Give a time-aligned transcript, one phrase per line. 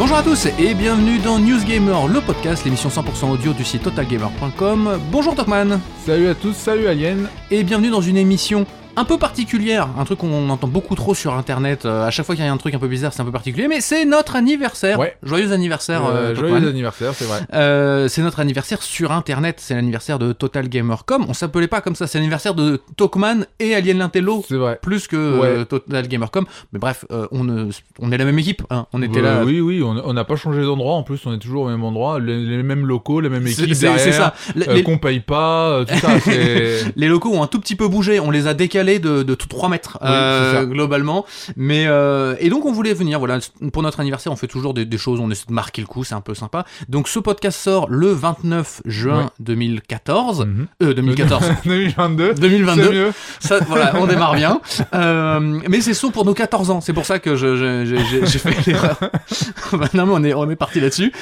[0.00, 3.82] Bonjour à tous et bienvenue dans News Gamer, le podcast, l'émission 100% audio du site
[3.82, 4.98] totalgamer.com.
[5.12, 8.64] Bonjour Tokman Salut à tous, salut Alien et bienvenue dans une émission
[8.96, 11.86] un peu particulière, un truc qu'on entend beaucoup trop sur internet.
[11.86, 13.30] euh, à chaque fois qu'il y a un truc un peu bizarre, c'est un peu
[13.32, 14.98] particulier, mais c'est notre anniversaire.
[14.98, 15.16] Ouais.
[15.22, 17.40] Joyeux anniversaire, Euh, euh, Joyeux anniversaire, c'est vrai.
[17.54, 21.24] Euh, c'est notre anniversaire sur internet, c'est l'anniversaire de Total Gamer.com.
[21.28, 24.44] On s'appelait pas comme ça, c'est l'anniversaire de Tokman et Alien Lintello.
[24.48, 24.78] C'est vrai.
[24.82, 25.64] Plus que Ouais.
[25.64, 26.44] Total Gamer.com.
[26.72, 27.68] Mais bref, on,
[28.00, 28.62] on est la même équipe.
[28.70, 28.86] hein.
[28.92, 29.44] On était Euh, là.
[29.44, 30.94] Oui, oui, on n'a pas changé d'endroit.
[30.94, 33.72] En plus, on est toujours au même endroit, les, les mêmes locaux, les mêmes équipes
[33.74, 34.34] c'est- ça.
[34.56, 36.08] Les- qu'on paye pas, tout ça.
[36.96, 39.68] Les locaux ont un tout petit peu bougé, on les a décalés de, de 3
[39.68, 41.24] mètres Oui, euh, globalement.
[41.56, 43.38] Mais euh, et donc on voulait venir, voilà,
[43.72, 46.04] pour notre anniversaire, on fait toujours des, des choses, on essaie de marquer le coup,
[46.04, 46.64] c'est un peu sympa.
[46.88, 49.26] Donc ce podcast sort le 29 juin Ouais.
[49.40, 50.66] 2014, Mhm.
[50.82, 52.34] euh, 2014, 2022.
[52.34, 52.82] 2022.
[52.84, 53.12] C'est mieux.
[53.40, 54.60] Ça, voilà, on démarre bien.
[54.94, 58.98] Euh, mais c'est saut pour nos 14 ans, c'est pour ça que j'ai fait l'erreur.
[59.72, 61.12] Bah, non, mais on est, on est parti là-dessus.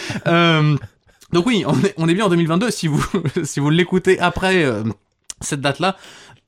[1.32, 2.70] Donc oui, on est, on est bien en 2022.
[2.70, 3.04] Si vous,
[3.44, 4.64] si vous l'écoutez après
[5.40, 5.96] cette date-là,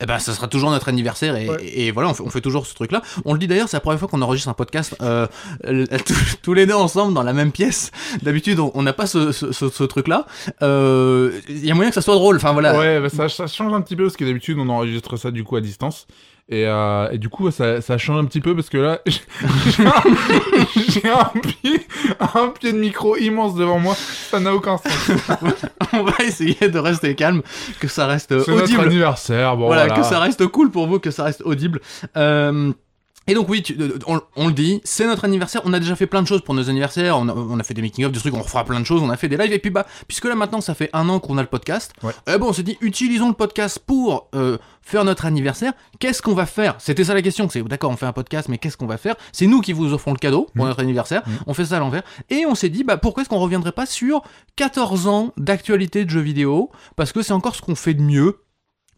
[0.00, 1.56] eh ben, ça sera toujours notre anniversaire et, Ouais.
[1.62, 3.02] et voilà, on fait, on fait toujours ce truc-là.
[3.24, 5.26] On le dit d'ailleurs, c'est la première fois qu'on enregistre un podcast euh,
[6.06, 7.90] tous- tous les deux ensemble dans la même pièce.
[8.22, 10.26] D'habitude, on n'a pas ce, ce, ce- ce truc-là.
[10.62, 12.36] Euh, Il y a moyen que ça soit drôle.
[12.36, 12.78] Enfin voilà.
[12.78, 15.44] Ouais, bah, ça, ça change un petit peu parce que d'habitude on enregistre ça du
[15.44, 16.06] coup à distance.
[16.50, 21.08] Et, euh, et du coup, ça, ça change un petit peu parce que là, j'ai
[21.08, 21.86] un, pied,
[22.18, 23.94] un pied de micro immense devant moi.
[23.94, 24.92] Ça n'a aucun sens.
[25.92, 27.42] on va essayer de rester calme,
[27.78, 28.80] que ça reste euh, C'est notre audible.
[28.80, 29.56] anniversaire.
[29.56, 31.80] Bon, voilà, voilà, que ça reste cool pour vous, que ça reste audible.
[32.16, 32.72] Euh,
[33.26, 35.60] et donc oui, tu- euh, on, on le dit, c'est notre anniversaire.
[35.64, 37.16] On a déjà fait plein de choses pour nos anniversaires.
[37.18, 39.02] On a, on a fait des making of, des trucs, on refera plein de choses.
[39.02, 39.52] On a fait des lives.
[39.52, 42.12] Et puis bah, puisque là maintenant ça fait un an qu'on a le podcast, Ouais.
[42.26, 45.72] eh bon, on s'est dit utilisons le podcast pour euh, faire notre anniversaire.
[46.00, 46.74] Qu'est-ce qu'on va faire?
[46.78, 47.48] C'était ça la question.
[47.48, 49.14] C'est d'accord, on fait un podcast, mais qu'est-ce qu'on va faire?
[49.32, 50.70] C'est nous qui vous offrons le cadeau pour Mhm.
[50.70, 51.22] notre anniversaire.
[51.26, 51.34] Mhm.
[51.46, 52.02] On fait ça à l'envers.
[52.30, 54.22] Et on s'est dit bah pourquoi est-ce qu'on reviendrait pas sur
[54.56, 56.70] 14 ans d'actualité de jeux vidéo?
[56.96, 58.38] Parce que c'est encore ce qu'on fait de mieux.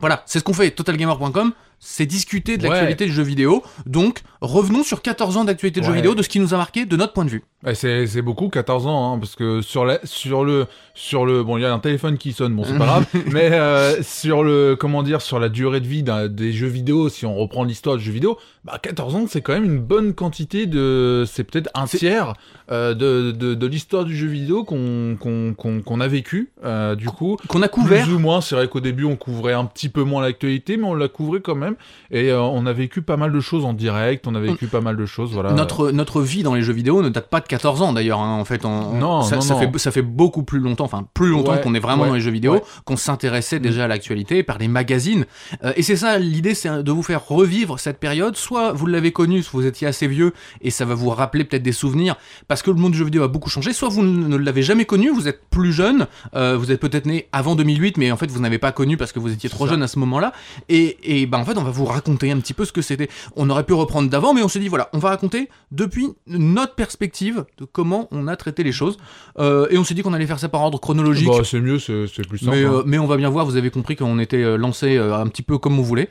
[0.00, 0.70] Voilà, c'est ce qu'on fait.
[0.72, 1.52] Totalgamer.com,
[1.84, 2.68] c'est discuter de Ouais.
[2.70, 3.62] l'actualité du jeu vidéo.
[3.86, 5.94] Donc, revenons sur 14 ans d'actualité de Ouais.
[5.96, 7.42] vidéo, de ce qui nous a marqué de notre point de vue.
[7.64, 11.58] Ouais, c'est beaucoup 14 ans hein, parce que sur la sur le sur le bon
[11.58, 14.74] il y a un téléphone qui sonne bon c'est pas grave mais euh, sur le
[14.74, 18.02] comment dire sur la durée de vie des jeux vidéo si on reprend l'histoire du
[18.04, 21.86] jeu vidéo bah 14 ans c'est quand même une bonne quantité de c'est peut-être un
[21.86, 22.34] tiers
[22.72, 25.54] euh, de, de, de l'histoire du jeu vidéo qu'on qu'on
[25.84, 28.02] qu'on a vécu euh, du coup Qu'on a couvert.
[28.02, 30.84] plus ou moins c'est vrai qu'au début on couvrait un petit peu moins l'actualité mais
[30.86, 31.71] on l'a couvrait quand même
[32.10, 34.80] et euh, on a vécu pas mal de choses en direct on a vécu pas
[34.80, 37.46] mal de choses voilà Notre, notre vie dans les jeux vidéo ne date pas de
[37.46, 38.20] 14 ans d'ailleurs.
[38.20, 38.38] hein.
[38.38, 39.60] En fait, on, Non, ça, non, ça non.
[39.72, 42.14] Fait, ça fait beaucoup plus longtemps, enfin plus longtemps Ouais, qu'on est vraiment ouais, dans
[42.14, 42.58] les jeux vidéo, ouais.
[42.58, 42.82] Mm.
[42.84, 45.26] qu'on s'intéressait déjà à l'actualité par les magazines.
[45.64, 48.36] Euh, et c'est ça, l'idée, c'est de vous faire revivre cette période.
[48.36, 51.62] Soit vous l'avez connue, soit vous étiez assez vieux et ça va vous rappeler peut-être
[51.62, 52.16] des souvenirs
[52.48, 53.72] parce que le monde du jeu vidéo a beaucoup changé.
[53.72, 57.28] Soit vous ne l'avez jamais connu, vous êtes plus jeune, euh, vous êtes peut-être né
[57.32, 59.82] avant 2008, mais en fait vous n'avez pas connu parce que vous étiez trop jeune
[59.82, 60.32] à ce moment-là.
[60.68, 63.08] Et, et ben en fait, on va vous raconter un petit peu ce que c'était.
[63.36, 66.74] On aurait pu reprendre d'avant, mais on s'est dit voilà, on va raconter depuis notre
[66.74, 68.96] perspective de comment on a traité les choses.
[69.38, 71.28] Euh, et on s'est dit qu'on allait faire ça par ordre chronologique.
[71.28, 72.56] Bah, c'est mieux, c'est plus simple.
[72.56, 72.72] Mais, hein.
[72.72, 75.42] euh, mais on va bien voir, vous avez compris qu'on était euh, lancé un petit
[75.42, 76.08] peu comme on voulait.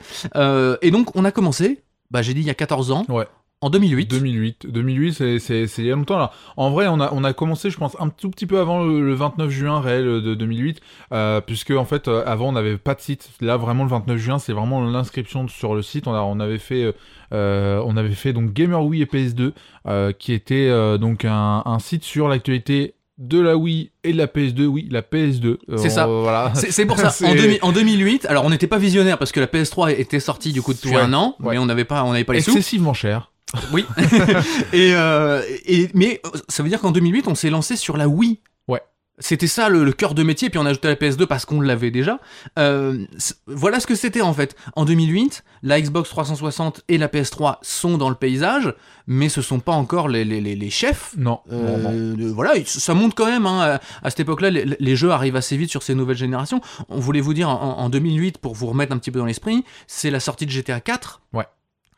[0.82, 3.26] Et donc on a commencé, bah, j'ai dit il y a 14 ans, Ouais.
[3.62, 4.10] En 2008.
[4.10, 4.66] 2008.
[4.68, 6.30] 2008, c'est- il y a longtemps là.
[6.56, 9.00] En vrai, on a, on a commencé, je pense, un tout petit peu avant le,
[9.00, 10.80] le 29 juin réel de 2008,
[11.12, 13.30] euh, puisque en fait, euh, avant, on n'avait pas de site.
[13.40, 16.06] Là, vraiment, le 29 juin, c'est vraiment l'inscription sur le site.
[16.06, 16.92] On, a, on avait fait, euh,
[17.32, 19.52] euh, on avait fait donc Gamer Wii et PS2,
[19.86, 20.68] euh, qui était
[20.98, 24.66] donc un, un site sur l'actualité de la Wii et de la PS2.
[24.66, 25.58] Oui, la PS2.
[25.68, 26.06] Euh, C'est ça.
[26.06, 26.52] Voilà.
[26.54, 27.12] C'est pour ça.
[27.26, 30.52] En, 2000 en 2008, alors on n'était pas visionnaire parce que la PS3 était sortie
[30.52, 31.52] du coup depuis Ouais, un an, ouais.
[31.52, 32.50] mais on n'avait pas, on n'avait pas les sous.
[32.50, 33.30] Excessivement cher.
[33.72, 33.84] Oui.
[34.72, 38.08] et, euh, et mais euh, ça veut dire qu'en 2008, on s'est lancé sur la
[38.08, 38.40] Wii.
[38.68, 38.80] Ouais.
[39.18, 41.60] C'était ça le, le cœur de métier, puis on a ajouté la PS2 parce qu'on
[41.60, 42.18] l'avait déjà.
[42.58, 43.04] Euh,
[43.46, 44.56] voilà ce que c'était en fait.
[44.74, 48.74] En 2008, la Xbox 360 et la PS3 sont dans le paysage,
[49.06, 51.14] mais ce sont pas encore les, les, les, chefs.
[51.18, 51.40] Non.
[51.52, 52.14] Euh, non, non.
[52.16, 53.46] de- voilà, il- ça monte quand même.
[53.46, 53.78] hein.
[54.02, 56.60] À, à cette époque-là, les, les jeux arrivent assez vite sur ces nouvelles générations.
[56.88, 59.62] On voulait vous dire en, en 2008, pour vous remettre un petit peu dans l'esprit,
[59.86, 61.20] c'est la sortie de GTA 4.
[61.34, 61.44] Ouais.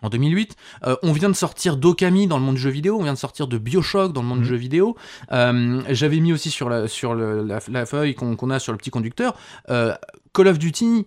[0.04, 0.54] En 2008,
[0.86, 3.18] Euh, on vient de sortir d'Okami dans le monde du jeu vidéo, on vient de
[3.18, 4.96] sortir de Bioshock dans le monde du jeu vidéo.
[5.32, 8.78] Euh, J'avais mis aussi sur la, sur le- la, la feuille qu'on a sur le
[8.78, 9.34] petit conducteur,
[9.70, 9.94] euh,
[10.34, 11.06] Call of Duty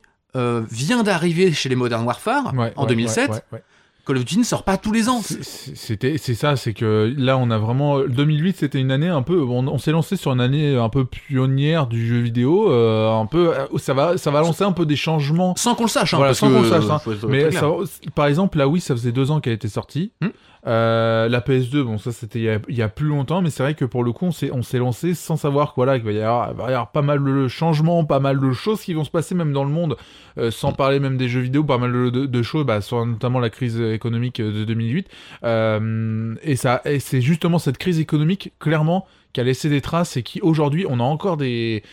[0.69, 3.29] vient d'arriver chez les Modern Warfare Ouais, en ouais, 2007.
[3.29, 3.63] ouais, ouais, ouais.
[4.07, 5.19] Call of Duty ne sort pas tous les ans.
[5.21, 9.07] C'est- c'est- C'était, c'est ça, c'est que là on a vraiment 2008, c'était une année
[9.09, 12.71] un peu, on, on s'est lancé sur une année un peu pionnière du jeu vidéo,
[12.71, 15.53] euh, un peu, euh, ça va, ça va lancer un peu des changements.
[15.57, 17.01] Sans qu'on le sache, hein, Voilà, parce sans que, qu'on le sache, hein.
[17.27, 17.67] Mais ça-
[18.15, 20.11] par exemple, la Wii, ça faisait deux ans qu'elle était sortie.
[20.21, 20.27] Hmm.
[20.67, 23.85] Euh, la PS2, bon, ça c'était il y a- plus longtemps, mais c'est vrai que
[23.85, 26.85] pour le coup, on s'est, lancé sans savoir que, voilà, qu'il va y, avoir, y
[26.93, 29.69] pas mal de changements, pas mal de choses qui vont se passer même dans le
[29.69, 29.95] monde,
[30.37, 33.79] euh, sans parler même des jeux vidéo, pas mal de, choses, bah, notamment la crise
[33.79, 35.07] économique de 2008.
[35.43, 36.55] Euh, et,
[36.99, 40.99] c'est justement cette crise économique, clairement, qui a laissé des traces et qui aujourd'hui, on
[40.99, 41.83] a encore des,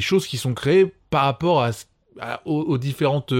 [0.00, 1.66] choses qui sont créées par rapport
[2.44, 3.32] aux différentes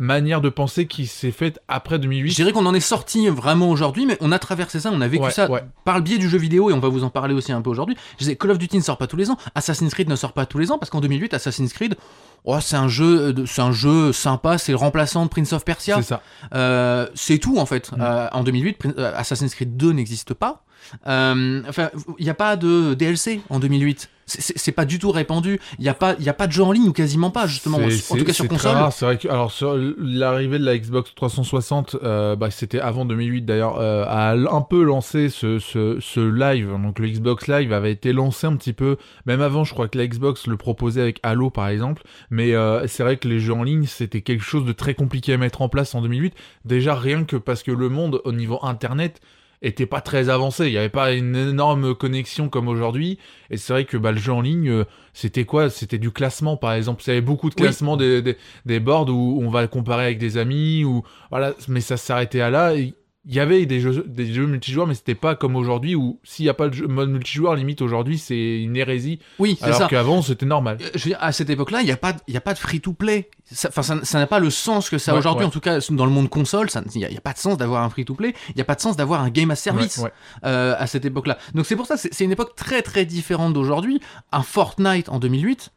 [0.00, 2.30] euh, manières de penser qui s'est faites après 2008.
[2.30, 5.08] Je dirais qu'on en est sorti vraiment aujourd'hui, mais on a traversé ça, on a
[5.08, 5.62] vécu Ouais, ça ouais.
[5.84, 7.70] par le biais du jeu vidéo, et on va vous en parler aussi un peu
[7.70, 7.96] aujourd'hui.
[8.14, 10.32] Je disais, Call of Duty ne sort pas tous les ans, Assassin's Creed ne sort
[10.32, 11.96] pas tous les ans, parce qu'en 2008, Assassin's Creed,
[12.44, 15.64] oh, c'est un jeu, de- c'est un jeu sympa, c'est le remplaçant de Prince of
[15.64, 15.96] Persia.
[15.96, 16.22] C'est ça.
[16.54, 17.92] Euh, c'est tout en fait.
[17.92, 17.96] Mm.
[18.00, 20.64] Euh, en 2008, Prin- euh, Assassin's Creed 2 n'existe pas.
[21.06, 24.08] Euh, enfin, il n'y a pas de DLC en 2008.
[24.38, 25.58] C'est- pas du tout répandu.
[25.78, 27.78] Il n'y a, pas- y a pas de jeu en ligne ou quasiment pas, justement.
[27.78, 28.76] En tout cas sur console.
[28.92, 33.42] C'est vrai que alors sur l'arrivée de la Xbox 360, euh, bah, c'était avant 2008
[33.42, 36.70] d'ailleurs, euh, a un peu lancé ce, ce, ce live.
[36.82, 38.96] Donc le Xbox Live avait été lancé un petit peu,
[39.26, 42.02] même avant, je crois que la Xbox le proposait avec Halo par exemple.
[42.30, 45.32] Mais euh, c'est vrai que les jeux en ligne, c'était quelque chose de très compliqué
[45.32, 46.34] à mettre en place en 2008.
[46.64, 49.20] Déjà rien que parce que le monde au niveau internet
[49.62, 50.66] était pas très avancé.
[50.66, 53.18] Il n'y avait pas une énorme connexion comme aujourd'hui.
[53.50, 55.68] Et c'est vrai que bah, le jeu en ligne, euh, c'était quoi?
[55.70, 57.02] C'était du classement, par exemple.
[57.06, 57.62] Il y avait beaucoup de Oui.
[57.64, 60.84] classements des, des, des boards où on va comparer avec des amis.
[60.84, 62.74] Ou voilà, mais ça s'arrêtait à là.
[62.74, 62.94] Et
[63.26, 66.46] Il y avait des jeux, des jeux multijoueurs, mais c'était pas comme aujourd'hui où s'il
[66.46, 69.18] n'y a pas de jeu- mode multijoueur, limite aujourd'hui, c'est une hérésie.
[69.38, 69.86] Oui, c'est Alors ça.
[69.88, 70.78] qu'avant, c'était normal.
[70.80, 72.58] Euh, Je veux dire, à cette époque-là, il n'y a pas, il a pas de
[72.58, 73.28] free-to-play.
[73.52, 75.42] Ça- Enfin, ça ça n'a pas le sens que ça a Ouais, aujourd'hui.
[75.44, 75.48] ouais.
[75.48, 77.90] En tout cas, dans le monde console, il n'y a, pas de sens d'avoir un
[77.90, 78.32] free-to-play.
[78.48, 80.12] Il n'y a pas de sens d'avoir un game as service Ouais,
[80.46, 81.36] euh, à cette époque-là.
[81.54, 84.00] Donc c'est pour ça, c'est c'est une époque très très différente d'aujourd'hui.
[84.32, 85.72] Un Fortnite en 2008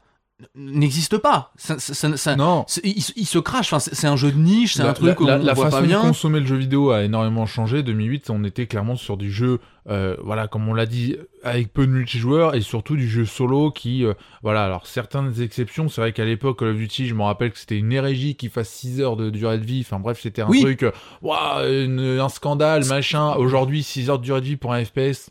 [0.55, 1.51] n'existe pas.
[1.55, 2.65] Ça, ça- ça- ça- Non.
[2.83, 3.73] il, il se crache.
[3.73, 5.87] Enfin, c'est un jeu de niche, c'est un truc la, on la voit façon pas
[5.87, 6.01] bien.
[6.01, 7.83] de consommer le jeu vidéo a énormément changé.
[7.83, 9.59] 2008, on était clairement sur du jeu,
[9.89, 13.71] euh, voilà, comme on l'a dit, avec peu de multijoueurs et surtout du jeu solo
[13.71, 17.23] qui, euh, voilà, alors certaines exceptions, c'est vrai qu'à l'époque, Call of Duty, je me
[17.23, 19.83] rappelle que c'était une hérégie qui fasse 6 heures de durée de vie.
[19.85, 20.61] Enfin bref, c'était un Oui.
[20.61, 20.85] truc,
[21.23, 23.33] une- un scandale, machin.
[23.35, 25.29] Aujourd'hui, 6 heures de durée de vie pour un FPS.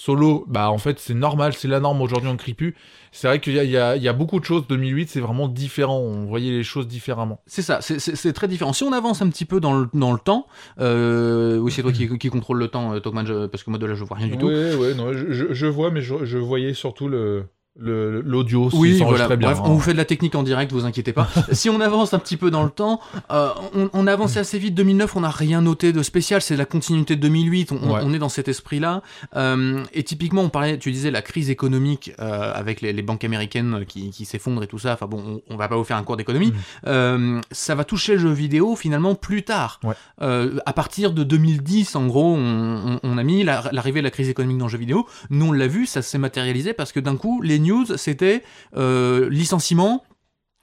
[0.00, 2.76] Solo, bah en fait c'est normal, c'est la norme aujourd'hui on crie plus.
[3.10, 5.48] C'est vrai qu'il y y, a, il y a beaucoup de choses, 2008 c'est vraiment
[5.48, 7.40] différent, on voyait les choses différemment.
[7.46, 8.72] C'est ça, c'est- très différent.
[8.72, 10.46] Si on avance un petit peu dans le, dans le temps,
[10.78, 13.78] euh, oui, c'est toi qui, qui contrôle le temps, euh, Tokman, je- parce que moi
[13.80, 14.46] de là je vois rien du tout.
[14.46, 18.68] Ouais, ouais, non, je, vois, mais je, je voyais surtout le- l'audio.
[18.72, 18.98] Oui, voilà.
[18.98, 19.48] s'enregistrait bien.
[19.48, 19.66] Bref, hein.
[19.66, 21.28] on vous fait de la technique en direct, vous inquiétez pas.
[21.52, 23.00] si on avance un petit peu dans le temps,
[23.30, 24.74] euh, on, on a avancé assez vite.
[24.74, 26.42] 2009, on n'a rien noté de spécial.
[26.42, 27.72] C'est la continuité de 2008.
[27.72, 28.00] On, on- Ouais.
[28.04, 29.02] on est dans cet esprit-là.
[29.36, 33.24] Euh, et typiquement, on parlait, tu disais la crise économique euh, avec les, les banques
[33.24, 34.92] américaines qui, qui s'effondrent et tout ça.
[34.92, 36.52] Enfin bon, on, on va pas vous faire un cours d'économie.
[36.86, 39.80] Euh, ça va toucher le jeu vidéo finalement plus tard.
[39.84, 39.94] Ouais.
[40.20, 44.28] Euh, à partir de 2010, en gros, on, a mis la- l'arrivée de la crise
[44.28, 45.06] économique dans le jeu vidéo.
[45.30, 48.42] Nous, on l'a vu, ça s'est matérialisé parce que d'un coup, les news, c'était
[48.76, 50.04] euh, licenciement,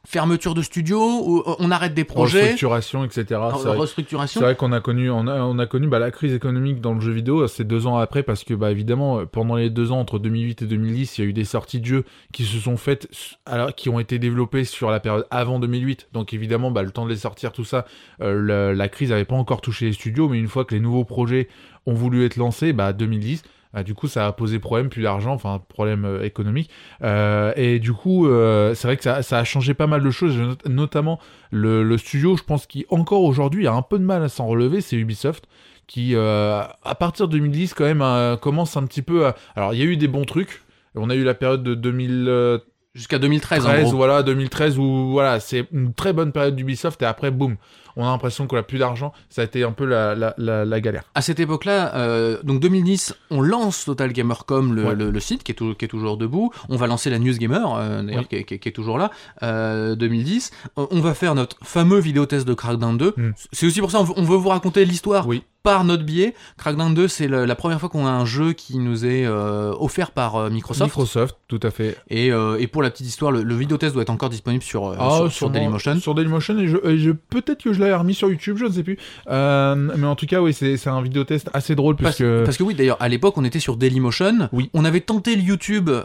[0.07, 0.99] fermeture de studio,
[1.47, 3.25] euh, on arrête des projets, Restructuration, etc.
[3.27, 3.35] C'est
[3.67, 4.39] vrai- restructuration.
[4.39, 6.93] C'est vrai qu'on a connu, on a, on a connu bah, la crise économique dans
[6.93, 7.47] le jeu vidéo.
[7.47, 10.65] C'est deux ans après parce que bah évidemment pendant les deux ans entre 2008 et
[10.67, 12.03] 2010, il y a eu des sorties de jeux
[12.33, 13.07] qui se sont faites,
[13.47, 16.09] alors qui ont été développées sur la période avant 2008.
[16.13, 17.85] Donc évidemment, bah, le temps de les sortir, tout ça,
[18.21, 20.81] euh, la, la crise n'avait pas encore touché les studios, mais une fois que les
[20.81, 21.47] nouveaux projets
[21.87, 23.41] ont voulu être lancés, bah 2010.
[23.75, 26.71] Bah, du coup, ça a posé problème, plus d'argent, enfin problème euh, économique.
[27.03, 30.09] Euh, et du coup, euh, c'est vrai que ça, ça a changé pas mal de
[30.09, 31.19] choses, not- notamment
[31.51, 34.47] le, le studio, je pense, qui encore aujourd'hui a un peu de mal à s'en
[34.47, 35.43] relever, c'est Ubisoft,
[35.87, 39.35] qui à partir de 2010 quand même commence un petit peu à...
[39.55, 40.63] Alors il y a eu des bons trucs,
[40.95, 42.61] on a eu la période de 2013,
[42.95, 43.91] Jusqu'à 2013, en gros.
[43.97, 47.57] voilà, 2013 où voilà, c'est une très bonne période d'Ubisoft et après boum,
[47.95, 50.65] on a l'impression qu'on a plus d'argent, ça a été un peu la, la, la,
[50.65, 51.03] la galère.
[51.15, 54.95] À cette époque-là, euh, donc 2010, on lance Total Gamer.com, le, Ouais.
[54.95, 56.51] le, le site qui est, tou- qui est toujours debout.
[56.69, 58.27] On va lancer la News Gamer, euh, d'ailleurs, Oui.
[58.27, 59.11] qui, est- qui est- qui est toujours là,
[59.43, 60.51] euh, 2010.
[60.77, 63.13] On on va faire notre fameux vidéo test de Crackdown 2.
[63.17, 63.31] Mm.
[63.51, 65.43] C'est aussi pour ça on veut, vous raconter l'histoire Oui.
[65.63, 66.33] par notre biais.
[66.57, 70.11] Crackdown 2, c'est la première fois qu'on a un jeu qui nous est euh, offert
[70.11, 70.89] par euh, Microsoft.
[70.91, 71.97] Microsoft, tout à fait.
[72.09, 74.63] Et, euh, et pour la petite histoire, le, le vidéo test doit être encore disponible
[74.63, 75.49] sur, euh, Ah, sur.
[75.49, 75.99] Dailymotion.
[75.99, 78.71] Sur Dailymotion, et je, et je- peut-être que je l'avais remis sur YouTube, je ne
[78.71, 78.97] sais plus.
[79.29, 82.43] Euh, mais en tout cas, oui, c'est un vidéotest assez drôle Parce, puisque.
[82.45, 84.49] parce que oui, d'ailleurs, à l'époque, on était sur Dailymotion.
[84.51, 84.69] Oui.
[84.73, 86.03] On avait tenté le YouTube euh,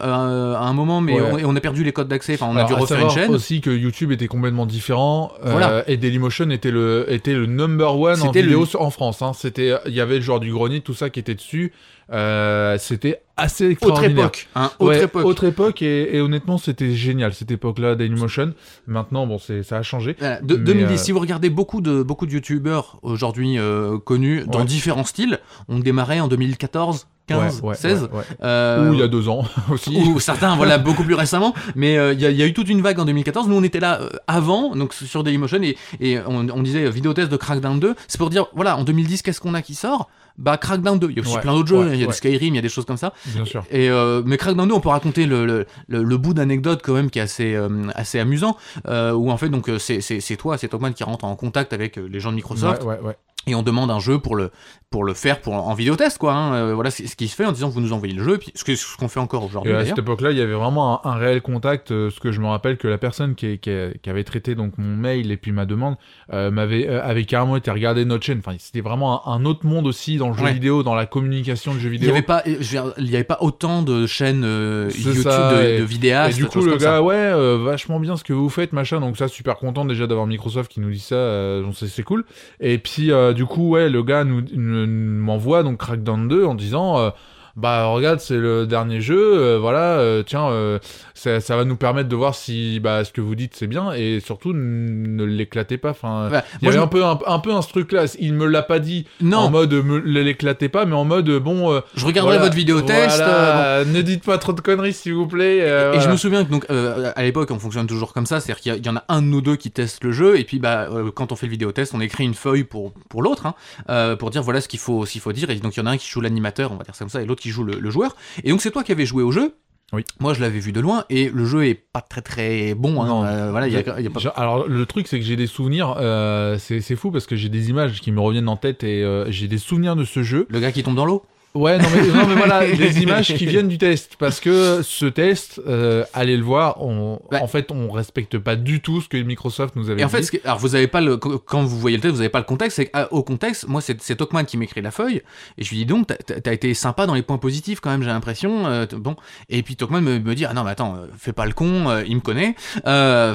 [0.55, 1.29] à un moment, mais Ouais.
[1.33, 2.33] on, et on a perdu les codes d'accès.
[2.33, 3.31] Enfin, on a dû refaire une chaîne.
[3.33, 5.83] aussi que YouTube était complètement différent euh, Voilà.
[5.89, 9.21] et Dailymotion était le était le number one en le- vidéo en France.
[9.21, 9.31] Hein.
[9.33, 11.73] C'était c'était, il y avait le joueur du grenier, tout ça qui était dessus.
[12.11, 14.19] Euh, c'était assez Autre extraordinaire.
[14.25, 14.47] époque.
[14.55, 15.25] Hein, autre Ouais, époque.
[15.25, 18.53] autre époque et, et honnêtement c'était génial cette époque-là Dailymotion.
[18.87, 20.15] Maintenant bon ça a changé.
[20.19, 23.97] Voilà, de- Mais, 2010, euh, si vous regardez beaucoup de, beaucoup de youtubeurs aujourd'hui euh,
[23.97, 24.65] connus dans Ouais.
[24.65, 25.39] différents styles,
[25.69, 28.03] on démarrait en 2014, 15, Ouais, ouais, 16.
[28.03, 28.23] ouais, ouais.
[28.43, 29.95] euh, Ou il y a deux ans aussi.
[29.95, 31.53] ou certains, voilà, beaucoup plus récemment.
[31.75, 33.47] Mais euh, il y, a- il y a eu toute une vague en 2014.
[33.47, 37.13] Nous, on était là euh, avant, donc sur Dailymotion, et, et on, on disait vidéo
[37.13, 37.95] test de Crackdown 2.
[38.07, 40.09] C'est pour dire, voilà, en 2010, qu'est-ce qu'on a qui sort?
[40.37, 41.09] Bah, Crackdown 2.
[41.11, 41.79] Il y a aussi Ouais, plein d'autres jeux.
[41.79, 42.11] ouais, il y a ouais.
[42.11, 43.13] du Skyrim, il y a des choses comme ça.
[43.27, 43.63] Bien sûr.
[43.69, 46.93] Et euh, mais Crackdown 2, on peut raconter le, le, le, le bout d'anecdote quand
[46.93, 48.57] même qui est assez, euh, assez amusant.
[48.87, 51.73] Euh, où en fait, donc, c'est c'est- c'est toi, c'est Topman qui rentre en contact
[51.73, 53.17] avec les gens de Microsoft Ouais, ouais, ouais.
[53.47, 54.51] Et on demande un jeu pour le,
[54.91, 56.33] pour le faire pour, en vidéotest, quoi.
[56.33, 56.53] hein.
[56.53, 58.97] Euh, voilà, ce qui se fait en disant vous nous envoyez le jeu, puis ce
[58.97, 61.91] qu'on fait encore aujourd'hui à cette époque-là, il y avait vraiment un, un réel contact.
[61.91, 63.71] euh, ce que je me rappelle que la personne qui, qui,
[64.03, 65.95] qui avait traité donc mon mail et puis ma demande
[66.33, 68.39] euh, m'avait euh, avait carrément été regarder notre chaîne.
[68.45, 70.53] Enfin, c'était vraiment un, un autre monde aussi dans le jeu Ouais.
[70.53, 72.11] vidéo, dans la communication de jeux Il n'y vidéo.
[72.11, 76.37] avait pas, il y avait pas autant de chaînes YouTube ça, de, et- de vidéastes.
[76.37, 77.01] Et du coup, le gars, ça.
[77.03, 78.99] ouais, vachement bien ce que vous faites, machin.
[78.99, 81.61] Donc ça, super content déjà d'avoir Microsoft qui nous dit ça.
[81.73, 82.23] c'est cool.
[82.59, 87.11] Et puis, du coup, ouais, le gars nous, m'envoie donc Crackdown 2 en disant.
[87.55, 90.79] Bah regarde c'est le dernier jeu euh, voilà euh, tiens euh,
[91.13, 93.91] ça, ça va nous permettre de voir si bah ce que vous dites c'est bien
[93.93, 96.45] et surtout ne l'éclatez pas enfin Voilà.
[96.53, 98.45] il y Moi, avait je un peu un, un peu un truc là il me
[98.45, 102.35] l'a pas dit Non, en mode me l'éclatez pas mais en mode bon je regarderai
[102.35, 103.19] voilà, votre vidéo test.
[103.19, 103.25] bon.
[103.25, 105.57] voilà, ne dites pas trop de conneries s'il vous plaît
[105.93, 108.85] Et je me souviens que donc à l'époque on fonctionne toujours comme ça, c'est-à-dire qu'il
[108.85, 111.31] y en a un de nous deux qui teste le jeu et puis bah quand
[111.31, 113.45] on fait le vidéo test, on écrit une feuille pour pour l'autre
[113.87, 115.85] hein, pour dire voilà ce qu'il faut qu'il faut dire et donc il y en
[115.85, 117.63] a un qui joue l'animateur, on va dire ça comme ça, et l'autre qui joue
[117.63, 118.15] le, le joueur.
[118.43, 119.55] Et donc c'est toi qui avais joué au jeu.
[119.93, 120.05] Oui.
[120.21, 123.01] Moi je l'avais vu de loin et le jeu est pas très très bon.
[123.01, 123.25] hein, Non.
[123.25, 124.21] euh, voilà, il y a, il y a pas.
[124.21, 127.35] Genre, Alors le truc c'est que j'ai des souvenirs, euh, c'est c'est fou parce que
[127.35, 130.23] j'ai des images qui me reviennent en tête et euh, j'ai des souvenirs de ce
[130.23, 130.47] jeu.
[130.49, 131.23] Le gars qui tombe dans l'eau.
[131.53, 135.05] Ouais non mais, non, mais voilà des images qui viennent du test parce que ce
[135.05, 137.39] test, euh, allez le voir, on, Ouais.
[137.41, 140.13] en fait on respecte pas du tout ce que Microsoft nous avait Et en dit.
[140.13, 142.29] fait, ce que- alors vous avez pas le, quand vous voyez le test, vous avez
[142.29, 142.77] pas le contexte.
[142.77, 145.21] C'est qu'au contexte, moi c'est Tokman qui m'écrit la feuille
[145.57, 148.09] et je lui dis donc t'as- été sympa dans les points positifs quand même, j'ai
[148.09, 148.67] l'impression.
[148.67, 149.15] euh, bon,
[149.49, 151.89] et puis Tokman me, me dit ah non mais attends, euh, fais pas le con,
[151.89, 152.55] euh, il me connaît,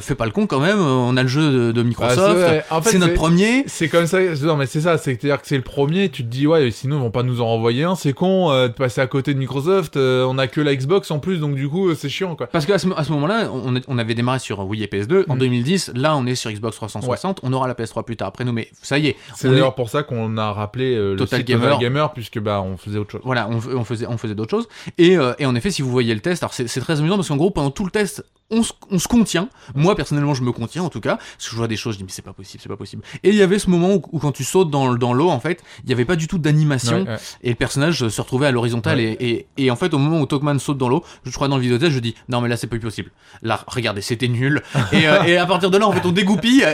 [0.00, 0.78] fais pas le con quand même.
[0.80, 3.64] On a le jeu de, de Bah, Microsoft, c'est- en fait, c'est notre premier.
[3.66, 6.46] C'est comme ça, non mais c'est ça, c'est-à-dire que c'est le premier, tu te dis
[6.46, 9.08] ouais, sinon ils vont pas nous en renvoyer un, c'est con euh, de passer à
[9.08, 11.96] côté de Microsoft, euh, on a que la Xbox en plus, donc du coup euh,
[11.96, 12.46] c'est chiant quoi.
[12.46, 15.24] Parce qu'à ce, à ce moment-là, on, avait démarré sur Wii et PS2.
[15.28, 15.38] En Mm.
[15.38, 17.40] 2010, là, on est sur Xbox 360.
[17.42, 19.16] On aura la PS3 plus tard après nous, mais ça y est.
[19.34, 21.64] C'est est- d'ailleurs pour ça qu'on a rappelé le Total site Gamer.
[21.64, 23.22] Total Gamer puisque bah on faisait autre chose.
[23.24, 24.68] Voilà, on, on faisait, on faisait d'autres choses.
[24.98, 27.36] Et, et en effet, si vous voyez le test, alors c'est très amusant parce qu'en
[27.36, 29.48] gros, pendant tout le test, on se, on se contient.
[29.74, 31.16] Moi, personnellement, je me contiens en tout cas.
[31.16, 33.02] Parce que je vois des choses, je dis, mais c'est pas possible, c'est pas possible.
[33.24, 35.30] Et il y avait ce moment où, où quand tu sautes dans, le- dans l'eau,
[35.30, 37.02] en fait, il n'y avait pas du tout d'animation.
[37.02, 37.16] Ouais, ouais.
[37.42, 38.98] Et le personnage se retrouvait à l'horizontale.
[38.98, 39.16] Ouais.
[39.20, 41.56] Et, et, et en fait, au moment où Tokman saute dans l'eau, je crois dans
[41.56, 43.10] le vidéo test, je dis, non, mais là, c'est pas possible.
[43.42, 44.62] Là, regardez, c'était nul.
[44.92, 46.64] et, euh, et à partir de là, en fait, on dégoupille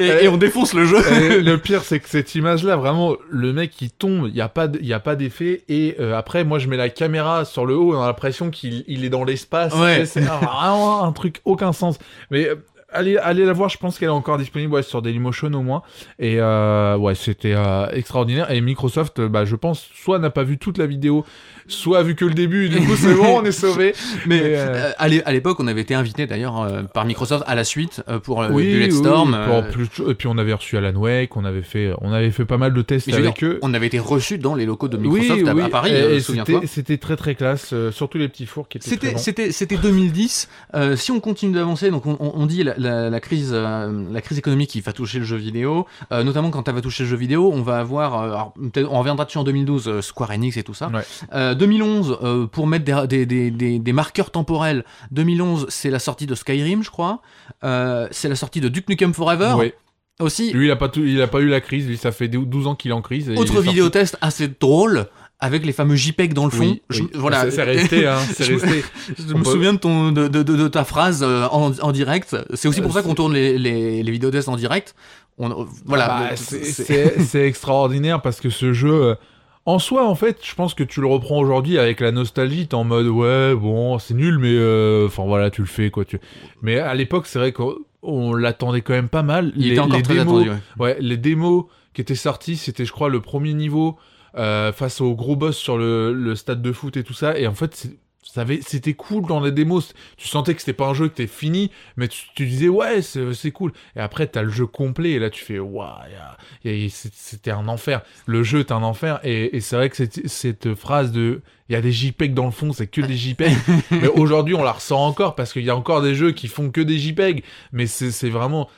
[0.00, 0.98] et, on défonce le jeu.
[1.40, 4.68] Le pire, c'est que cette image-là, vraiment, le mec qui tombe, il n'y a pas
[4.68, 5.64] d- y a pas d'effet.
[5.68, 8.84] Et euh, après, moi, je mets la caméra sur le haut, on a l'impression qu'il
[8.88, 9.74] il est dans l'espace.
[9.74, 10.04] Ouais.
[10.06, 10.26] C'est
[10.72, 11.98] un truc aucun sens.
[12.30, 12.56] Mais euh,
[12.90, 15.82] allez, allez la voir, je pense qu'elle est encore disponible ouais, sur Dailymotion au moins.
[16.18, 18.50] Et euh, ouais, c'était euh, extraordinaire.
[18.50, 21.24] Et Microsoft, bah, je pense, soit n'a pas vu toute la vidéo,
[21.68, 22.68] soit a vu que le début.
[22.68, 23.94] Du coup, c'est bon, on est sauvé.
[24.26, 27.44] Mais euh, euh, à l'é- à l'époque, on avait été invité d'ailleurs euh, par Microsoft
[27.46, 28.90] à la suite euh, pour euh, oui, oui,
[29.34, 32.30] euh, pour plus- et puis on avait reçu Alan Wake, on avait fait, on avait
[32.30, 33.58] fait pas mal de tests avec dire, eux.
[33.62, 35.92] on avait été reçus dans les locaux de Microsoft à, à Paris,
[36.66, 40.48] c'était- très très classe, surtout les petits fours qui étaient C'était, c'était, c'était 2010.
[40.74, 44.20] Euh, si on continue d'avancer, donc on, on- dit la, la, la crise, euh, la
[44.20, 47.08] crise économique qui va toucher le jeu vidéo, euh, notamment quand elle va toucher le
[47.08, 50.56] jeu vidéo, on va avoir, alors, peut-être- on reviendra dessus en 2012, euh, Square Enix
[50.56, 50.88] et tout ça.
[50.88, 51.02] Ouais.
[51.62, 56.26] Euh, 2011, euh, pour mettre des, des, des, des, marqueurs temporels, 2011, c'est la sortie
[56.26, 57.20] de Skyrim, je crois.
[57.64, 59.74] Euh, c'est la sortie de Duke Nukem Forever Ouais.
[60.20, 60.52] aussi.
[60.52, 61.86] Lui, il a pas tout, il a pas eu la crise.
[61.86, 63.28] Lui, ça fait 12 ans qu'il est en crise.
[63.28, 63.68] et Autre sorti.
[63.68, 65.06] vidéo test assez drôle
[65.40, 66.60] avec les fameux JPEG dans le fond.
[66.60, 67.10] Oui, Je- oui.
[67.14, 67.50] voilà.
[67.50, 68.84] C'est- resté, hein, c'est Je me- resté.
[69.18, 71.72] Je On me peut- souviens de, ton, de, de, de- de ta phrase euh, en,
[71.80, 72.36] en direct.
[72.54, 74.94] C'est aussi pour Euh, ça qu'on tourne les, les, les vidéos tests en direct.
[75.38, 76.06] On, euh, voilà.
[76.08, 79.16] Bah, le- c'est- extraordinaire parce que ce jeu,
[79.64, 82.66] en soi, en fait, je pense que tu le reprends aujourd'hui avec la nostalgie.
[82.66, 86.04] T'es en mode ouais, bon, c'est nul, mais euh, enfin voilà, tu le fais quoi.
[86.04, 86.18] Tu...
[86.62, 89.52] Mais à l'époque, c'est vrai qu'on on l'attendait quand même pas mal.
[89.56, 90.50] il les, était encore les très démos, attendu.
[90.50, 90.84] ouais.
[90.84, 91.64] Ouais, les démos
[91.94, 93.96] qui étaient sorties, c'était, je crois, le premier niveau
[94.36, 97.38] euh, face au gros boss sur le, le stade de foot et tout ça.
[97.38, 99.92] Et en fait, c'est- c'était cool dans les démos.
[100.16, 103.02] Tu sentais que c'était pas un jeu que t'es fini, mais tu, tu disais ouais,
[103.02, 103.72] c'est cool.
[103.96, 105.88] Et après, t'as le jeu complet, et là, tu fais waouh,
[106.88, 108.02] c'était un enfer.
[108.26, 111.76] Le jeu est un enfer, et, et c'est vrai que cette, phrase de il y
[111.76, 113.52] a des JPEG dans le fond, c'est que des JPEG.
[113.90, 116.70] mais aujourd'hui, on la ressent encore parce qu'il y a encore des jeux qui font
[116.70, 118.68] que des JPEG, mais c'est vraiment.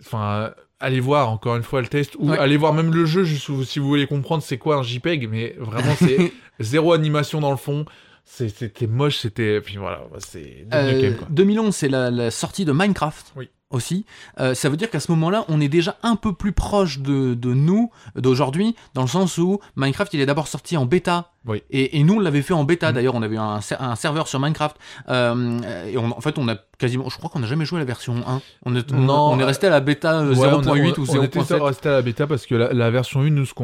[0.00, 0.52] Enfin.
[0.80, 2.38] Allez voir encore une fois le test ou Ouais.
[2.38, 5.54] allez voir même le jeu juste si vous voulez comprendre c'est quoi un JPEG mais
[5.56, 7.86] vraiment c'est zéro animation dans le fond
[8.24, 11.26] c'était moche c'était puis voilà c'est Euh, Nukem, quoi.
[11.30, 13.32] 2011, c'est la, la sortie de Minecraft.
[13.36, 13.48] Oui.
[13.70, 14.04] Aussi,
[14.38, 17.34] Euh, ça veut dire qu'à ce moment-là, on est déjà un peu plus proche de,
[17.34, 21.32] de nous, d'aujourd'hui, dans le sens où Minecraft, il est d'abord sorti en bêta.
[21.44, 21.60] Oui.
[21.70, 22.88] Et, et nous, on l'avait fait en bêta.
[22.90, 22.94] Mhm.
[22.94, 24.76] D'ailleurs, on avait un, ser- un serveur sur Minecraft.
[25.08, 25.58] Euh,
[25.90, 27.84] et on- en fait, on a quasiment, je crois qu'on n'a jamais joué à la
[27.86, 28.40] version 1.
[28.64, 30.94] On est, on- Non, on est resté à la bêta euh, Ouais, on a- 0.8
[30.98, 31.60] on, ou on était 0.7.
[31.60, 33.54] resté à la bêta parce que la, la version 1 nous ce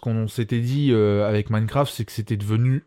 [0.00, 2.84] qu'on s'était dit euh, avec Minecraft c'est que c'était devenu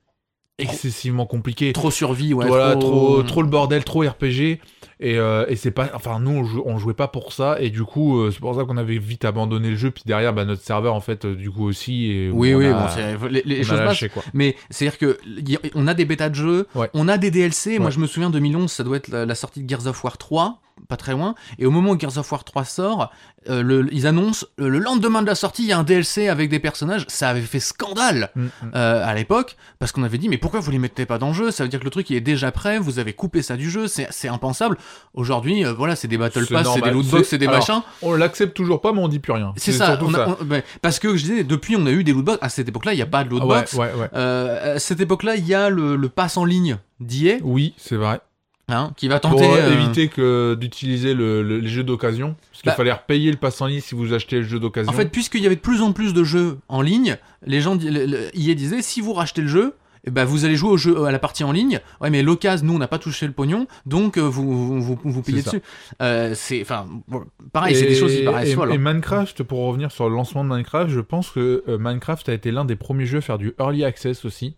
[0.62, 2.48] excessivement compliqué Trop survie, ouais.
[2.48, 3.22] voilà trop...
[3.24, 4.60] trop le bordel trop RPG
[5.03, 7.70] et, euh, et c'est pas enfin nous on, jou- on jouait pas pour ça et
[7.72, 10.46] du coup euh, c'est pour ça qu'on avait vite abandonné le jeu puis derrière bah,
[10.46, 13.30] notre serveur en fait euh, du coup aussi et Oui, on oui, a- bon, c'est-
[13.30, 13.86] les, les on a choses passent.
[13.88, 14.24] lâché, quoi.
[14.34, 15.18] Mais c'est-à-dire que
[15.50, 16.89] y a- on a des bêtas de jeux, Ouais.
[16.94, 17.80] on a des DLC.
[17.80, 20.18] Moi, je me souviens 2011, ça doit être la, la sortie de Gears of War
[20.20, 21.35] 3, pas très loin.
[21.59, 23.11] Et au moment où Gears of War 3 sort,
[23.49, 26.27] euh, le- ils annoncent euh, le lendemain de la sortie, il y a un DLC
[26.27, 27.05] avec des personnages.
[27.07, 28.49] Ça avait fait scandale Mm, mm.
[28.75, 31.33] euh, à l'époque parce qu'on avait dit mais pourquoi vous les mettez pas dans le
[31.33, 31.51] jeu?
[31.51, 32.77] Ça veut dire que le truc il est déjà prêt.
[32.79, 33.87] Vous avez coupé ça du jeu.
[33.87, 34.77] C'est c'est impensable.
[35.13, 36.93] Aujourd'hui, euh, voilà, c'est des battle pass, c'est des normal.
[36.93, 37.81] loot box, C'est- des alors, machins.
[38.01, 40.37] on l'accepte toujours pas mais on dit plus rien C'est ça, surtout on a- ça
[40.41, 42.37] on- ben, parce que je disais, depuis on a eu des loot box.
[42.41, 43.73] À cette époque-là, il n'y a pas de loot Ah ouais, box.
[43.73, 44.09] ouais, ouais.
[44.13, 47.95] Euh, à cette époque-là, il y a le, le pass en ligne d'IA, oui c'est
[47.95, 48.21] vrai
[48.70, 49.46] hein, qui va pour tenter.
[49.46, 53.38] euh, éviter que d'utiliser le, le- les jeux d'occasion parce qu'il Bah- fallait repayer le
[53.38, 55.62] pass en ligne si vous achetez le jeu d'occasion En fait, puisqu'il y avait de
[55.62, 59.01] plus en plus de jeux en ligne, les gens, di- le- le- IA disait, si
[59.01, 61.51] vous rachetez le jeu, eh ben, vous allez jouer au jeu à la partie en
[61.51, 61.80] ligne.
[62.01, 65.44] Ouais, mais l'occasion, nous, on n'a pas touché le pognon, donc euh, vous, vous, payez
[65.44, 65.62] dessus.
[66.01, 68.74] Euh, c'est, enfin, bon, pareil, c'est des choses qui paraissent et, folles.
[68.74, 68.80] et.
[68.80, 72.50] Minecraft, pour revenir sur le lancement de Minecraft, je pense que euh, Minecraft a été
[72.50, 74.56] l'un des premiers jeux à faire du early access aussi.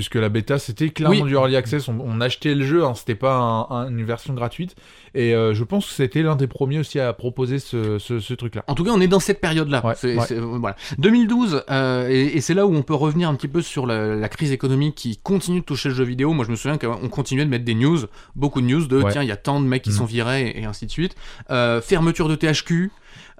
[0.00, 1.28] Puisque la bêta, c'était clairement Oui.
[1.28, 1.86] du early access.
[1.88, 4.74] On, on achetait le jeu, hein, c'était pas un- un- une version gratuite.
[5.14, 8.32] Et euh, je pense que c'était l'un des premiers aussi à proposer ce, ce- ce
[8.32, 8.64] truc-là.
[8.66, 9.84] En tout cas, on est dans cette période-là.
[9.84, 10.32] Ouais, ouais.
[10.32, 10.74] euh, voilà.
[10.96, 14.16] 2012, euh, et, et c'est là où on peut revenir un petit peu sur la,
[14.16, 16.32] la crise économique qui continue de toucher le jeu vidéo.
[16.32, 17.98] Moi, je me souviens qu'on continuait de mettre des news,
[18.36, 19.12] beaucoup de news de Ouais.
[19.12, 19.96] tiens, il y a tant de mecs qui Mhm.
[19.96, 21.14] sont virés et, et ainsi de suite.
[21.50, 22.90] Euh, fermeture de THQ.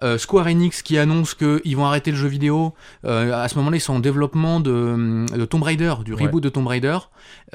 [0.03, 2.75] Euh, Square Enix qui annonce qu'ils vont arrêter le jeu vidéo.
[3.05, 6.23] Euh, à ce moment-là, ils sont en développement de, de Tomb Raider, du Ouais.
[6.25, 6.99] reboot de Tomb Raider.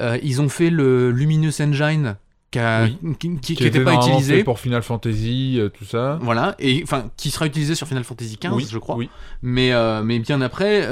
[0.00, 2.16] Euh, ils ont fait le Luminous Engine
[2.52, 2.96] qui a- Oui.
[3.02, 4.44] qui- qui- qui Qui n'était était pas utilisé.
[4.44, 6.18] pour Final Fantasy, tout ça.
[6.22, 8.96] Voilà, et enfin qui sera utilisé sur Final Fantasy XV, oui, je crois.
[8.96, 9.10] Oui.
[9.42, 9.72] Mais,
[10.04, 10.88] mais bien après,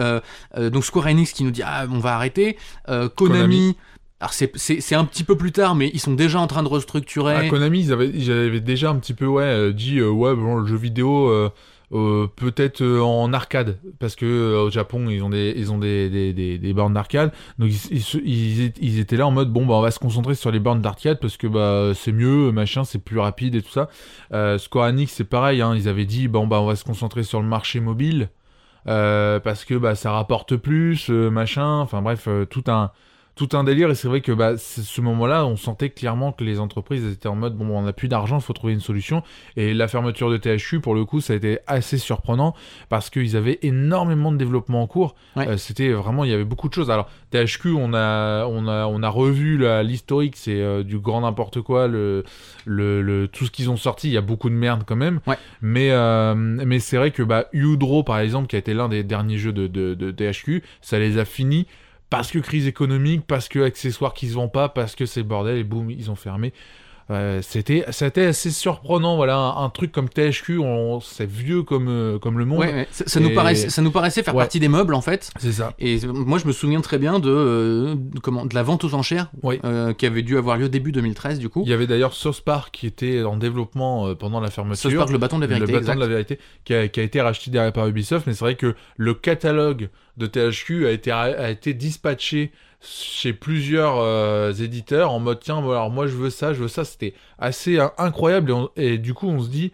[0.59, 2.57] donc Square Enix qui nous dit ah on va arrêter,
[2.89, 3.77] Konami, Konami.
[4.21, 4.57] Alors c'est-
[4.95, 7.35] un petit peu plus tard, mais ils sont déjà en train de restructurer.
[7.49, 11.29] Konami, ils avaient, déjà un petit peu euh, dit euh, ouais, bon, le jeu vidéo.
[11.29, 11.51] euh,
[12.35, 16.59] peut-être en arcade parce que au Japon ils ont des ils ont des, des, des,
[16.59, 18.03] des bornes d'arcade donc ils,
[18.81, 21.21] ils, étaient- là en mode bon bah on va se concentrer sur les bornes d'arcade
[21.21, 23.89] parce que bah c'est mieux machin c'est plus rapide et tout ça
[24.59, 27.47] Square c'est pareil hein, ils avaient dit bon bah on va se concentrer sur le
[27.47, 28.29] marché mobile
[28.87, 32.91] parce que bah ça rapporte plus machin enfin bref tout un
[33.37, 36.61] tout un délire et c'est vrai que bah, ce moment-là on sentait clairement que les
[36.61, 39.25] entreprises étaient en mode bon on n'a plus d'argent il faut trouver une solution
[39.57, 42.55] et la fermeture de THU pour le coup ça a été assez surprenant
[42.89, 45.49] parce qu'ils avaient énormément de développement en cours Ouais.
[45.49, 48.87] Euh, c'était vraiment il y avait beaucoup de choses alors THQ on a on a
[48.87, 52.23] on a revu l'historique c'est euh, du grand n'importe quoi le,
[52.67, 55.19] le, le- tout ce qu'ils ont sorti il y a beaucoup de merde quand même
[55.27, 55.37] Ouais.
[55.61, 59.03] mais euh, mais c'est vrai que bah Udro par exemple qui a été l'un des
[59.03, 61.67] derniers jeux de, de, de THQ ça les a finis
[62.17, 65.27] parce que crise économique, parce que accessoires qui se vendent pas, parce que c'est le
[65.27, 66.53] bordel et boum, ils ont fermé.
[67.11, 71.89] Euh, c'était, c'était assez surprenant, voilà, un, un truc comme THQ, on, c'est vieux comme,
[71.89, 72.61] euh, comme le monde.
[72.61, 72.89] Ouais, ouais.
[72.91, 74.41] Ça, ça nous paraissait, ça nous paraissait faire Ouais.
[74.43, 75.31] partie des meubles en fait.
[75.39, 75.75] C'est ça.
[75.79, 78.95] Et moi je me souviens très bien de, euh, de comment de la vente aux
[78.95, 79.31] enchères
[79.99, 81.63] qui avait dû avoir lieu début 2013 du coup.
[81.67, 84.91] Il y avait d'ailleurs South Park qui était en développement pendant la fermeture.
[84.91, 85.67] South Park, le bâton de la vérité.
[85.67, 85.95] le bâton exact.
[85.97, 88.55] de la vérité, qui a, qui a été racheté derrière par Ubisoft, mais c'est vrai
[88.57, 92.51] que le catalogue de THQ a été, a été dispatché
[92.85, 96.85] chez plusieurs euh, éditeurs en mode tiens, alors moi je veux ça, je veux ça.
[96.85, 99.73] C'était assez euh, incroyable et, et du coup on se dit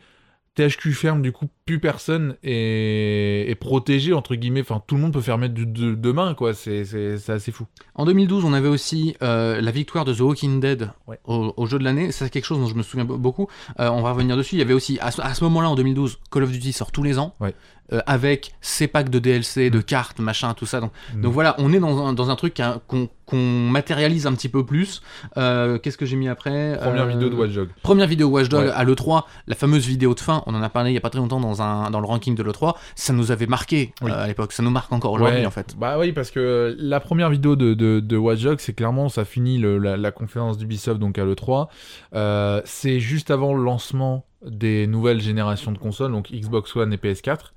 [0.54, 4.60] THQ ferme, du coup plus personne est, est protégé entre guillemets.
[4.62, 6.52] Enfin, tout le monde peut faire mettre du, de, demain, quoi.
[6.54, 7.66] C'est c'est- c'est assez fou.
[7.94, 11.18] En 2012, on avait aussi euh, la victoire de The Walking Dead Ouais.
[11.26, 12.10] au, au jeu de l'année.
[12.12, 13.46] C'est quelque chose dont je me souviens be- beaucoup.
[13.78, 14.56] Euh, on va revenir dessus.
[14.56, 17.18] Il y avait aussi, à ce, moment-là, en 2012, Call of Duty sort tous les
[17.18, 17.34] ans.
[17.40, 17.54] Ouais.
[17.92, 20.78] euh, avec ses packs de DLC, de cartes, machin, tout ça.
[20.78, 21.22] Donc, Mm.
[21.22, 23.36] donc voilà, on est dans un, dans un truc qu'on qu'on
[23.68, 25.02] matérialise un petit peu plus.
[25.36, 26.76] Euh, Qu'est-ce que j'ai mis après?
[26.80, 27.68] Première Euh, vidéo de Watch Dogs.
[27.82, 28.70] Première vidéo Watch Dogs Ouais.
[28.72, 31.10] à l'E3, la fameuse vidéo de fin, on en a parlé il y a pas
[31.10, 34.10] très longtemps dans, un, dans le ranking de l'E3, ça nous avait marqué Oui.
[34.10, 35.46] euh, à l'époque, ça nous marque encore aujourd'hui Ouais.
[35.46, 35.74] en fait.
[35.78, 39.24] Bah oui, parce que la première vidéo de, de, de Watch Dogs, c'est clairement, ça
[39.24, 41.68] finit le- la, la conférence d'Ubisoft, donc à l'E3.
[42.14, 46.96] Euh, c'est juste avant le lancement des nouvelles générations de consoles, donc Xbox One et
[46.96, 47.52] PS4.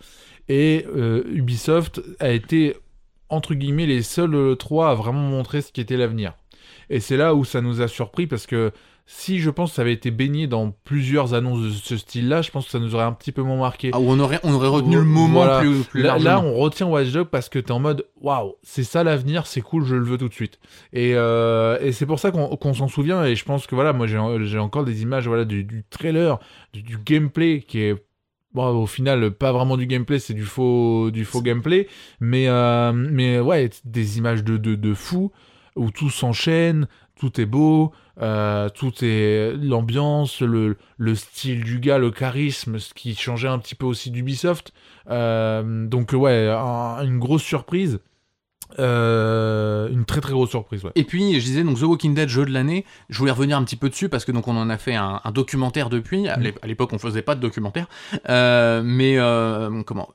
[0.50, 2.76] Et euh, Ubisoft a été,
[3.30, 6.34] entre guillemets, les seuls E3 à vraiment montrer ce qui était l'avenir.
[6.90, 8.72] Et c'est là où ça nous a surpris, parce que
[9.06, 12.52] si je pense que ça avait été baigné dans plusieurs annonces de ce style-là, je
[12.52, 13.92] pense que ça nous aurait un petit peu moins marqué.
[13.94, 15.60] Ah, on aurait, on aurait retenu le moment voilà.
[15.60, 19.04] plus, plus Là, on retient Watch Dogs parce que t'es en mode waouh, c'est ça
[19.04, 20.58] l'avenir, c'est cool, je le veux tout de suite.
[20.94, 23.26] Et, euh, et c'est pour ça qu'on s'en souvient.
[23.26, 26.40] Et je pense que voilà, moi j'ai j'ai encore des images voilà du, du trailer,
[26.72, 28.06] du, du gameplay qui est
[28.54, 31.88] bon au final pas vraiment du gameplay, c'est du faux du faux gameplay,
[32.22, 35.32] mais euh, mais ouais des images de de, de fou
[35.76, 36.88] où tout s'enchaîne,
[37.20, 37.92] tout est beau.
[38.22, 43.60] Euh, tout est l'ambiance, le, le style du gars, le charisme, ce qui changeait un
[43.60, 44.72] petit peu aussi d'Ubisoft.
[45.10, 48.00] Euh, donc ouais, un- une grosse surprise.
[48.80, 50.92] Euh, une très très grosse surprise, ouais.
[50.96, 53.64] Et puis, je disais, donc The Walking Dead, jeu de l'année, je voulais revenir un
[53.64, 56.28] petit peu dessus parce que donc on en a fait un, un documentaire depuis.
[56.28, 56.52] À Mm.
[56.62, 57.88] à l'époque, on faisait pas de documentaire.
[58.28, 59.18] Mais
[59.86, 60.10] comment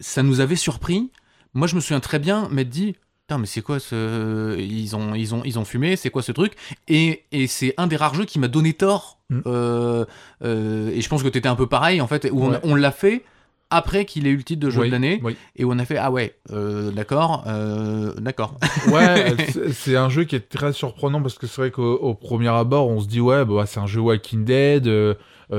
[0.00, 1.10] Ça nous avait surpris.
[1.54, 2.96] Moi, je me souviens très bien m'être dit.
[3.30, 4.58] Putain, mais c'est quoi ce.
[4.58, 6.54] Ils ont, ils ont, ils ont fumé, c'est quoi ce truc?
[6.88, 9.20] Et, et c'est un des rares jeux qui m'a donné tort.
[9.28, 9.38] Mm.
[9.46, 10.04] Euh,
[10.42, 12.58] euh, et je pense que t'étais un peu pareil, en fait, où on, Ouais.
[12.64, 13.22] on l'a fait
[13.70, 15.36] après qu'il ait eu le titre de jeu Oui, de l'année, oui.
[15.54, 18.58] et où on a fait Ah ouais, euh, d'accord, euh, d'accord.
[18.92, 19.36] Ouais,
[19.72, 22.88] c'est- un jeu qui est très surprenant parce que c'est vrai qu'au au premier abord,
[22.88, 25.14] on se dit ouais, bah, c'est un jeu Walking Dead euh,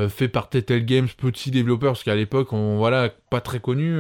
[0.09, 3.97] fait par Telltale Games, petit développeur, parce qu'à l'époque, on voilà, pas très connu.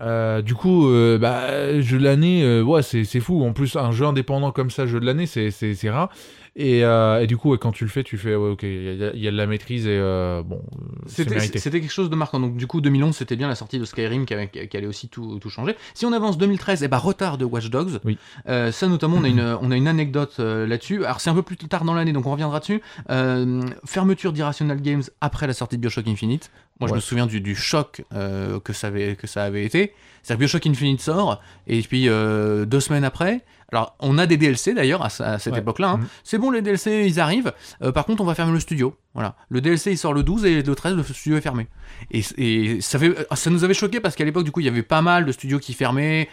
[0.00, 3.42] Euh, du coup, euh, bah, jeu de l'année, euh, ouais, c'est fou.
[3.44, 6.10] En plus, un jeu indépendant comme ça, jeu de l'année, c'est rare.
[6.58, 8.94] Et, euh, et du coup, ouais, quand tu le fais, tu fais ouais, ok, il
[8.96, 9.98] y, a- il y a de la maîtrise et
[10.42, 10.62] bon,
[11.58, 12.40] C'était quelque chose de marquant.
[12.40, 15.08] Donc du coup, 2011, c'était bien la sortie de Skyrim qui, avait- qui allait aussi
[15.10, 15.76] tout, tout changer.
[15.92, 17.98] Si on avance 2013, et bah retard de Watch Dogs.
[18.06, 18.16] Oui.
[18.46, 21.04] Ça notamment, on a une, on a une anecdote là-dessus.
[21.04, 22.80] Alors c'est un peu plus tard dans l'année, donc on reviendra dessus.
[23.84, 26.50] Fermeture d'Irrational Games après la sortie de Bioshock Infinite.
[26.80, 29.94] Moi, je me souviens du, du choc euh, que, ça avait, que ça avait été.
[30.22, 34.36] C'est-à-dire que Bioshock Infinite sort, et puis euh, deux semaines après, alors on a des
[34.36, 35.08] DLC d'ailleurs à,
[35.38, 35.60] cette Ouais.
[35.60, 35.90] époque-là.
[35.90, 35.96] hein.
[35.98, 36.06] Mhm.
[36.24, 37.52] C'est bon, les DLC, ils arrivent.
[37.82, 38.94] Euh, par contre, on va fermer le studio.
[39.14, 39.36] Voilà.
[39.48, 41.66] Le DLC, il sort le 12 et le 13, le studio est fermé.
[42.10, 44.68] Et, et ça, fait, ça nous avait choqué parce qu'à l'époque, du coup, il y
[44.68, 46.28] avait pas mal de studios qui fermaient,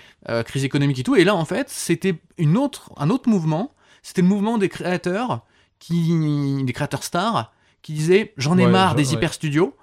[0.46, 1.16] crise économique et tout.
[1.16, 3.74] Et là, en fait, c'était une autre, un autre mouvement.
[4.02, 5.46] C'était le mouvement des créateurs,
[5.80, 9.76] qui, des créateurs stars, qui disaient J'en ai Ouais, marre je- des hyper studios.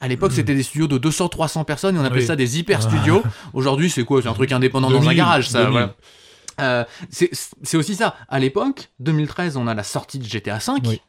[0.00, 2.26] À l'époque, c'était des studios de 200-300 personnes et on appelait Oui.
[2.26, 3.22] ça des hyper studios.
[3.52, 4.22] Aujourd'hui, c'est quoi?
[4.22, 5.58] C'est un truc indépendant dans un 2000, garage, ça.
[5.64, 5.72] 2000.
[5.72, 5.94] voilà.
[6.60, 7.30] Euh, c'est
[7.62, 8.14] c'est aussi ça.
[8.28, 10.72] À l'époque, 2013, on a la sortie de GTA V.
[10.86, 11.00] Oui.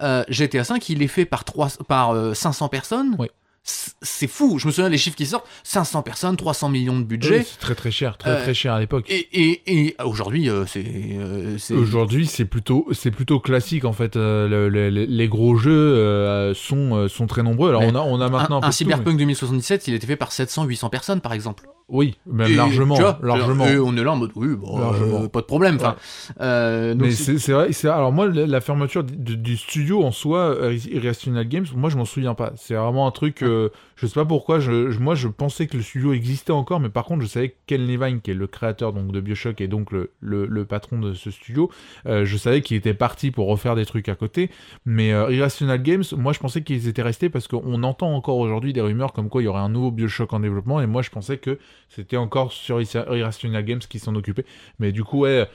[0.00, 3.16] Euh, GTA V, il est fait par, 3, par euh, 500 personnes.
[3.18, 3.28] Oui.
[3.64, 4.58] C'est fou.
[4.58, 7.44] Je me souviens les chiffres qui sortent 500 personnes, 300 millions de Oui, budget.
[7.44, 9.04] c'est très très cher, très Euh, très cher à l'époque.
[9.08, 10.84] Et, et, et aujourd'hui, euh, c'est.
[10.84, 14.16] euh, c'est- Aujourd'hui, c'est plutôt, c'est plutôt classique en fait.
[14.16, 17.68] euh, le- le- le- les gros jeux euh, sont, euh, sont très nombreux.
[17.68, 19.94] Alors Mais on a, on a maintenant un, un, un de tout, Cyberpunk 2077, il
[19.94, 21.62] était fait par 700-800 personnes, par exemple.
[21.64, 23.66] mais- Oui, même Et, largement, tu vois, largement.
[23.66, 25.76] Et on est là en mode, oui, bon, euh, pas de problème.
[25.76, 25.96] Enfin,
[26.40, 31.46] euh, donc Mais c'est- vrai, alors moi la, fermeture du, studio en soi, euh, Irrational
[31.46, 32.52] Games, moi je m'en souviens pas.
[32.56, 33.51] C'est vraiment un truc, euh,
[33.96, 34.58] je sais pas pourquoi.
[35.00, 37.86] Moi je pensais que le studio existait encore, mais par contre je savais que Ken
[37.86, 41.70] Levine, qui est le créateur donc de Bioshock et donc le patron de ce studio,
[42.06, 44.50] euh, je savais qu'il était parti pour refaire des trucs à côté.
[44.84, 48.72] Mais euh, Irrational Games, moi je pensais qu'ils étaient restés parce qu'on entend encore aujourd'hui
[48.72, 51.10] des rumeurs comme quoi il y aurait un nouveau Bioshock en développement, et moi je
[51.10, 54.44] pensais que c'était encore sur Irrational Games qui s'en occupait.
[54.78, 55.48] Mais du coup ouais,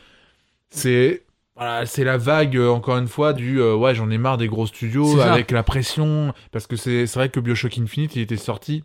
[0.69, 1.23] c'est
[1.57, 4.47] voilà, c'est la vague, euh, encore une fois, du euh, ouais, j'en ai marre des
[4.47, 6.33] gros studios avec la pression.
[6.51, 8.83] Parce que c'est c'est vrai que Bioshock Infinite, il était sorti,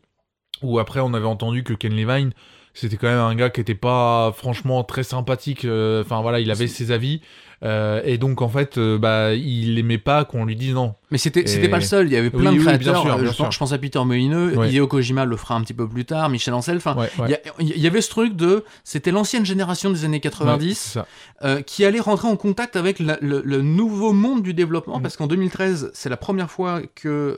[0.63, 2.33] où après on avait entendu que Ken Levine,
[2.75, 5.65] c'était quand même un gars qui était pas franchement très sympathique.
[5.67, 7.21] euh, Enfin voilà, il avait ses avis.
[7.63, 10.95] Euh, et donc en fait, euh, bah, il aimait pas qu'on lui dise non.
[11.11, 13.03] Mais c'était Et- pas le seul, il y avait plein Oui, de oui, bien créateurs.
[13.03, 14.71] sûr, euh, bien je, pense, je pense à Peter Molineux, Ouais.
[14.71, 16.79] Hideo Kojima le fera un petit peu plus tard, Michel Ancel.
[16.79, 17.41] Enfin, Ouais, ouais.
[17.61, 18.65] il y avait ce truc de.
[18.85, 21.07] C'était l'ancienne génération des années Ouais, 90 c'est ça.
[21.45, 25.03] euh, qui allait rentrer en contact avec la- le, le nouveau monde du développement Mm.
[25.03, 27.37] parce qu'en 2013, c'est la première fois que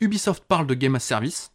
[0.00, 1.50] Ubisoft parle de Game as Service.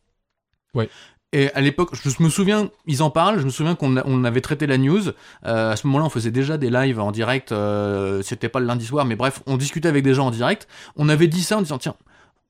[0.73, 0.89] Ouais.
[1.33, 4.41] Et à l'époque, je me souviens, ils en parlent, je me souviens qu'on on avait
[4.41, 5.09] traité la news.
[5.45, 7.51] Euh, à ce moment-là, on faisait déjà des lives en direct.
[7.53, 10.67] euh, C'était pas le lundi soir, mais bref, on discutait avec des gens en direct.
[10.97, 11.95] On avait dit ça en disant tiens.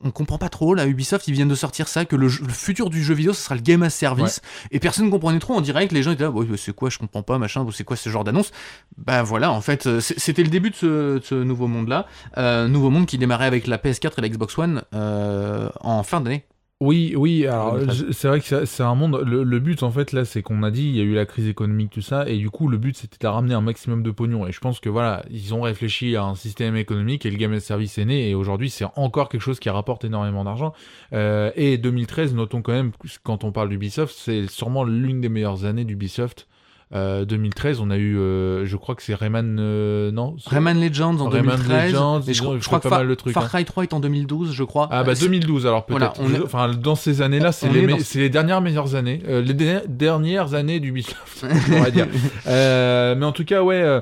[0.04, 2.52] On comprend pas trop, là, Ubisoft, ils viennent de sortir ça, que le, jeu- le
[2.52, 4.42] futur du jeu vidéo, ce sera le game as service.
[4.72, 7.22] Et personne ne comprenait trop en direct, les gens étaient là, c'est quoi, je comprends
[7.22, 8.50] pas, machin, c'est quoi ce genre d'annonce?
[8.98, 10.86] Bah voilà, en fait, euh, c'était le début de ce,
[11.20, 12.08] de ce nouveau monde-là.
[12.40, 16.20] Euh, nouveau monde qui démarrait avec la PS4 et la Xbox One euh, en fin
[16.20, 16.46] d'année.
[16.82, 18.06] Oui, oui, alors 2013.
[18.08, 19.22] je- c'est vrai que c'est- c'est un monde.
[19.24, 21.28] Le, le but, en fait, là, c'est qu'on a dit, il y a eu la
[21.28, 24.10] crise économique, tout ça, et du coup, le but, c'était de ramener un maximum de
[24.10, 24.48] pognon.
[24.48, 27.54] Et je pense que voilà, ils ont réfléchi à un système économique et le Game
[27.54, 30.74] as Service est né, et aujourd'hui, c'est encore quelque chose qui rapporte énormément d'argent.
[31.14, 32.92] Euh, et 2013, notons quand même,
[33.22, 36.48] quand on parle d'Ubisoft, c'est sûrement l'une des meilleures années d'Ubisoft.
[36.94, 41.20] Euh, 2013, on a eu, euh, je crois que c'est Rayman, euh, non Rayman Legends
[41.22, 41.92] en Rayman 2013.
[41.94, 43.48] Legends, et je, crois- fait je crois que pas Far, mal de trucs, Far hein.
[43.48, 44.90] Cry 3 est en 2012, je crois.
[44.92, 46.00] Ah bah Euh, c'est- 2012 alors peut-être.
[46.00, 49.24] Voilà, on est- enfin dans ces années-là, c'est les, dans- c'est les dernières meilleures années,
[49.30, 52.08] euh, les der- dernières années d'Ubisoft, on pourrait dire.
[52.48, 54.02] Euh, mais en tout cas, ouais, euh,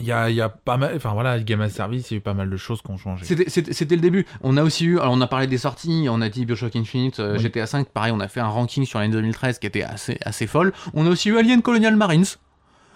[0.00, 2.16] il y a, il y a pas mal, enfin voilà, Game as Service, il y
[2.16, 3.24] a eu pas mal de choses qui ont changé.
[3.24, 4.26] C'était- le début.
[4.42, 7.20] On a aussi eu, alors on a parlé des sorties, on a dit Bioshock Infinite,
[7.20, 7.40] euh, Oui.
[7.40, 10.46] GTA 5, pareil, on a fait un ranking sur l'année 2013 qui était assez, assez
[10.46, 10.72] folle.
[10.94, 12.24] On a aussi eu Alien Colonial Marines,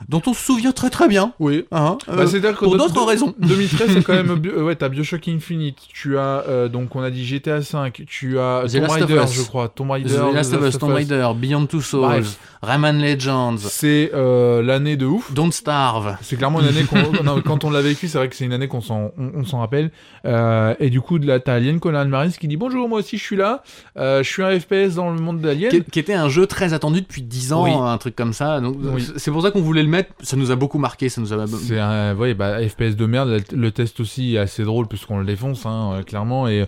[0.08, 1.32] dont on se souvient très très bien.
[1.38, 1.64] Oui.
[1.72, 3.34] hein, Bah, euh, c'est-à-dire que pour d'autres raisons.
[3.40, 4.34] 2013, c'est quand même.
[4.38, 6.44] Bio- euh, ouais, t'as Bioshock Infinite, tu as.
[6.48, 9.32] euh, donc, on a dit GTA 5, tu as The Tomb Last of Raider, Us.
[9.34, 9.68] je crois.
[9.68, 10.08] Tomb Raider.
[10.14, 12.38] The Last of Us, Tomb Raider, Beyond Two Souls, Bref.
[12.62, 15.32] Rayman Legends, C'est euh, l'année de ouf.
[15.32, 16.16] Don't Starve.
[16.22, 17.22] C'est clairement une année qu'on.
[17.24, 19.44] non, quand on l'a vécu, c'est vrai que c'est une année qu'on s'en, on, on
[19.44, 19.90] s'en rappelle.
[20.24, 23.36] Euh, et du coup, t'as Alien Colin Marines qui dit Bonjour, moi aussi je suis
[23.36, 23.62] là.
[23.98, 25.70] Euh, je suis un FPS dans le monde d'Alien.
[25.70, 27.70] Qui, qui était un jeu très attendu depuis 10 ans, Oui.
[27.74, 28.60] un truc comme ça.
[28.60, 29.06] Donc Oui.
[29.16, 30.10] c'est pour ça qu'on voulait le mettre.
[30.20, 31.46] Ça nous a beaucoup marqué, ça nous a.
[31.46, 33.40] C'est un ouais, bah, FPS de merde.
[33.52, 36.48] Le, test aussi est assez drôle puisqu'on le défonce, hein, euh, clairement.
[36.48, 36.66] Et,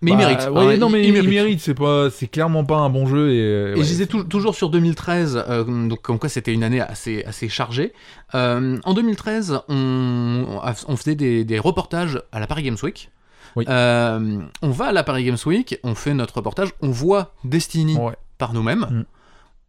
[0.00, 0.48] Mais bah, il mérite.
[0.50, 1.30] ouais, hein, non, mais il, il, mérite.
[1.30, 1.60] mérite.
[1.60, 3.30] C'est pas, c'est clairement pas un bon jeu.
[3.32, 3.76] Et, Et ouais.
[3.76, 7.48] je disais tou- toujours sur 2013, euh, donc comme quoi c'était une année assez, assez
[7.48, 7.92] chargée.
[8.34, 13.10] Euh, en 2013, on, on faisait des, des reportages à la Paris Games Week.
[13.56, 13.64] Oui.
[13.68, 17.98] Euh, on va à la Paris Games Week, on fait notre reportage, on voit Destiny
[18.38, 18.86] par nous-mêmes.
[18.90, 19.04] Mm.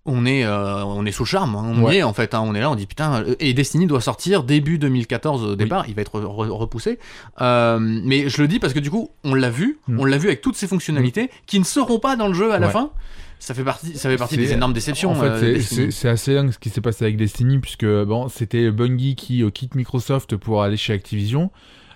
[0.06, 1.98] On est, euh, on est sous le charme, hein, on Ouais.
[2.00, 4.44] est en fait, hein, on est là, on dit putain, euh, et Destiny doit sortir
[4.44, 7.00] début 2014 au départ, il va être re- repoussé.
[7.39, 10.00] Euh, mais je le dis parce que du coup, on l'a vu, Mm.
[10.02, 12.60] on l'a vu avec toutes ces fonctionnalités qui ne seront pas dans le jeu à
[12.60, 12.92] la fin.
[13.39, 15.12] Ça fait partie, ça fait partie des énormes déceptions.
[15.12, 18.72] En fait, euh, c'est- assez dingue ce qui s'est passé avec Destiny, puisque bon, c'était
[18.72, 21.50] Bungie qui quitte Microsoft pour aller chez Activision.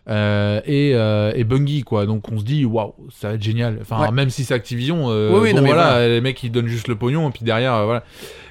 [0.10, 3.78] Euh, et, euh, et Bungie quoi donc on se dit waouh ça va être génial
[3.82, 4.12] enfin Ouais.
[4.12, 6.08] même si c'est Activision euh, Oui, oui, bon, non, mais voilà, voilà.
[6.08, 8.04] les mecs ils donnent juste le pognon et puis derrière voilà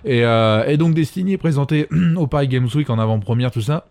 [0.04, 0.20] et,
[0.72, 3.86] et donc Destiny est présenté au Paris Games Week en avant-première tout ça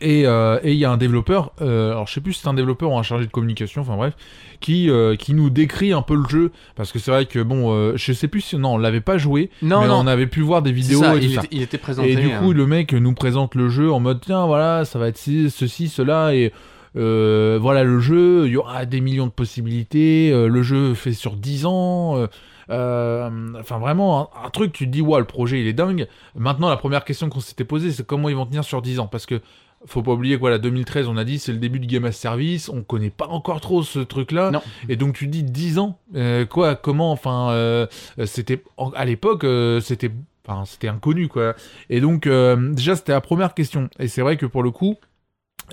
[0.00, 2.90] et et il y a un développeur, alors je sais plus si c'est un développeur
[2.90, 4.14] ou un chargé de communication, enfin bref,
[4.60, 6.50] qui, qui nous décrit un peu le jeu.
[6.74, 8.56] Parce que c'est vrai que bon, je sais plus si.
[8.56, 11.14] Non, on l'avait pas joué, non, mais non, on avait pu voir des vidéos ça,
[11.14, 11.40] et tout il, ça.
[11.44, 12.10] était, il était présenté.
[12.12, 14.98] Et du coup, euh, le mec nous présente le jeu en mode tiens, voilà, ça
[14.98, 16.52] va être ci- ceci, cela, et
[16.96, 21.12] euh, voilà le jeu, il y aura des millions de possibilités, euh, le jeu fait
[21.12, 22.26] sur 10 ans.
[22.70, 23.30] euh,
[23.60, 26.70] Enfin vraiment un, un truc tu te dis ouais le projet il est dingue maintenant
[26.70, 29.06] la première question qu'on s'était posée c'est comment ils vont tenir sur 10 ans?
[29.06, 29.40] Parce que
[29.86, 32.12] faut pas oublier que voilà 2013 on a dit c'est le début du game as
[32.12, 34.62] service on connaît pas encore trop ce truc là Non.
[34.88, 37.86] et donc tu dis 10 ans euh, quoi comment enfin euh,
[38.24, 38.62] c'était
[38.94, 40.10] à l'époque euh, c'était
[40.48, 41.54] enfin c'était inconnu quoi
[41.90, 44.96] et donc déjà c'était la première question et c'est vrai que pour le coup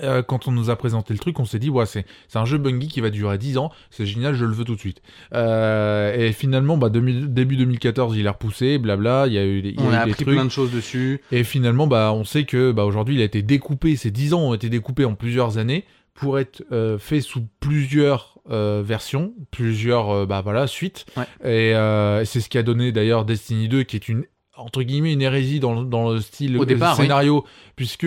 [0.02, 2.58] euh, quand on nous a présenté le truc, on s'est dit, ouais, c'est un jeu
[2.58, 5.02] Bungie qui va durer 10 ans, c'est génial, je le veux tout de suite.
[5.34, 9.62] Euh, et finalement, bah, 2000 début 2014, il est repoussé, blabla, il y a eu
[9.62, 10.34] des, a on a des appris trucs.
[10.36, 11.20] plein de choses dessus.
[11.30, 14.40] Et finalement, bah, on sait que bah, aujourd'hui, il a été découpé, ces 10 ans
[14.40, 20.10] ont été découpés en plusieurs années pour être euh, fait sous plusieurs euh, versions, plusieurs
[20.10, 21.06] euh, bah, voilà, suites.
[21.16, 21.24] Ouais.
[21.44, 24.24] Et c'est ce qui a donné d'ailleurs Destiny 2, qui est une,
[24.56, 27.02] entre guillemets, une hérésie dans, le- dans le style Au départ, oui.
[27.04, 27.44] scénario,
[27.76, 28.06] puisque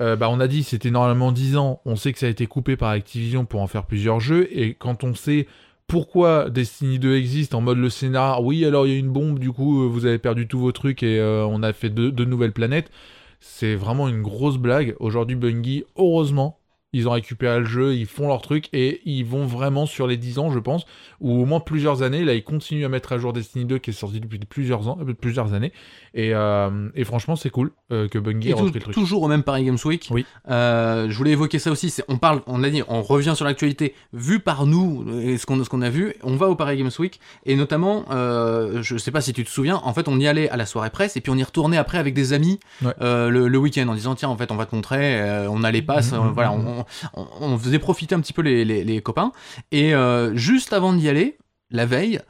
[0.00, 2.46] euh, bah, on a dit c'était normalement 10 ans, on sait que ça a été
[2.46, 5.46] coupé par Activision pour en faire plusieurs jeux, et quand on sait
[5.86, 9.38] pourquoi Destiny 2 existe en mode le scénar, oui alors il y a une bombe,
[9.38, 12.10] du coup euh, vous avez perdu tous vos trucs et euh, on a fait deux,
[12.10, 12.90] deux nouvelles planètes,
[13.40, 14.94] c'est vraiment une grosse blague.
[15.00, 16.58] Aujourd'hui Bungie, heureusement,
[16.92, 20.16] ils ont récupéré le jeu, ils font leur truc et ils vont vraiment sur les
[20.16, 20.84] 10 ans je pense,
[21.20, 23.90] ou au moins plusieurs années, là ils continuent à mettre à jour Destiny 2 qui
[23.90, 25.72] est sorti depuis plusieurs, ans, euh, plusieurs années,
[26.14, 28.94] et, euh, et franchement c'est cool euh, que Bungie ait repris le truc.
[28.94, 30.08] toujours au même Paris Games Week.
[30.10, 30.26] Oui.
[30.50, 31.94] Euh, je voulais évoquer ça aussi.
[32.08, 35.82] On parle, on a dit, on revient sur l'actualité vu par nous et ce qu'on
[35.82, 36.14] a vu.
[36.22, 39.80] On va au Paris Games Week et notamment, je sais pas si tu te souviens,
[39.84, 41.98] en fait, on y allait à la soirée presse et puis on y retournait après
[41.98, 42.92] avec des amis Ouais.
[43.00, 45.46] le, le week-end en disant tiens, en fait, on va te montrer.
[45.48, 46.81] on a les passes, Mhm, euh, voilà, on,
[47.14, 49.32] on- on faisait profiter un petit peu les, les- les copains
[49.70, 51.36] et euh, juste avant d'y aller,
[51.70, 52.20] la veille.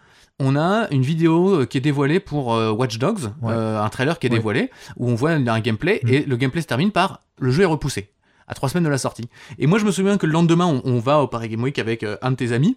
[0.41, 3.53] on a une vidéo euh, qui est dévoilée pour euh, Watch Dogs, Ouais.
[3.55, 4.37] un trailer qui est Ouais.
[4.38, 6.09] dévoilé, où on voit un gameplay, Mm.
[6.09, 8.11] et le gameplay se termine par le jeu est repoussé,
[8.49, 9.29] à trois semaines de la sortie.
[9.59, 11.79] Et moi, je me souviens que le lendemain, on, on va au Paris Game Week
[11.79, 12.77] avec un de tes amis,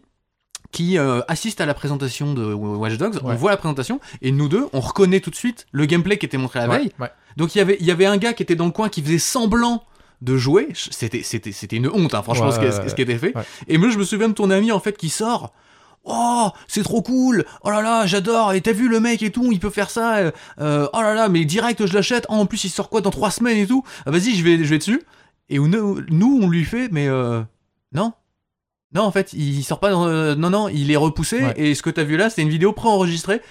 [0.72, 4.50] qui euh, assiste à la présentation de Watch Dogs, on voit la présentation, et nous
[4.50, 6.92] deux, on reconnaît tout de suite le gameplay qui était montré la Ouais, veille.
[7.00, 7.10] ouais.
[7.38, 9.02] Donc il y avait, il y avait un gars qui était dans le coin qui
[9.02, 9.84] faisait semblant
[10.22, 10.70] de jouer.
[10.74, 13.36] C'était, c'était, c'était une honte, hein, franchement, Ouais, ce, qui, ouais, ce qui était fait.
[13.36, 13.44] ouais.
[13.68, 15.54] Et moi, je me souviens de ton ami, en fait, qui sort.
[16.08, 17.46] Oh, c'est trop cool!
[17.64, 18.54] Oh là là, j'adore!
[18.54, 20.18] Et t'as vu le mec et tout, il peut faire ça!
[20.18, 22.28] euh, euh, oh là là, mais direct, je l'achète!
[22.30, 23.84] Oh, en plus, il sort quoi dans trois semaines et tout?
[24.06, 25.02] Ah, vas-y, je vais, je vais dessus!
[25.50, 27.42] Et nous, nous, on lui fait, mais euh,
[27.92, 28.14] non!
[28.94, 31.54] Non, en fait, il sort pas dans, non, non, il est repoussé, Ouais.
[31.58, 33.42] et ce que t'as vu là, c'était une vidéo préenregistrée.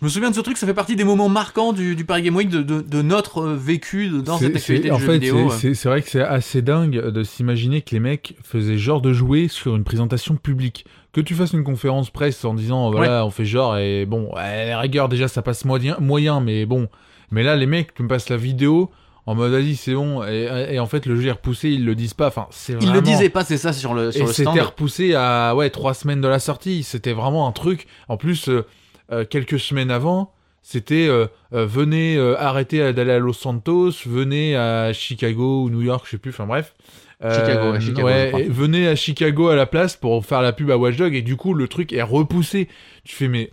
[0.00, 2.22] Je me souviens de ce truc, ça fait partie des moments marquants du, du Paris
[2.22, 5.04] Game Week, de, de, de notre euh, vécu de- dans cette actualité du en jeu
[5.06, 5.50] fait, vidéo.
[5.50, 9.48] c'est- vrai que c'est assez dingue de s'imaginer que les mecs faisaient genre de jouer
[9.48, 10.86] sur une présentation publique.
[11.12, 14.64] Que tu fasses une conférence presse en disant voilà, on fait genre et bon, à
[14.64, 16.88] la rigueur déjà ça passe moyen, moyen, mais bon.
[17.30, 18.90] Mais là, les mecs, tu me passes la vidéo
[19.26, 20.24] en mode vas-y, c'est bon.
[20.24, 22.28] Et, et en fait, le jeu est repoussé, ils le disent pas.
[22.28, 25.54] Enfin, c'est Ils le disaient pas, c'est ça, sur le, sur et c'était repoussé à
[25.54, 26.82] ouais trois semaines de la sortie.
[26.82, 27.86] C'était vraiment un truc.
[28.08, 28.64] En plus, euh,
[29.12, 34.92] euh, quelques semaines avant, c'était euh, euh, venez arrêter d'aller à Los Santos, venez à
[34.92, 36.30] Chicago ou New York, je sais plus.
[36.30, 36.74] Enfin bref.
[37.20, 40.76] Chicago, ouais, Chicago, ouais, venez à Chicago à la place pour faire la pub à
[40.76, 42.68] Watch Dogs et du coup le truc est repoussé.
[43.04, 43.52] Tu fais mais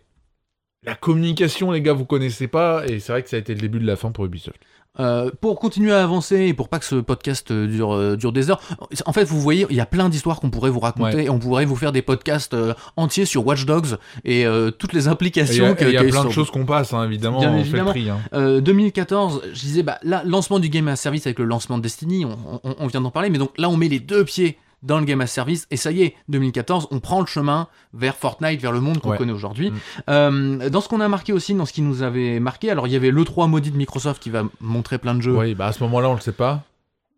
[0.84, 3.62] la communication les gars vous connaissez pas et c'est vrai que ça a été le
[3.62, 4.60] début de la fin pour Ubisoft.
[5.00, 8.32] Euh, pour continuer à avancer et pour pas que ce podcast euh, dure, euh, dure
[8.34, 8.60] des heures,
[9.06, 11.24] en fait, vous voyez, il y a plein d'histoires qu'on pourrait vous raconter Ouais.
[11.26, 14.46] et on pourrait vous faire des podcasts euh, entiers sur Watch Dogs et
[14.80, 17.06] toutes les Et Il y implications il y a plein de choses qu'on passe hein,
[17.06, 17.40] évidemment.
[17.40, 17.92] Bien on fait le évidemment.
[17.92, 18.10] tri.
[18.10, 18.18] hein.
[18.34, 21.84] Euh, 2014, je disais, bah, là, lancement du Game as Service avec le lancement de
[21.84, 24.58] Destiny, on, on- on vient d'en parler, mais donc là, on met les deux pieds
[24.84, 28.16] dans le Game as Service, et ça y est, 2014, on prend le chemin vers
[28.16, 29.18] Fortnite, vers le monde qu'on Ouais.
[29.18, 29.72] connaît aujourd'hui.
[29.72, 29.76] Mm.
[30.10, 32.94] Euh, dans ce qu'on a marqué aussi, dans ce qui nous avait marqué, alors il
[32.94, 35.36] y avait l'E3 maudit de Microsoft qui va montrer plein de jeux.
[35.36, 36.64] Oui, bah à ce moment-là, on le sait pas.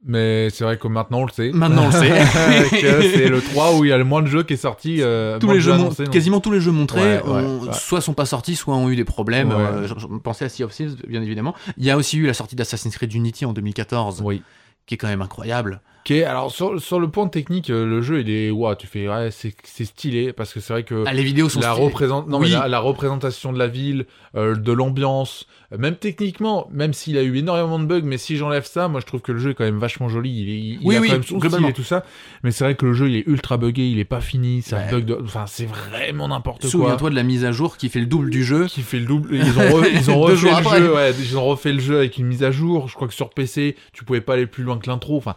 [0.03, 1.51] Mais c'est vrai que maintenant, on le sait.
[1.53, 2.25] Maintenant, on le sait.
[3.13, 4.97] c'est le 3 où il y a le moins de jeux qui est sorti.
[4.99, 7.73] euh, tous les jeux, annoncés, quasiment tous les jeux montrés, Ouais, ouais, ont- ouais.
[7.73, 9.51] soit sont pas sortis, soit ont eu des problèmes.
[9.51, 11.53] Euh, je, je pensais à Sea of Thieves, bien évidemment.
[11.77, 14.41] Il y a aussi eu la sortie d'Assassin's Creed Unity en 2014, Oui.
[14.87, 15.81] qui est quand même incroyable.
[16.03, 18.49] Ok, alors sur, sur le point technique, euh, le jeu, il est.
[18.49, 19.07] Ouah, tu fais.
[19.07, 21.03] Ouais, c'est c'est stylé parce que c'est vrai que.
[21.05, 22.27] Ah, les vidéos sont la, représente...
[22.27, 22.49] non, Oui.
[22.49, 25.45] mais la, la représentation de la ville, euh, de l'ambiance,
[25.77, 29.05] même techniquement, même s'il a eu énormément de bugs, mais si j'enlève ça, moi je
[29.05, 30.31] trouve que le jeu est quand même vachement joli.
[30.31, 32.03] Il, est- il, Oui, a oui, quand même son style et tout ça.
[32.43, 34.77] Mais c'est vrai que le jeu il est ultra buggé, il est pas fini, ça
[34.77, 34.89] Ouais.
[34.89, 35.19] bug de.
[35.23, 36.69] Enfin, c'est vraiment n'importe quoi.
[36.71, 38.65] Souviens-toi de la mise à jour qui fait le double du jeu.
[38.65, 39.35] qui fait le double.
[39.35, 40.77] Ils ont, re- ils ont Deux refait le après.
[40.79, 42.87] jeu, ouais, ils ont refait le jeu avec une mise à jour.
[42.87, 45.15] Je crois que sur PC, tu pouvais pas aller plus loin que l'intro.
[45.15, 45.35] Enfin,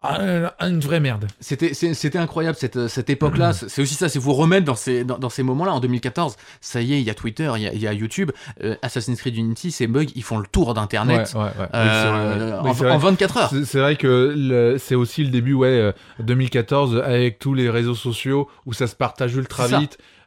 [0.00, 1.26] ah, une vraie merde.
[1.40, 3.52] C'était incroyable cette, cette époque-là.
[3.52, 5.72] C'est c'est aussi ça, c'est vous remettre dans ces, dans, dans ces moments-là.
[5.72, 7.92] En 2014, ça y est, il y a Twitter, il y a, il y a
[7.92, 8.30] YouTube.
[8.62, 11.66] Euh, Assassin's Creed Unity, ces bugs, ils font le tour d'Internet Ouais, ouais, ouais.
[11.74, 12.60] euh, Oui, c'est vrai.
[12.62, 12.92] Oui, en, c'est vrai.
[12.92, 13.50] en 24 heures.
[13.64, 17.94] C'est- vrai que le- c'est aussi le début, ouais, euh, 2014, avec tous les réseaux
[17.96, 19.80] sociaux où ça se partage ultra ça.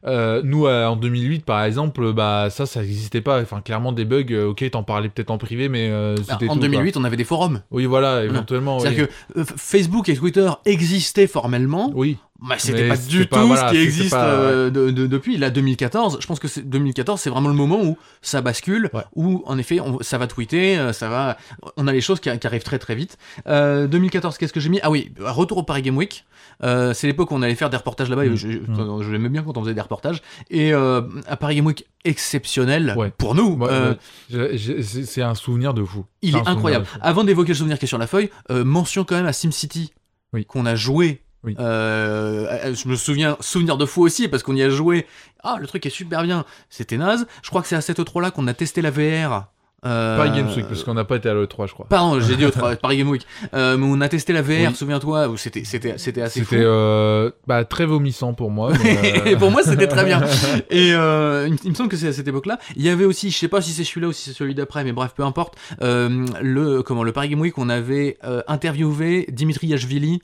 [0.05, 3.41] Euh, nous, euh, en 2008, par exemple, bah ça, ça n'existait pas.
[3.41, 6.49] Enfin, clairement, des bugs, euh, ok, t'en parlais peut-être en privé, mais euh, Bah, c'était
[6.49, 6.69] en tout, quoi.
[6.69, 7.61] 2008, on avait des forums.
[7.71, 8.77] Oui, voilà, éventuellement.
[8.77, 8.83] oui.
[8.83, 13.47] C'est-à-dire que euh, Facebook et Twitter existaient formellement, Oui, mais c'était pas du pas- tout
[13.47, 15.37] voilà, ce qui existe pas- euh, de- de- depuis.
[15.37, 19.03] Là, 2014, je pense que c'est- 2014, c'est vraiment le moment où ça bascule, Ouais.
[19.15, 21.37] où en effet, on- ça va tweeter, euh, ça va,
[21.77, 23.17] on a les choses qui, qui arrivent très très vite.
[23.47, 24.79] Euh, 2014, qu'est-ce que j'ai mis?
[24.83, 26.25] Ah oui, retour au Paris Game Week.
[26.63, 28.25] Euh, c'est l'époque où on allait faire des reportages là-bas.
[28.25, 28.35] Mm.
[28.35, 30.21] Je, je- je l'aimais bien quand on faisait des reportages.
[30.49, 33.11] Et euh, à Paris Game Week exceptionnel Ouais.
[33.17, 33.57] pour nous.
[33.63, 33.95] Euh,
[34.33, 36.05] euh, c'est un souvenir de fou.
[36.21, 36.85] il est incroyable.
[37.01, 39.91] Avant d'évoquer le souvenir qui est sur la feuille, euh, mention quand même à SimCity
[40.33, 40.45] Oui.
[40.45, 41.21] qu'on a joué.
[41.43, 41.55] Oui.
[41.59, 45.07] Euh, euh, je me souviens, souvenir de fou aussi parce qu'on y a joué.
[45.43, 46.45] Ah, le truc est super bien.
[46.69, 47.25] C'était naze.
[47.41, 49.47] Je crois que c'est à cette E3 là qu'on a testé la VR.
[49.83, 51.87] Euh, Pas Games Week, parce qu'on n'a pas été à l'E3, je crois.
[51.89, 53.25] Pardon, j'ai dit autre, Paris Game Week.
[53.55, 54.75] Euh, mais on a testé la VR, Oui.
[54.75, 56.41] souviens-toi, où c'était, c'était, c'était assez.
[56.41, 58.73] C'était euh, bah, très vomissant pour moi.
[58.83, 60.21] mais, euh, pour moi, c'était très bien.
[60.69, 62.59] Et euh, il, me semble que c'est à cette époque-là.
[62.75, 64.83] Il y avait aussi, je sais pas si c'est celui-là ou si c'est celui d'après,
[64.83, 65.57] mais bref, peu importe.
[65.79, 70.21] le comment le Paris Game Week, on avait interviewé Dimitri Yachvili,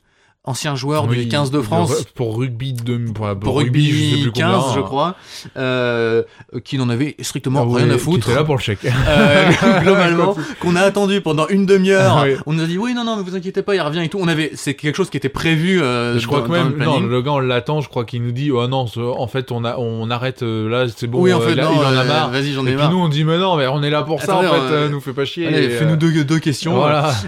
[0.47, 2.05] ancien joueur oui, du 15 de France.
[2.15, 4.83] Pour rugby, de, pour, Pour je sais plus rugby combien, 15, je hein.
[4.83, 5.15] crois,
[5.57, 6.23] euh,
[6.63, 8.29] qui n'en avait strictement Ah rien ouais, à Qui foutre.
[8.29, 8.79] était là pour le chèque.
[8.85, 9.51] Euh,
[9.83, 12.23] globalement, qu'on a attendu pendant une demi-heure.
[12.25, 12.35] Oui.
[12.45, 14.19] On nous a dit oui, non, non, mais vous inquiétez pas, il revient et tout.
[14.21, 15.81] On avait, c'est quelque chose qui était prévu.
[15.81, 18.23] euh, je crois dans- que même, le non, le gars on l'attend, je crois qu'il
[18.23, 21.33] nous dit, oh non, en fait on, a, on arrête euh, là, c'est bon, oui,
[21.33, 22.29] en euh, fait, là, non, il en a euh, marre.
[22.31, 22.91] Vas-y, j'en Et ai puis marre.
[22.91, 25.01] nous on dit, mais non, mais on est là pour ça Attendez, en fait, nous
[25.01, 25.45] fait pas chier.
[25.47, 26.81] Et, fais-nous deux, questions.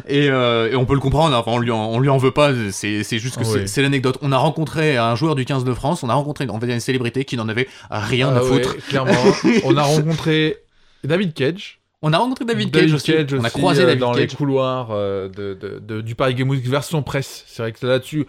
[0.07, 2.51] Et, et on peut le comprendre, enfin, on lui en, on lui en veut pas,
[2.71, 4.17] c'est c'est juste que Ah c'est- l'anecdote.
[4.21, 6.75] On a rencontré un joueur du 15 de France, on a rencontré on va dire
[6.75, 8.77] une célébrité qui n'en avait rien à Ah ouais, foutre.
[8.87, 9.11] clairement.
[9.65, 10.57] on a rencontré
[11.03, 11.79] David Cage.
[12.01, 13.13] On a rencontré David, Cage, aussi.
[13.37, 16.49] on a croisé euh, David dans les couloirs euh, de, de- de- du Paris Game
[16.49, 17.43] Week version presse.
[17.47, 18.25] C'est vrai que là-dessus,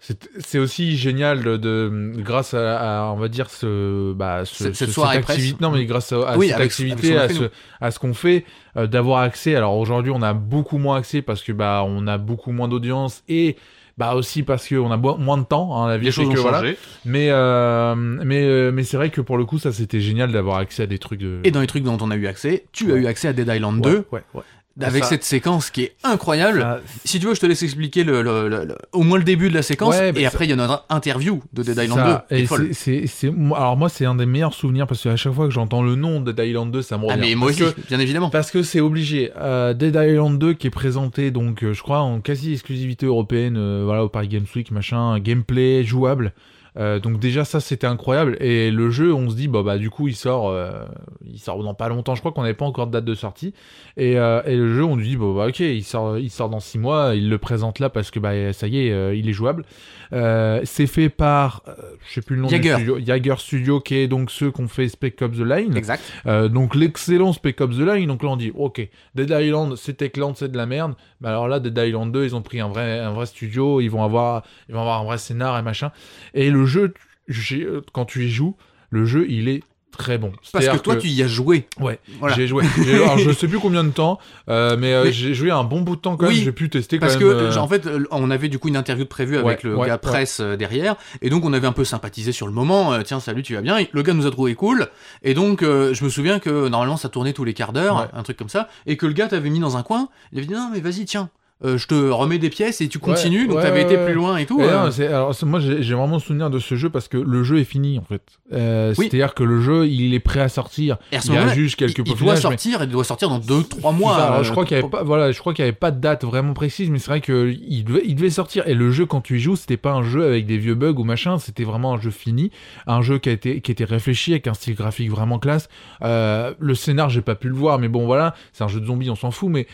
[0.00, 4.64] c'est c'est aussi génial de, de- grâce à, à, on va dire ce, bah, ce-
[4.64, 5.20] Cette- ce- cette activité.
[5.52, 5.60] presse.
[5.60, 7.50] Non, mais grâce à, à Oui, cette avec avec ce à ce,
[7.80, 8.44] à ce qu'on fait,
[8.76, 9.54] euh, d'avoir accès.
[9.54, 13.22] Alors aujourd'hui, on a beaucoup moins accès parce que bah on a beaucoup moins d'audience
[13.28, 13.56] et
[13.98, 15.76] bah aussi parce qu'on a moins de temps.
[15.76, 16.58] Hein, la vie Les choses ont que, voilà.
[16.58, 16.76] changé.
[17.04, 20.58] Mais euh, mais euh, mais c'est vrai que pour le coup, ça c'était génial d'avoir
[20.58, 21.40] accès à des trucs de.
[21.44, 23.48] Et dans les trucs dont on a eu accès, tu as eu accès à Dead
[23.48, 24.42] Island Ouais, 2, ouais, ouais.
[24.80, 26.60] Avec Ça- cette séquence qui est incroyable.
[26.60, 29.24] Ça- Si tu veux, je te laisse expliquer le, le- le- le- au moins le
[29.24, 31.98] début de la séquence, Ouais, et après il y a notre interview de Dead Island
[32.00, 32.36] Ça, 2.
[32.36, 32.68] qui est et folle.
[32.72, 35.46] c'est- c'est- c'est- moi- alors moi, c'est un des meilleurs souvenirs parce qu'à chaque fois
[35.46, 37.20] que j'entends le nom de Dead Island 2, ça me Ah revient.
[37.30, 38.30] mais moi aussi, que- bien évidemment.
[38.30, 39.32] Parce que c'est obligé.
[39.38, 43.56] Euh, Dead Island 2 qui est présenté donc euh, je crois en quasi exclusivité européenne,
[43.56, 46.32] euh, voilà au Paris Games Week, machin, gameplay jouable.
[46.78, 48.36] Euh, donc déjà ça c'était incroyable.
[48.40, 50.84] Et le jeu on se dit bah bah du coup il sort euh,
[51.24, 52.14] il sort dans pas longtemps.
[52.14, 53.54] Je crois qu'on n'avait pas encore de date de sortie.
[53.96, 56.60] Et, euh, et le jeu on dit bah, bah, ok il sort il sort dans
[56.60, 57.14] six mois.
[57.14, 59.64] Il le présente là parce que bah ça y est il est jouable.
[60.12, 61.62] C'est fait par
[62.08, 62.68] je sais plus le nom Yager.
[62.68, 65.76] du studio Yager Studio qui est donc ceux qu'on fait Spec Ops The Line.
[65.76, 66.02] Exact.
[66.26, 70.34] donc l'excellent Spec Ops The Line, donc là on dit ok, Dead Island c'est Techland,
[70.36, 73.00] c'est de la merde, mais alors là Dead Island 2 ils ont pris un vrai,
[73.00, 75.90] un vrai studio, ils vont avoir, ils vont avoir un vrai scénar et machin,
[76.34, 76.92] et le jeu,
[77.28, 78.56] j'ai- euh, quand tu y joues,
[78.90, 79.62] le jeu il est
[79.92, 80.30] très bon.
[80.52, 81.66] Parce que toi, tu y as joué.
[81.80, 82.36] Ouais, Voilà.
[82.36, 82.62] j'ai joué.
[82.92, 84.18] Alors, je sais plus combien de temps,
[84.50, 86.34] euh, mais, euh, Mais- j'ai joué un bon bout de temps quand même.
[86.34, 87.32] J'ai pu tester quand Parce que, même.
[87.34, 89.86] euh, genre, en fait, on avait du coup une interview de prévue avec le ouais,
[89.86, 89.98] gars ouais.
[89.98, 93.02] presse derrière, et donc on avait un peu sympathisé sur le moment.
[93.04, 94.86] Tiens, salut, tu vas bien Le gars nous a trouvé cool,
[95.22, 98.36] et donc je me souviens que normalement ça tournait tous les quarts d'heure, un truc
[98.36, 100.10] comme ça, et que le gars t'avait mis dans un coin.
[100.32, 101.30] Il avait dit non, mais vas-y, tiens,
[101.64, 103.46] euh, je te remets des pièces et tu continues.
[103.46, 104.60] donc ouais, t'avais ouais, été plus loin et tout.
[104.60, 104.70] Et euh.
[104.88, 107.98] non, alors, moi, j'ai vraiment souvenir de ce jeu parce que le jeu est fini
[107.98, 108.22] en fait.
[108.52, 109.08] Euh, Oui.
[109.10, 110.98] C'est-à-dire que le jeu, il est prêt à sortir.
[111.12, 112.88] Et à ce il y a juste quelques il, il doit peaufinages, mais- sortir, il
[112.90, 114.16] doit sortir dans 2-3 C'est mois.
[114.16, 115.90] ça, alors, euh, je crois qu'il y avait pas, voilà, je crois qu'il avait pas
[115.90, 118.68] de date vraiment précise, mais c'est vrai que il devait, il devait sortir.
[118.68, 120.94] Et le jeu, quand tu y joues, c'était pas un jeu avec des vieux bugs
[120.98, 122.50] ou machin, c'était vraiment un jeu fini,
[122.86, 125.68] un jeu qui a été, qui était réfléchi avec un style graphique vraiment classe.
[126.02, 129.08] Le scénar, j'ai pas pu le voir, mais bon, voilà, c'est un jeu de zombies,
[129.10, 129.66] on s'en fout, mais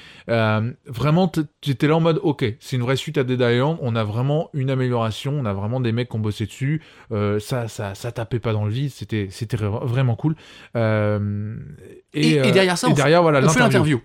[0.86, 1.40] vraiment, t-
[1.72, 4.50] j'étais là en mode, ok, c'est une vraie suite à Dead Island, on a vraiment
[4.52, 8.40] une amélioration, on a vraiment des mecs qui ont bossé dessus, euh, ça, ça, tapait
[8.40, 10.36] pas dans le vide, c'était, c'était vra- vraiment cool.
[10.76, 11.56] Euh,
[12.14, 14.00] Et- et derrière ça, on derrière, voilà, on fait l'interview.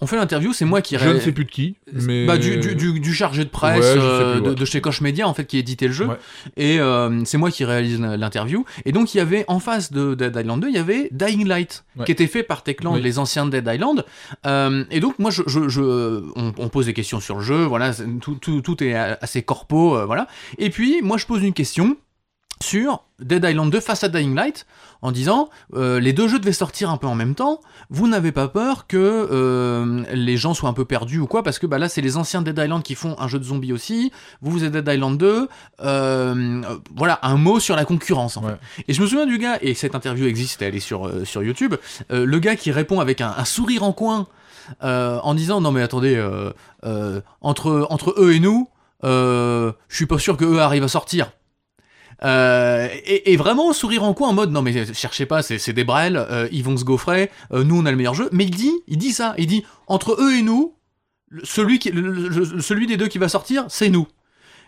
[0.00, 2.58] On fait l'interview, c'est moi qui Je ne sais plus de qui, mais Bah, du,
[2.58, 4.54] du, du, du chargé de presse Ouais, euh, plus, de, ouais.
[4.54, 6.16] de chez Koch Media en fait qui éditait le jeu Ouais.
[6.56, 10.14] et euh, c'est moi qui réalise l'interview et donc il y avait en face de
[10.14, 13.02] Dead Island 2 il y avait Dying Light qui était fait par Techland Oui.
[13.02, 14.04] les anciens de Dead Island
[14.46, 17.64] Euh, et donc moi je, je, je- on, on pose des questions sur le jeu
[17.64, 20.26] voilà tout, tout, tout est assez corpo euh, voilà
[20.58, 21.96] et puis moi je pose une question
[22.62, 24.66] sur Dead Island 2 face à Dying Light
[25.02, 27.60] en disant euh, les deux jeux devaient sortir un peu en même temps.
[27.90, 31.58] Vous n'avez pas peur que euh, les gens soient un peu perdus ou quoi parce
[31.58, 34.10] que bah là c'est les anciens Dead Island qui font un jeu de zombies aussi.
[34.42, 35.46] Vous vous êtes Dead Island 2 euh,
[35.84, 36.62] euh,
[36.96, 38.52] voilà un mot sur la concurrence en Ouais.
[38.76, 41.24] fait et je me souviens du gars et cette interview existe elle est sur euh,
[41.24, 41.74] sur YouTube
[42.10, 44.26] euh, le gars qui répond avec un, un sourire en coin
[44.82, 46.52] euh, en disant non mais attendez euh,
[46.84, 48.68] euh, entre entre eux et nous
[49.04, 51.30] euh, je suis pas sûr que eux arrivent à sortir
[52.24, 55.84] euh, et, et vraiment sourire en coin en mode non mais cherchez pas c'est des
[55.84, 58.50] brels euh, ils vont se gaufrer euh, nous on a le meilleur jeu mais il
[58.50, 60.74] dit il dit ça il dit entre eux et nous
[61.42, 64.06] celui qui le- le- le- celui des deux qui va sortir c'est nous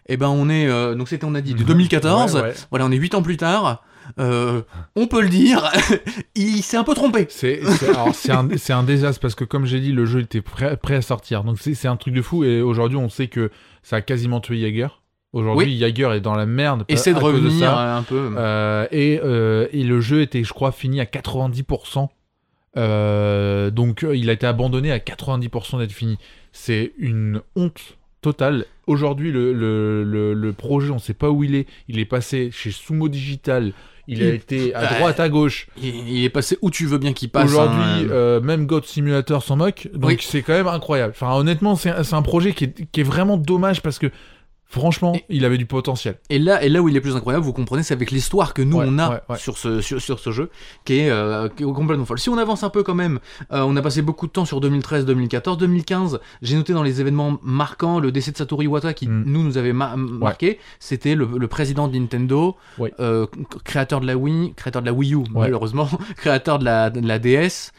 [0.07, 2.55] et ben on est euh, donc c'était on a dit de 2014 Ouais, ouais.
[2.71, 3.83] voilà on est 8 ans plus tard
[4.19, 4.63] euh,
[4.97, 5.71] on peut le dire
[6.35, 7.27] il s'est un peu trompé
[8.15, 11.03] C'est un, un désastre parce que comme j'ai dit, le jeu était prêt, prêt à
[11.03, 11.45] sortir.
[11.45, 13.51] Donc c'est c'est un truc de fou et aujourd'hui on sait que
[13.83, 14.98] ça a quasiment tué Jaeger.
[15.33, 16.85] Aujourd'hui Jaeger est dans la merde.
[16.89, 17.97] essaie de revenir ça.
[17.97, 22.09] un peu Euh, et, euh, et le jeu était, je crois, fini à 90%.
[22.77, 26.19] Euh, donc il a été abandonné à 90% d'être fini.
[26.53, 28.65] C'est une honte totale.
[28.87, 31.67] Aujourd'hui, le, le, le, le projet, on sait pas où il est.
[31.89, 33.73] Il est passé chez Sumo Digital.
[34.11, 34.99] Il a été à Ouais.
[34.99, 35.69] droite, à gauche.
[35.83, 38.41] il, il est passé où tu veux bien qu'il passe Aujourd'hui, hein.
[38.41, 39.89] même God Simulator s'en moque.
[39.93, 40.17] Donc Oui.
[40.21, 41.13] c'est quand même incroyable.
[41.15, 44.11] Enfin, honnêtement, c'est un, c'est un projet qui est, qui est vraiment dommage parce que
[44.69, 46.19] franchement, Et- il avait du potentiel.
[46.31, 48.63] Et là, et là où il est plus incroyable, vous comprenez, c'est avec l'histoire que
[48.63, 49.39] nous Ouais, on a ouais, ouais.
[49.39, 50.51] sur ce sur, sur ce jeu,
[50.85, 52.19] qui est, euh, qui est complètement folle.
[52.19, 53.19] Si on avance un peu quand même,
[53.53, 56.21] euh, on a passé beaucoup de temps sur 2013, 2014, 2015.
[56.43, 59.25] J'ai noté dans les événements marquants le décès de Satoru Iwata qui Mm.
[59.27, 60.59] nous nous avait ma- marqué.
[60.81, 62.57] C'était le, le président de Nintendo,
[63.01, 63.27] euh,
[63.65, 67.19] créateur de la Wii, créateur de la Wii U malheureusement, créateur de la, de la
[67.19, 67.73] DS,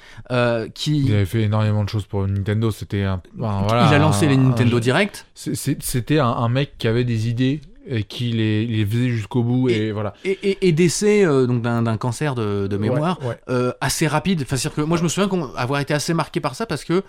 [0.73, 2.71] qui Il avait fait énormément de choses pour Nintendo.
[2.71, 3.21] C'était un.
[3.39, 5.25] enfin, voilà, il a lancé les Nintendo un- Direct.
[5.35, 7.61] C'était un mec qui avait des idées
[7.91, 10.13] et qui les, les faisait jusqu'au bout et, voilà.
[10.23, 13.39] Et, et, et décès euh, donc d'un cancer de, de mémoire Ouais, ouais.
[13.49, 14.43] euh, assez rapide.
[14.43, 17.01] Enfin, que moi je me souviens qu'on- avoir été assez marqué par ça parce que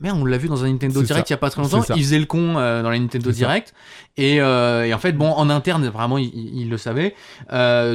[0.00, 1.32] merde, on l'a vu dans un Nintendo Direct ça.
[1.32, 1.84] il y a pas très longtemps.
[1.94, 3.30] Il faisait le con euh, dans les Nintendo.
[3.30, 3.74] Direct
[4.16, 7.14] et, euh, et en fait bon en interne vraiment il, le savait.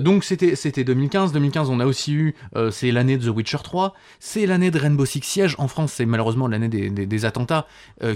[0.01, 1.34] Donc c'était c'était 2015.
[1.34, 2.36] 2015 on a aussi eu
[2.71, 3.93] c'est l'année de The Witcher 3.
[4.19, 5.93] C'est l'année de Rainbow Six Siege en France.
[5.97, 7.67] C'est malheureusement l'année des, des, des attentats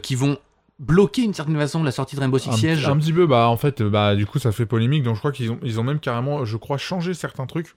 [0.02, 0.38] qui vont
[0.80, 2.86] bloquer d'une certaine façon la sortie de Rainbow Six Siege.
[2.88, 5.20] un petit peu, bah en fait, euh, bah du coup ça fait polémique, donc je
[5.20, 7.76] crois qu'ils ont, ils ont même carrément, je crois, changé certains trucs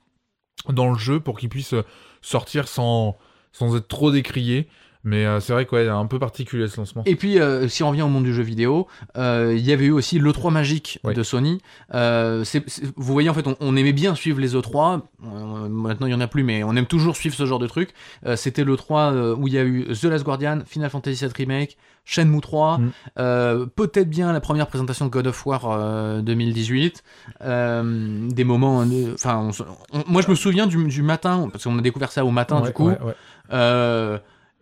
[0.69, 1.75] dans le jeu pour qu'ils puissent
[2.23, 3.17] sortir sans,
[3.53, 4.69] sans être trop décriés.
[5.09, 7.03] Mais euh, c'est vrai qu'il est un peu particulier ce lancement.
[7.07, 9.85] Et puis, euh, si on revient au monde du jeu vidéo, euh, il y avait
[9.87, 11.15] eu aussi l'E3 magique Oui.
[11.15, 11.61] de Sony.
[11.93, 15.01] Vous voyez, en fait, on, on aimait bien suivre les E3.
[15.25, 17.67] Euh, maintenant, il y en a plus, mais on aime toujours suivre ce genre de
[17.69, 17.91] truc.
[18.35, 21.77] C'était l'E3 euh, où il y a eu The Last Guardian, Final Fantasy VII Remake,
[22.05, 23.67] Shenmue 3, Mm.
[23.75, 27.03] peut-être bien la première présentation de God of War euh, 2018.
[27.43, 28.85] Euh, des moments...
[29.15, 29.51] Enfin,
[30.07, 32.67] moi, je me souviens du, du matin, parce qu'on a découvert ça au matin, Ouais,
[32.69, 32.89] du coup.
[32.89, 34.21] ouais, ouais.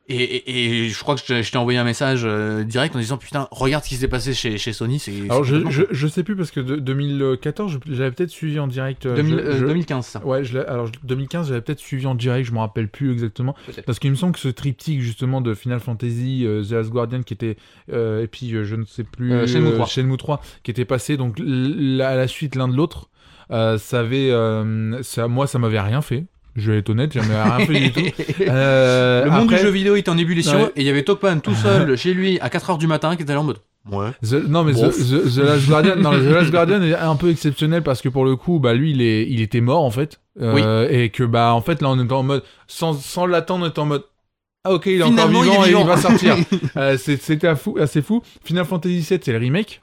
[0.09, 2.95] Et, et- et je crois que je t'ai- je t'ai envoyé un message euh, direct
[2.95, 5.71] en disant putain regarde ce qui s'est passé chez, chez Sony c'est Alors c'est je,
[5.71, 9.07] je, je sais plus parce que de, 2014, je- j'avais peut-être suivi en direct.
[9.07, 11.79] euh, 2000, je- euh, je- 2015 ça Ouais, je l'ai- alors je- 2015, j'avais peut-être
[11.81, 13.55] suivi en direct, je me rappelle plus exactement.
[13.67, 13.87] Peut-être.
[13.87, 17.23] Parce qu'il me semble que ce triptyque justement de Final Fantasy, euh, The Last Guardian
[17.23, 17.57] qui était,
[17.93, 19.87] euh, et puis euh, je ne sais plus, Euh, Shenmue 3.
[19.87, 23.09] Shenmue 3, qui était passé donc l- à la suite l'un de l'autre,
[23.51, 26.25] euh, ça avait, euh, ça, moi ça m'avait rien fait.
[26.57, 28.01] Je vais être honnête, m'avait rien fait du tout.
[28.49, 30.73] Euh, le monde après, du jeu vidéo est en ébullition Ouais.
[30.77, 33.33] et il y avait Tokpan tout seul chez lui à 4h du matin qui était
[33.33, 33.59] là en mode
[33.91, 34.97] ouais The- non mais The, Bof.
[34.97, 38.25] The- The Last Guardian, non, The Last Guardian est un peu exceptionnel parce que pour
[38.25, 41.53] le coup, bah lui, il est, il était mort en fait, Euh, et que bah
[41.55, 44.05] en fait là on était en mode, sans, sans l'attendre, on était en mode,
[44.65, 46.37] ah ok, il est Finalement, encore il est vivant et il va sortir.
[46.77, 48.23] Euh, C'était fou- assez fou.
[48.45, 49.81] Final Fantasy VII, c'est le remake.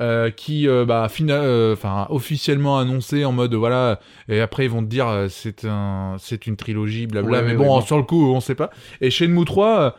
[0.00, 4.82] Euh, qui euh, bah euh, enfin officiellement annoncé en mode voilà et après ils vont
[4.82, 7.80] te dire euh, c'est un c'est une trilogie blabla Ouais, mais bon, ouais, bon.
[7.80, 8.70] sur le coup on sait pas
[9.00, 9.90] et Shenmue 3 euh,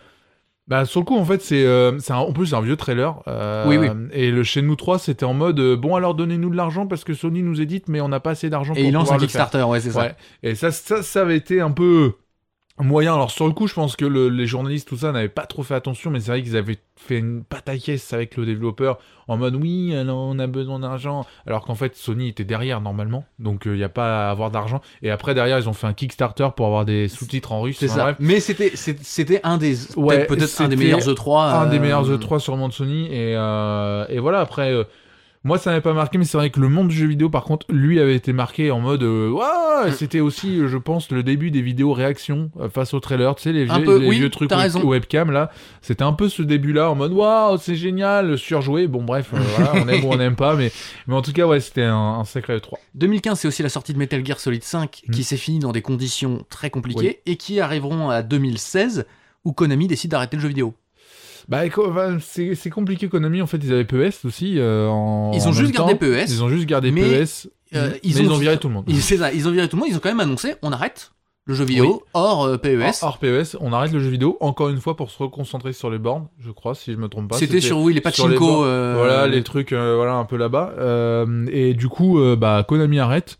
[0.67, 3.65] bah sur le coup en fait c'est euh, en plus c'est un vieux trailer euh,
[3.67, 3.87] Oui, oui.
[4.11, 7.13] et le Shenmue 3 c'était en mode euh, bon alors donnez-nous de l'argent parce que
[7.13, 9.17] Sony nous édite mais on n'a pas assez d'argent et pour il lance un.
[9.17, 10.15] Kickstarter ouais c'est ça Ouais.
[10.43, 12.13] Et ça, ça, ça avait été un peu
[12.83, 13.13] moyen.
[13.13, 15.63] Alors sur le coup, je pense que le- les journalistes, tout ça, n'avaient pas trop
[15.63, 19.55] fait attention, mais c'est vrai qu'ils avaient fait une pataquès avec le développeur en mode
[19.55, 21.25] oui, alors on a besoin d'argent.
[21.47, 24.81] Alors qu'en fait, Sony était derrière normalement, donc il n'y a pas à avoir d'argent.
[25.01, 27.77] Et après, derrière, ils ont fait un Kickstarter pour avoir des sous-titres en russe.
[27.79, 28.15] c'est ça bref.
[28.19, 32.39] mais c'était un des Ouais, peut-être un des meilleurs E3 un des euh, meilleurs E3
[32.39, 34.83] sûrement de Sony et, euh, et voilà après euh,
[35.45, 37.45] moi ça m'avait pas marqué mais c'est vrai que le monde du jeu vidéo par
[37.45, 41.23] contre lui avait été marqué en mode euh, Ouah c'était aussi euh, je pense le
[41.23, 44.17] début des vidéos réactions euh, face au trailer tu sais les vieux, peu, les oui,
[44.17, 45.51] vieux trucs web- webcam là.
[45.81, 48.87] C'était un peu ce début là en mode waouh c'est génial surjoué.
[48.87, 50.71] Bon bref euh, voilà, on aime ou on n'aime pas mais
[51.07, 53.93] mais en tout cas ouais c'était un, un sacré 3 2015 c'est aussi la sortie
[53.93, 55.11] de Metal Gear Solid 5 Mm.
[55.11, 59.05] qui s'est finie dans des conditions très compliquées et qui arriveront à 2016
[59.43, 60.73] où Konami décide d'arrêter le jeu vidéo
[61.47, 61.63] bah
[62.19, 65.73] c'est compliqué Konami en fait ils avaient PES aussi euh, en Ils ont en juste
[65.73, 65.99] gardé temps.
[65.99, 68.73] PES, ils ont juste gardé mais, PES euh, mais ils ils ont- viré tout le
[68.73, 70.55] monde Ils, c'est ça, ils ont viré tout le monde, ils ont quand même annoncé
[70.61, 71.11] on arrête
[71.47, 73.03] le jeu vidéo hors euh, PES.
[73.03, 75.99] Hors PES, on arrête le jeu vidéo encore une fois pour se reconcentrer sur les
[75.99, 77.37] bornes, je crois, si je me trompe pas.
[77.37, 78.39] C'était sur oui, les les pachinko.
[78.39, 78.63] bords.
[78.63, 80.73] euh, Voilà, les trucs, euh, voilà, un peu là-bas.
[81.51, 83.37] Et du coup, bah, Konami arrête.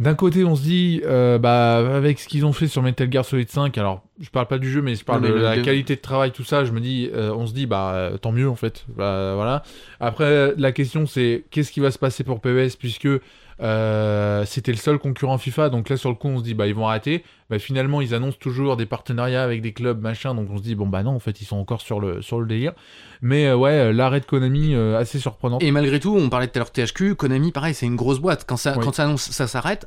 [0.00, 3.50] D'un côté, on se dit, bah, avec ce qu'ils ont fait sur Metal Gear Solid
[3.50, 6.32] 5, alors, je parle pas du jeu, mais je parle de la qualité de travail,
[6.32, 8.84] tout ça, je me dis, euh, on se dit, bah, euh, tant mieux, en fait.
[8.88, 9.62] Bah, voilà.
[10.00, 13.08] Après, la question, c'est, qu'est-ce qui va se passer pour PES, puisque
[13.62, 16.66] euh, c'était le seul concurrent FIFA, donc là, sur le coup, on se dit, bah,
[16.66, 17.24] ils vont arrêter.
[17.48, 20.74] Bah, finalement, ils annoncent toujours des partenariats avec des clubs, machin, donc on se dit,
[20.74, 22.72] bon, bah non, en fait, ils sont encore sur le, sur le délire.
[23.22, 25.58] Mais euh, ouais, euh, l'arrêt de Konami, euh, assez surprenant.
[25.60, 28.18] Et malgré tout, on parlait tout à l'heure de THQ, Konami, pareil, c'est une grosse
[28.18, 28.44] boîte.
[28.46, 28.84] Quand ça, Oui.
[28.84, 29.86] quand ça annonce, ça s'arrête.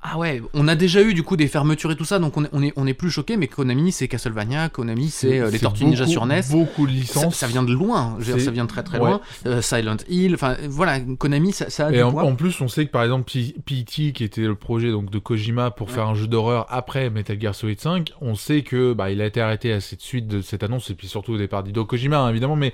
[0.00, 2.44] Ah ouais, on a déjà eu du coup des fermetures et tout ça, donc on
[2.44, 3.36] est, on est, on est plus choqué.
[3.36, 6.40] Mais Konami, c'est Castlevania, Konami, c'est euh, les Tortues Ninja sur NES.
[6.52, 7.34] Beaucoup de licences.
[7.34, 9.08] ça vient de loin, je veux dire, C'est- ça vient de très très Ouais.
[9.08, 9.20] loin.
[9.46, 12.22] Euh, Silent Hill, enfin voilà, Konami, ça, ça a Et du en, poids.
[12.22, 15.72] en plus, on sait que par exemple, PT, qui était le projet donc de Kojima
[15.72, 15.94] pour Ouais.
[15.94, 19.26] faire un jeu d'horreur après Metal Gear Solid 5, on sait que bah, il a
[19.26, 22.20] été arrêté à cette suite de cette annonce et puis surtout au départ d'Hideo Kojima
[22.20, 22.72] hein, évidemment, mais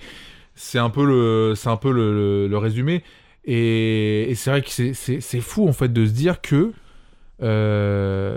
[0.57, 3.03] c'est un peu le, un peu le, le- le résumé.
[3.47, 6.73] Et, et c'est vrai que c'est fou en fait de se dire que
[7.43, 8.37] euh,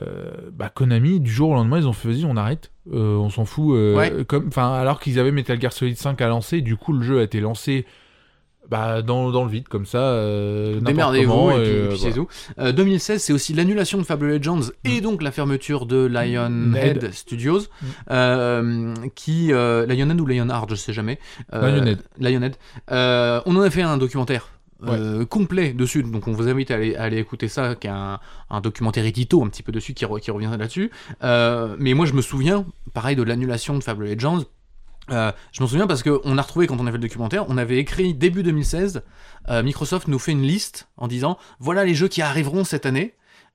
[0.54, 3.46] bah, Konami du jour au lendemain ils ont fait vas-y on arrête, Euh, on s'en
[3.46, 3.76] fout.
[3.76, 4.24] euh, Ouais.
[4.26, 7.24] comme, alors qu'ils avaient Metal Gear Solid 5 à lancer, du coup le jeu a
[7.24, 7.86] été lancé.
[8.70, 9.98] Bah, dans, dans le vide, comme ça.
[10.00, 11.98] euh, Démerdez-vous et puis, euh, et puis voilà.
[11.98, 12.28] c'est tout.
[12.60, 17.14] Euh, 2016, c'est aussi l'annulation de Fable Legends et donc la fermeture de Lionhead Head.
[17.14, 17.62] Studios,
[18.10, 18.94] Mm.
[19.16, 21.18] qui Lionhead ou Lionheart, je sais jamais.
[21.54, 22.00] Lionhead.
[22.20, 22.56] Lionhead.
[22.90, 24.50] On en a fait un documentaire.
[24.84, 26.04] Euh, complet dessus.
[26.04, 28.20] Donc on vous invite à aller, à aller écouter ça, qui est un,
[28.50, 30.92] un documentaire édito un petit peu dessus qui, re- qui revient là-dessus.
[31.24, 34.44] Euh, mais moi je me souviens, pareil, de l'annulation de Fable Legends.
[35.10, 37.58] Euh, je m'en souviens parce qu'on a retrouvé quand on a fait le documentaire, on
[37.58, 39.04] avait écrit début 2016,
[39.50, 43.14] euh, Microsoft nous fait une liste en disant voilà les jeux qui arriveront cette année.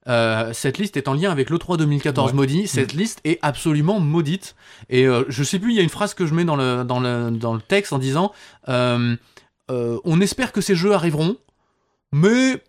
[0.09, 2.35] Euh, cette liste est en lien avec l'E3 2014 Ouais.
[2.35, 2.67] maudit.
[2.67, 4.53] Cette liste est absolument maudite.
[4.89, 6.83] Et euh, je sais plus, il y a une phrase que je mets dans le,
[6.83, 8.33] dans le, dans le texte en disant
[8.67, 9.15] euh,
[9.73, 11.37] euh, On espère que ces jeux arriveront,
[12.11, 12.61] mais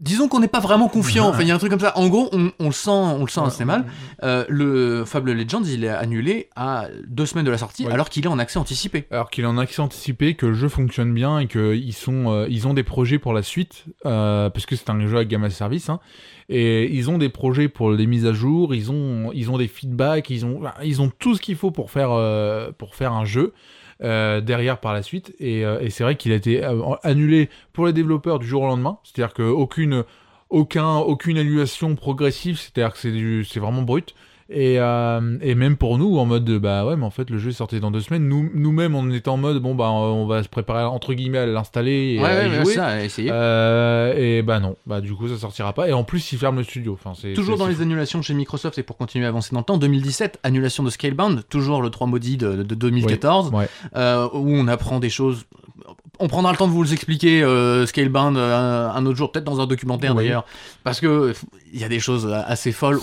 [0.00, 1.28] disons qu'on n'est pas vraiment confiant.
[1.28, 1.92] Enfin, il y a un truc comme ça.
[1.98, 3.84] En gros, on, on le sent, on le sent assez mal.
[4.22, 7.92] Euh, le Fable Legends, il est annulé à deux semaines de la sortie, Ouais.
[7.92, 9.06] alors qu'il est en accès anticipé.
[9.10, 12.46] Alors qu'il est en accès anticipé, que le jeu fonctionne bien et qu'ils sont, euh,
[12.48, 15.44] ils ont des projets pour la suite, euh, parce que c'est un jeu à gamme
[15.44, 16.00] à service, hein,
[16.48, 19.68] et ils ont des projets pour les mises à jour, ils ont, ils ont des
[19.68, 22.08] feedbacks, ils ont, ils ont tout ce qu'il faut pour faire,
[22.78, 23.52] pour faire un jeu.
[24.02, 25.34] Euh, derrière par la suite.
[25.38, 28.62] Et, euh, et c'est vrai qu'il a été euh, annulé pour les développeurs du jour
[28.62, 28.98] au lendemain.
[29.04, 30.04] C'est-à-dire qu'aucune
[30.48, 32.58] aucun aucune annulation progressive.
[32.58, 34.14] C'est-à-dire que c'est vraiment brut
[34.52, 37.38] et, euh, et même pour nous, en mode de, bah ouais, mais en fait, le
[37.38, 38.26] jeu est sorti dans deux semaines.
[38.28, 41.46] Nous, nous-mêmes, on était en mode, bon, bah, on va se préparer, entre guillemets, à
[41.46, 42.74] l'installer et ouais, à y jouer.
[42.74, 43.30] ça, essayer.
[43.32, 45.88] Euh, et bah non, bah du coup, ça sortira pas.
[45.88, 46.92] Et en plus, ils ferment le studio.
[46.94, 49.64] Enfin, c'est Toujours dans les annulations chez Microsoft, et pour continuer à avancer dans le
[49.64, 53.68] temps, 2017, annulation de Scalebound, toujours le 3 maudit de, de 2014, Ouais.
[53.96, 55.44] euh, où on apprend des choses.
[56.18, 59.60] On prendra le temps de vous les expliquer, euh, Scalebound, un autre jour, peut-être dans
[59.60, 60.24] un documentaire Oui.
[60.24, 60.44] d'ailleurs,
[60.84, 61.32] parce que
[61.72, 62.98] il y a des choses assez folles.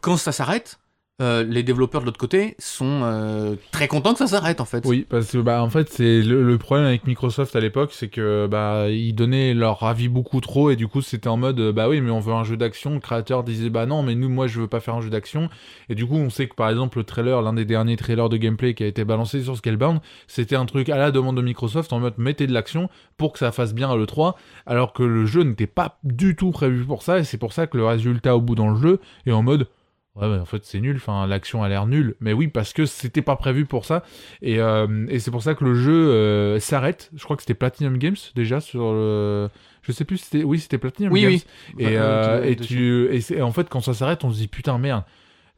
[0.00, 0.78] Quand ça s'arrête,
[1.22, 4.84] euh, les développeurs de l'autre côté sont euh, très contents que ça s'arrête en fait.
[4.86, 8.48] Oui, parce que bah en fait c'est le, problème avec Microsoft à l'époque, c'est que
[8.50, 12.00] bah ils donnaient leur avis beaucoup trop et du coup c'était en mode bah oui
[12.00, 12.94] mais on veut un jeu d'action.
[12.94, 15.48] Le créateur disait bah non mais nous moi je veux pas faire un jeu d'action
[15.88, 18.36] et du coup on sait que par exemple le trailer, l'un des derniers trailers de
[18.36, 21.92] gameplay qui a été balancé sur Scalebound, c'était un truc à la demande de Microsoft
[21.92, 25.04] en mode mettez de l'action pour que ça fasse bien à le 3 alors que
[25.04, 27.86] le jeu n'était pas du tout prévu pour ça et c'est pour ça que le
[27.86, 29.68] résultat au bout dans le jeu est en mode
[30.14, 30.96] Ouais, mais en fait, c'est nul.
[30.96, 32.16] Enfin, l'action a l'air nulle.
[32.20, 34.02] Mais oui, parce que c'était pas prévu pour ça.
[34.42, 37.10] Et, euh, et c'est pour ça que le jeu euh, s'arrête.
[37.16, 39.48] Je crois que c'était Platinum Games déjà sur le.
[39.82, 40.18] Je sais plus.
[40.18, 41.30] si C'était oui, c'était Platinum Oui, Games.
[41.30, 41.44] oui.
[41.78, 45.04] Et, euh, et tu et, en fait, quand ça s'arrête, on se dit putain merde.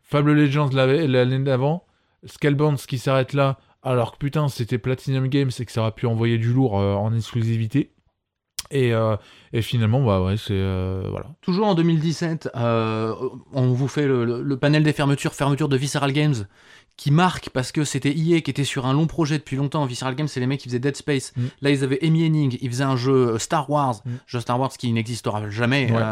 [0.02, 1.84] Fable Legends l'avait- l'année d'avant,
[2.24, 5.92] Scalebound ce qui s'arrête là, alors que putain c'était Platinum Games et que ça aurait
[5.92, 7.90] pu envoyer du lourd en exclusivité.
[8.70, 9.16] Et, euh,
[9.52, 11.26] et finalement, bah ouais, c'est euh, voilà.
[11.42, 13.14] Toujours en 2017, euh,
[13.52, 16.34] on vous fait le, le- le panel des fermetures, fermeture de Visceral Games,
[16.96, 19.84] qui marque parce que c'était EA qui était sur un long projet depuis longtemps.
[19.84, 21.32] Visceral Games, c'est les mecs qui faisaient Dead Space.
[21.36, 21.42] Mm.
[21.62, 24.10] Là, ils avaient Amy Henning, ils faisaient un jeu Star Wars, Mm.
[24.26, 26.02] jeu Star Wars qui n'existera jamais, Ouais.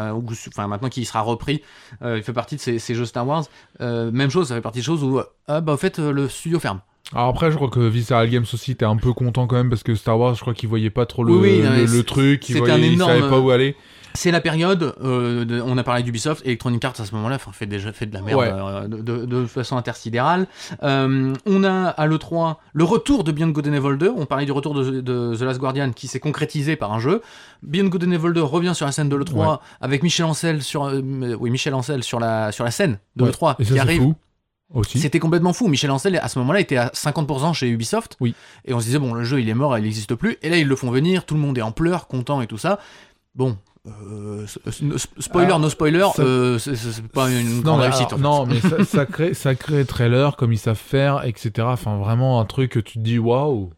[0.49, 1.61] enfin maintenant qui sera repris.
[2.05, 3.45] Il fait partie de ces, ces jeux Star Wars.
[3.79, 6.81] Même chose, ça fait partie de choses où, ah bah, en fait, le studio ferme.
[7.11, 9.83] Alors après, je crois que Visceral Games aussi était un peu content quand même parce
[9.83, 12.73] que Star Wars, je crois qu'il voyait pas trop le, Oui, truc, il c'était voyait,
[12.75, 13.75] un il énorme- savait pas où aller.
[14.15, 17.65] C'est la période, euh, de- on a parlé d'Ubisoft, Electronic Arts à ce moment-là fait
[17.65, 18.49] déjà fait de la merde Ouais.
[18.51, 20.45] euh, de, de- de façon intersidérale.
[20.83, 24.45] Euh, on a à l'E3 le retour de Beyond Good and Evil 2, on parlait
[24.45, 25.01] du retour de,
[25.35, 27.21] The Last Guardian qui s'est concrétisé par un jeu.
[27.63, 29.57] Beyond Good and Evil 2 revient sur la scène de l'E3 Ouais.
[29.81, 31.01] avec Michel Ancel sur, euh,
[31.39, 33.29] oui, Michel Ancel sur la, sur la scène de Ouais.
[33.31, 34.01] l'E3 Et ça, qui arrive.
[34.01, 34.15] fou.
[34.87, 35.67] C'était complètement fou.
[35.67, 38.17] Michel Ancel, à ce moment-là, était à 50% chez Ubisoft.
[38.19, 38.33] Oui.
[38.65, 40.37] Et on se disait, bon, le jeu, il est mort, il n'existe plus.
[40.41, 42.57] Et là, ils le font venir, tout le monde est en pleurs, content et tout
[42.57, 42.79] ça.
[43.35, 43.57] Bon.
[43.85, 44.45] euh,
[45.19, 48.13] spoiler, Alors, no spoiler, ça- euh, c'est- pas une non, grande mais réussite.
[48.13, 48.53] alors, en fait.
[48.53, 51.51] non, mais ça, ça crée, ça crée trailer comme ils savent faire, etc.
[51.69, 53.71] Enfin, vraiment un truc que tu te dis waouh,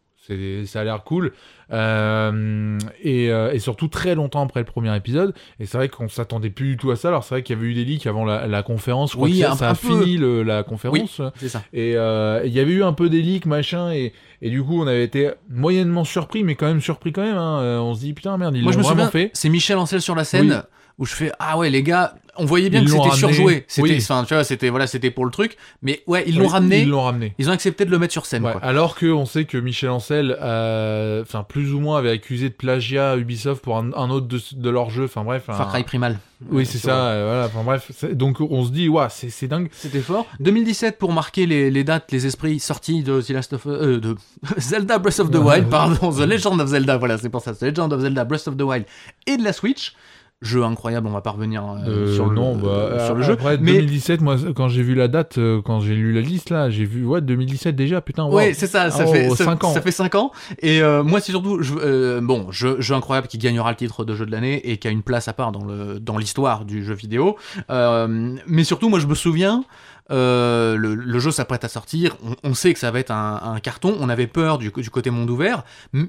[0.65, 1.31] ça a l'air cool.
[1.71, 5.33] Euh, et, euh, et surtout très longtemps après le premier épisode.
[5.59, 7.07] Et c'est vrai qu'on s'attendait plus du tout à ça.
[7.09, 9.11] Alors c'est vrai qu'il y avait eu des leaks avant la, la conférence.
[9.11, 9.87] Je crois Oui, que ça, a peu.
[9.87, 11.21] fini le- la conférence.
[11.37, 11.63] C'est ça.
[11.73, 14.81] Et euh, il y avait eu un peu des leaks, machin, et, et du coup
[14.81, 17.37] on avait été moyennement surpris, mais quand même surpris quand même.
[17.37, 17.79] hein.
[17.81, 19.31] On se dit putain merde, ils l'ont vraiment fait.
[19.33, 20.49] c'est Michel Ancel sur la scène.
[20.51, 20.57] Oui.
[20.97, 23.33] Où je fais ah ouais les gars on voyait bien Ils que l'ont c'était ramené.
[23.33, 23.97] surjoué c'était Oui.
[24.01, 26.81] enfin tu vois c'était voilà c'était pour le truc mais ouais ils l'ont Oui, ramené
[26.83, 27.33] Ils l'ont ramené.
[27.37, 28.61] ils ont accepté de le mettre sur scène Ouais, quoi.
[28.63, 32.53] alors que on sait que Michel Ancel, euh, enfin plus ou moins, avait accusé de
[32.53, 35.05] plagiat Ubisoft pour un, un autre de, de leur jeu.
[35.05, 35.49] Enfin bref.
[35.49, 36.17] un- Far Cry Primal
[36.49, 37.07] Oui, c'est ça.
[37.07, 37.45] euh, voilà.
[37.45, 38.05] Enfin bref.
[38.13, 39.69] Donc on se dit, waouh, c'est c'est dingue.
[39.71, 40.25] C'était fort.
[40.41, 44.15] 2017 pour marquer les, les dates, les esprits sortis de The Last of euh, de
[44.57, 47.63] Zelda Breath of the Wild, pardon, The Legend of Zelda, voilà, c'est pour ça, The
[47.63, 48.85] Legend of Zelda Breath of the Wild
[49.27, 49.93] et de la Switch.
[50.41, 53.23] Jeu incroyable, on va pas revenir euh, Euh, sur le, non, bah, euh, sur le
[53.23, 53.37] jeu.
[53.61, 56.83] Mais 2017, moi, quand j'ai vu la date, quand j'ai lu la liste, là, j'ai
[56.85, 58.35] vu, ouais, 2017 déjà, putain, wow.
[58.35, 59.73] Ouais, c'est ça, ça Oh, fait ça, cinq ans.
[59.73, 60.31] ça fait 5 ans.
[60.61, 64.25] Et moi, c'est surtout, je, bon, jeu, jeu incroyable qui gagnera le titre de jeu
[64.25, 66.93] de l'année et qui a une place à part dans le dans l'histoire du jeu
[66.93, 67.37] vidéo.
[67.69, 69.63] Mais surtout, moi, je me souviens.
[70.11, 73.41] euh, le, le jeu s'apprête à sortir, on, on sait que ça va être un,
[73.55, 75.63] un carton, on avait peur du, du côté monde ouvert,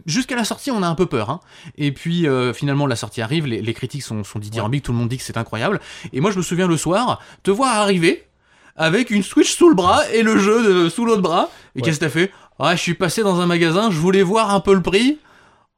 [0.05, 1.41] jusqu'à la sortie on a un peu peur, hein.
[1.79, 4.99] et puis euh, finalement la sortie arrive, les, les critiques sont, sont dithyrambiques, tout le
[4.99, 5.81] monde dit que c'est incroyable,
[6.13, 8.25] et moi je me souviens le soir, te voir arriver,
[8.77, 11.49] avec une Switch sous le bras et le jeu de- sous l'autre bras.
[11.75, 11.83] Et Ouais.
[11.85, 12.31] qu'est-ce que t'as fait?
[12.59, 15.19] Ah, je suis passé dans un magasin, je voulais voir un peu le prix.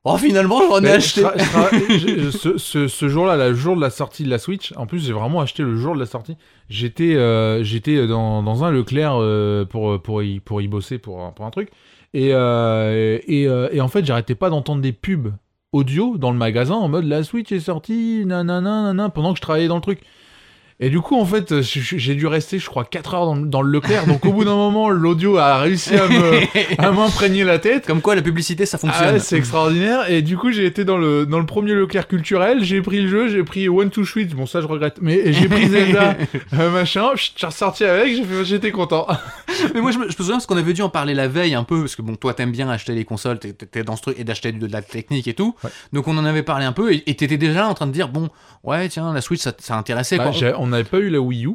[0.05, 1.23] Oh, finalement, j'en ai acheté.
[1.23, 4.73] je je je- ce, ce- ce jour-là, le jour de la sortie de la Switch,
[4.77, 6.37] en plus j'ai vraiment acheté le jour de la sortie.
[6.71, 11.23] J'étais euh, j'étais dans, dans un Leclerc euh, pour, pour, y, pour y bosser pour,
[11.25, 11.69] un- pour un truc.
[12.15, 15.29] Et, euh, et, euh, et en fait, j'arrêtais pas d'entendre des pubs
[15.73, 19.69] audio dans le magasin en mode la Switch est sortie, nanana, pendant que je travaillais
[19.69, 20.01] dans le truc.
[20.81, 23.47] Et du coup, en fait, je- j'ai dû rester, je crois, 4 heures dans, le-
[23.47, 24.07] dans le Leclerc.
[24.07, 26.07] Donc au bout d'un moment, l'audio a réussi à
[26.93, 27.85] m'imprégner la tête.
[27.87, 29.15] Comme quoi, la publicité, ça Ah fonctionne.
[29.15, 30.11] ouais, c'est extraordinaire.
[30.11, 32.63] Et du coup, j'ai été dans le, dans le premier Leclerc culturel.
[32.63, 34.31] J'ai pris le jeu, j'ai pris One to Switch.
[34.31, 34.99] Bon, ça, je regrette.
[35.03, 36.15] Mais j'ai pris Zelda,
[36.55, 37.09] euh, machin.
[37.17, 38.15] Je suis ressorti avec.
[38.15, 39.07] j'ai J'étais content.
[39.75, 41.55] Mais moi, je me, je me souviens parce qu'on avait dû en parler la veille
[41.57, 44.17] un peu, parce que bon, toi, t'aimes bien acheter les consoles, t'es- dans ce truc
[44.19, 45.57] et d'acheter de la technique et tout.
[45.65, 45.71] Ouais.
[45.93, 48.09] Donc, on en avait parlé un peu et et t'étais déjà en train de dire,
[48.09, 48.29] bon,
[48.65, 50.33] ouais, tiens, la Switch, ça, ça intéressait Bah, quoi.
[50.69, 51.51] On n'avait pas eu la Wii U.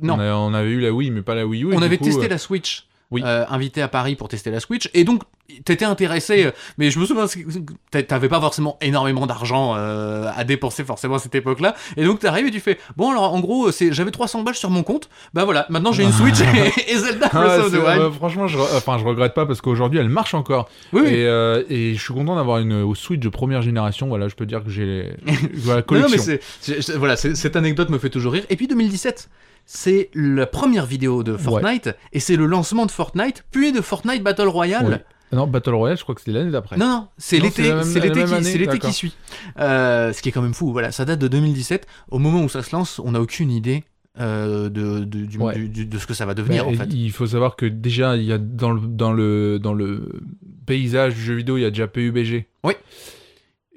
[0.00, 1.74] Non, On, a- on avait eu la Wii, mais pas la Wii U.
[1.74, 2.86] on avait coup, testé euh, la Switch.
[3.10, 3.22] oui.
[3.24, 5.22] euh, invité à Paris pour tester la Switch et donc
[5.64, 10.44] t'étais intéressé euh, mais je me souviens que t'avais pas forcément énormément d'argent euh, à
[10.44, 13.40] dépenser forcément à cette époque là et donc t'arrives et tu fais bon alors en
[13.40, 16.40] gros c'est j'avais 300 balles sur mon compte bah voilà maintenant j'ai une Switch
[16.86, 19.34] et, et Zelda Ah, Breath of the c'est- Wild euh, franchement, je, enfin, je regrette
[19.34, 20.68] pas parce qu'aujourd'hui, elle marche encore.
[20.92, 21.02] oui.
[21.06, 24.08] Et, euh, et je suis content d'avoir une Switch de première génération.
[24.08, 25.12] Voilà, je peux dire que j'ai les-
[25.54, 26.10] voilà, Non, collection.
[26.10, 28.44] non, mais c'est, c'est- c'est- voilà, cette anecdote me fait toujours rire.
[28.50, 29.28] Et puis 2017,
[29.66, 34.22] c'est la première vidéo de Fortnite et c'est le lancement de Fortnite, puis de Fortnite
[34.22, 34.86] Battle Royale.
[34.86, 35.04] Ouais.
[35.32, 36.76] Non, Battle Royale, je crois que c'était l'année d'après.
[36.76, 39.14] Non, non, c'est l'été, c'est l'été qui, c'est l'été qui suit.
[39.58, 40.72] Euh, ce qui est quand même fou.
[40.72, 41.86] Voilà, ça date de 2017.
[42.10, 43.84] Au moment où ça se lance, on n'a aucune idée
[44.20, 45.54] euh, de, de, du- Ouais.
[45.54, 46.88] du- du- de ce que ça va devenir en fait.
[46.92, 50.20] Il faut savoir que déjà, il y a dans le, dans le, dans le
[50.66, 52.46] paysage du jeu vidéo, il y a déjà PUBG.
[52.64, 52.74] Oui.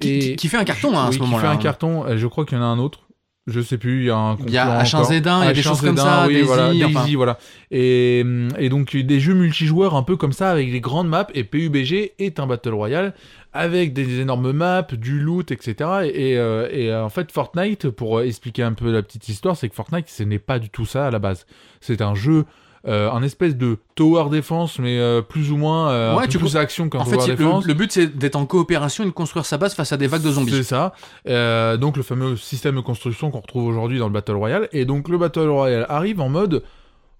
[0.02, 1.42] Qui, Et- qui- qui fait un carton hein, à oui, ce qui moment-là.
[1.44, 2.06] fait un carton.
[2.06, 3.05] Euh, Je crois qu'il y en a un autre.
[3.48, 5.44] Je sais plus, il y a un Il y a concurrent H1Z1, encore.
[5.44, 7.02] il y a des choses comme H1Z1, ça, oui, Daisy, voilà, enfin.
[7.02, 7.38] Daisy, voilà.
[7.70, 11.28] Et, hum, et donc des jeux multijoueurs un peu comme ça avec des grandes maps.
[11.36, 13.14] Et PUBG est un battle royale
[13.54, 15.74] avec des énormes maps, du loot, etc.
[16.04, 19.30] Et, et, euh, et, euh, en fait, Fortnite, pour euh, expliquer un peu la petite
[19.30, 21.46] histoire, c'est que Fortnite, ce n'est pas du tout ça à la base.
[21.82, 22.46] C'est un jeu.
[22.88, 26.56] Euh, un espèce de tower defense mais euh, plus ou moins euh, Ouais, tu plus
[26.56, 29.12] action qu'un En fait, tower defense le, le but c'est d'être en coopération et de
[29.12, 30.64] construire sa base face à des vagues de c'est zombies.
[30.64, 30.94] ça.
[31.28, 34.70] Euh, donc le fameux système de construction qu'on retrouve aujourd'hui dans le Battle Royale.
[34.72, 36.64] Et donc le Battle Royale arrive en mode...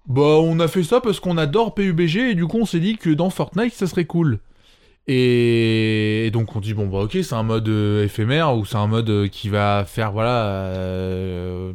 [0.08, 2.96] Bah on a fait ça parce qu'on adore PUBG et du coup on s'est dit
[2.96, 4.38] que dans Fortnite ça serait cool.
[5.08, 8.76] Et, et donc on dit bon bah ok c'est un mode euh, éphémère ou c'est
[8.76, 11.72] un mode euh, qui va faire voilà euh,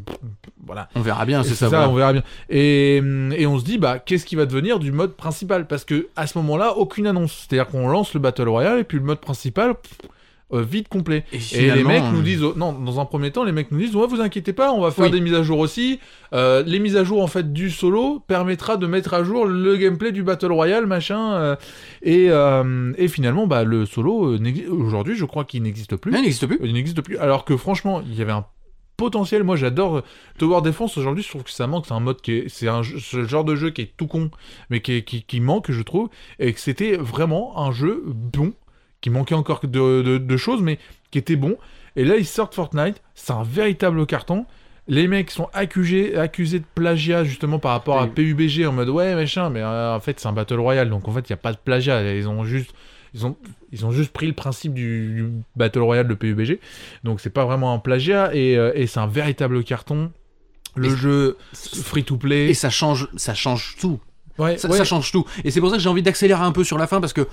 [0.66, 1.70] voilà On verra bien, c'est c'est ça.
[1.70, 2.24] ça, on verra bien.
[2.50, 5.66] Et, hum, et on se dit, bah, qu'est-ce qui va devenir du mode principal?
[5.68, 7.48] Parce que à ce moment-là, aucune annonce.
[7.50, 9.98] C'est-à-dire qu'on lance le Battle Royale et puis le mode principal, pff,
[10.54, 11.24] euh, vide complet.
[11.34, 13.72] Et, Et les mecs euh, nous disent, oh, non, dans un premier temps, les mecs
[13.72, 15.12] nous disent, ouais, vous inquiétez pas, on va faire Oui.
[15.12, 16.00] des mises à jour aussi.
[16.34, 19.76] Euh, les mises à jour en fait du solo permettra de mettre à jour le
[19.76, 21.34] gameplay du Battle Royale, machin.
[21.34, 21.56] euh,
[22.02, 24.40] et, euh, et finalement, bah, le solo, euh,
[24.70, 26.12] aujourd'hui, je crois qu'il n'existe plus.
[26.14, 26.60] il n'existe plus.
[26.64, 27.18] Il n'existe plus.
[27.18, 28.46] Alors que franchement, il y avait un
[28.98, 29.44] potentiel.
[29.44, 30.02] Moi, j'adore euh,
[30.38, 30.96] Tower Defense.
[30.98, 31.86] Aujourd'hui, je trouve que ça manque.
[31.88, 34.30] C'est un mode qui est, c'est un ce genre de jeu qui est tout con,
[34.70, 38.54] mais qui, est- qui, qui manque, je trouve, et que c'était vraiment un jeu bon,
[39.02, 39.68] qui manquait encore de,
[40.02, 40.80] de- de choses, mais
[41.12, 41.58] qui était bon.
[41.96, 43.02] Et là, ils sortent Fortnite.
[43.16, 44.46] C'est un véritable carton.
[44.88, 48.08] Les mecs sont accusés, accusés de plagiat justement par rapport à.
[48.08, 51.12] PUBG en mode ouais machin, mais euh, en fait c'est un battle royale donc en
[51.12, 52.14] fait il y a pas de plagiat.
[52.16, 52.72] Ils ont juste
[53.14, 53.36] ils ont,
[53.72, 56.60] ils ont juste pris le principe du, du Battle Royale de PUBG.
[57.04, 60.12] Donc c'est pas vraiment un plagiat et, euh, et c'est un véritable carton.
[60.76, 62.50] Le Et- jeu free to play.
[62.50, 64.00] Et ça change, ça change tout.
[64.40, 64.78] ouais, Ça, ouais.
[64.78, 65.26] ça change tout.
[65.44, 67.28] Et c'est pour ça que j'ai envie d'accélérer un peu sur la fin parce que,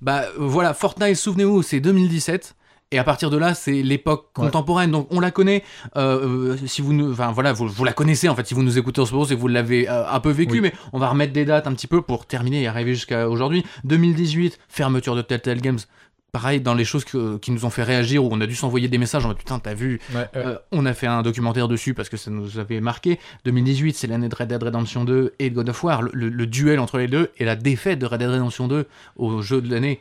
[0.00, 2.56] bah voilà, Fortnite, souvenez-vous, c'est 2017.
[2.90, 4.44] Et à partir de là, c'est l'époque Ouais.
[4.44, 4.92] contemporaine.
[4.92, 5.64] Donc on la connaît.
[5.96, 8.46] euh, euh, si vous, nous- enfin voilà, vous, vous la connaissez en fait.
[8.46, 10.54] Si vous nous écoutez en ce moment, c'est que vous l'avez euh, un peu vécu.
[10.54, 10.60] Oui.
[10.60, 13.64] Mais on va remettre des dates un petit peu pour terminer et arriver jusqu'à aujourd'hui.
[13.84, 15.78] 2018, fermeture de Telltale Games.
[16.34, 18.88] Pareil dans les choses que- qui nous ont fait réagir où on a dû s'envoyer
[18.88, 21.94] des messages en mode putain t'as vu Ouais, euh, on a fait un documentaire dessus
[21.94, 23.18] parce que ça nous avait marqué.
[23.44, 26.02] 2018, c'est l'année de Red Dead Redemption 2 et de God of War.
[26.02, 28.86] Le, le- le duel entre les deux et la défaite de Red Dead Redemption 2
[29.16, 30.00] au jeu de l'année,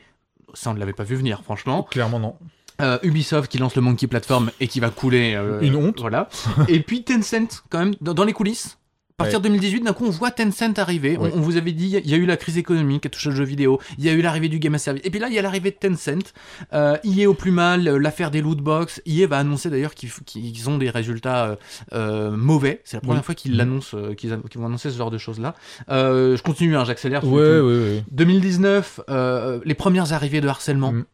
[0.54, 1.84] ça on ne l'avait pas vu venir, franchement.
[1.84, 2.36] Clairement non.
[2.82, 5.36] Euh, Ubisoft qui lance le Monkey Platform et qui va couler.
[5.36, 6.00] euh, Une honte.
[6.00, 6.28] Voilà.
[6.68, 8.80] et puis Tencent, quand même, dans, dans les coulisses.
[9.24, 11.18] À partir de 2018, d'un coup, on voit Tencent arriver.
[11.18, 11.32] On- Ouais.
[11.36, 13.36] On, vous avait dit, il y a eu la crise économique qui a touché le
[13.36, 13.80] jeu vidéo.
[13.98, 15.02] Il y a eu l'arrivée du game as service.
[15.06, 16.34] Et puis là, il y a l'arrivée de Tencent.
[16.74, 19.02] Euh, EA au plus mal, euh, l'affaire des loot box.
[19.06, 21.56] EA va annoncer d'ailleurs qu'ils ont des résultats euh,
[21.94, 22.82] euh, mauvais.
[22.84, 23.26] C'est la première Oui.
[23.26, 25.56] fois qu'ils l'annoncent, euh, qu'ils vont annoncer ce genre de choses-là.
[25.90, 27.24] Euh, je continue, hein, j'accélère.
[27.26, 28.04] Ouais, ouais, ouais.
[28.12, 30.92] 2019, euh, les premières arrivées de harcèlement.
[30.92, 31.06] Mm.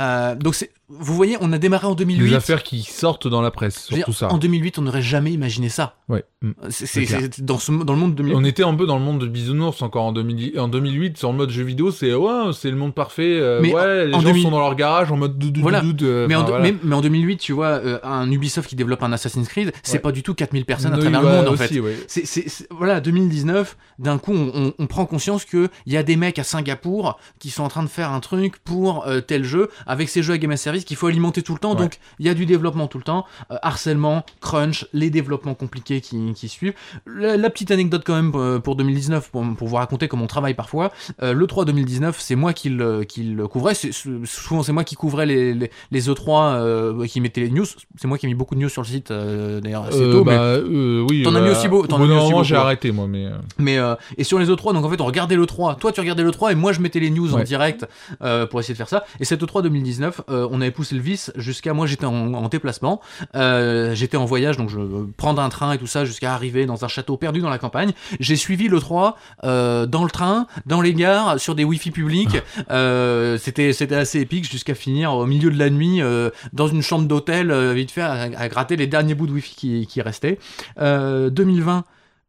[0.00, 2.28] Euh, donc c'est, vous voyez, on a démarré en 2008.
[2.30, 4.32] Des affaires qui sortent dans la presse, dire, surtout ça.
[4.32, 5.96] En 2008, on n'aurait jamais imaginé ça.
[6.08, 6.24] Ouais.
[6.42, 6.52] mm.
[6.70, 8.34] C'est, dans, ce, dans le monde de 2008.
[8.36, 11.30] On était un peu dans le monde de bisounours encore en, 2000 en 2008 sur
[11.30, 13.38] le mode jeu vidéo, c'est ouais, c'est le monde parfait.
[13.38, 15.80] euh, Mais ouais, les en gens 2000 sont dans leur garage en mode doudou Voilà.
[15.82, 16.62] doudou, euh, mais, en, voilà.
[16.64, 19.94] mais, mais en 2008, tu vois, euh, un Ubisoft qui développe un Assassin's Creed, c'est
[19.94, 19.98] Ouais.
[19.98, 21.80] pas du tout 4000 personnes à travers le va monde en aussi, fait.
[21.80, 21.96] ouais.
[22.06, 26.02] C'est, c'est- c'est- voilà, 2019, d'un coup, on, on- on prend conscience qu'il y a
[26.02, 29.68] des mecs à Singapour qui sont en train de faire un truc pour tel jeu,
[29.86, 31.72] avec ces jeux à Game as Service qu'il faut alimenter tout le temps.
[31.72, 31.76] Ouais.
[31.82, 36.00] Donc, il y a du développement tout le temps, euh, harcèlement, crunch, les développements compliqués
[36.00, 36.74] qui, qui suivent.
[37.06, 40.28] La, la petite anecdote quand même euh, pour 2019, pour, pour vous raconter comment on
[40.28, 40.92] travaille parfois.
[41.22, 43.74] Euh, le 3 2019, c'est moi qui le, qui le couvrais.
[43.74, 43.92] C'est-
[44.24, 47.66] souvent, c'est moi qui couvrais les, les, les E3, euh, qui mettais les news.
[47.96, 50.12] C'est moi qui ai mis beaucoup de news sur le site, euh, d'ailleurs, assez Euh,
[50.12, 50.24] tôt.
[50.24, 52.44] bah, mais- oui, T'en as bah, mis aussi beau- t'en au as mis aussi beaucoup,
[52.44, 52.60] j'ai ouais.
[52.60, 53.26] arrêté moi, mais
[53.58, 53.78] Mais
[54.16, 55.74] et sur les E3, donc en fait on regardait le 3.
[55.76, 57.44] Toi tu regardais le 3 et moi je mettais les news en Ouais.
[57.44, 57.86] direct
[58.22, 59.04] euh, pour essayer de faire ça.
[59.20, 62.48] Et cette E3 2019, euh, on avait poussé le vice jusqu'à moi j'étais en, en
[62.48, 63.00] déplacement,
[63.34, 64.78] Euh, j'étais en voyage donc je
[65.16, 67.92] prendre un train et tout ça jusqu'à arriver dans un château perdu dans la campagne.
[68.20, 72.38] J'ai suivi le 3 euh, dans le train, dans les gares, sur des wifi publics.
[72.70, 76.00] Euh, c'était c'était assez épique jusqu'à finir au milieu de la nuit
[76.52, 79.86] dans une chambre d'hôtel vite fait à, à gratter les derniers bouts de wifi qui,
[79.86, 80.38] qui restaient.
[80.80, 81.84] Euh, 2020.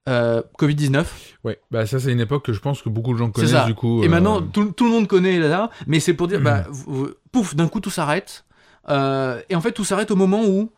[0.08, 1.06] Euh, Covid-19,
[1.44, 3.66] ouais, bah ça c'est une époque que je pense que beaucoup de gens connaissent ça.
[3.66, 4.02] du coup.
[4.02, 7.10] Et euh, maintenant, tout, tout le monde connaît là, mais c'est pour dire, bah, vous-
[7.32, 8.46] pouf, d'un coup tout s'arrête.
[8.90, 10.72] Euh, et en fait, tout s'arrête au moment où,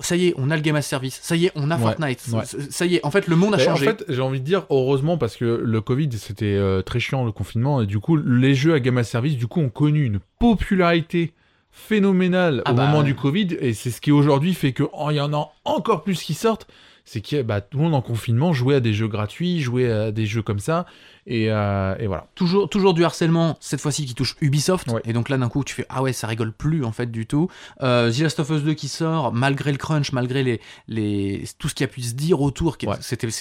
[0.00, 1.18] ça y est, on a le Game as Service.
[1.22, 2.20] Ça y est, on a Fortnite.
[2.32, 2.44] ouais.
[2.44, 3.86] Ça- Ça y est, en fait, le monde a Et changé.
[3.88, 7.24] En fait, j'ai envie de dire heureusement parce que le Covid c'était euh, très chiant
[7.24, 10.04] le confinement et du coup les jeux à gamme à service du coup ont connu
[10.04, 11.32] une popularité
[11.70, 13.04] phénoménale Ah au bah, moment ouais.
[13.04, 16.22] du Covid et c'est ce qui aujourd'hui fait que oh, y en a encore plus
[16.22, 16.66] qui sortent.
[17.06, 20.10] C'est que bah, tout le monde en confinement jouait à des jeux gratuits, jouait à
[20.10, 20.86] des jeux comme ça
[21.26, 22.26] et, euh, et voilà.
[22.34, 24.88] toujours, toujours du harcèlement, cette fois-ci qui touche Ubisoft.
[24.90, 25.02] Ouais.
[25.04, 27.26] Et donc là, d'un coup, tu fais Ah ouais, ça rigole plus en fait du
[27.26, 27.48] tout.
[27.82, 31.68] Euh, The Last of Us 2 qui sort, malgré le crunch, malgré les, les, tout
[31.68, 32.96] ce qu'il y a pu se dire autour, qui- Ouais.
[33.00, 33.32] c'était pas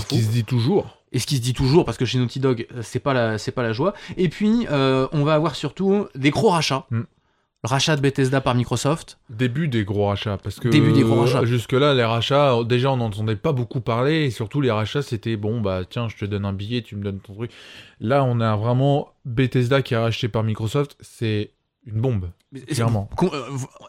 [0.00, 0.14] ce fou.
[0.14, 0.98] qui se dit toujours.
[1.12, 3.36] et ce qui se dit toujours parce que chez Naughty Dog euh, c'est pas la
[3.36, 7.00] c'est pas la joie et puis euh, on va avoir surtout des gros rachats Mm.
[7.62, 11.20] Le rachat de Bethesda par Microsoft Début des gros rachats, parce que Début des gros
[11.20, 11.44] rachats.
[11.44, 15.60] jusque-là, les rachats, déjà on n'entendait pas beaucoup parler, et surtout les rachats, c'était bon,
[15.60, 17.50] bah tiens, je te donne un billet, tu me donnes ton truc.
[18.00, 21.50] Là, on a vraiment Bethesda qui est racheté par Microsoft, c'est
[21.86, 22.30] une bombe,
[22.68, 23.08] clairement.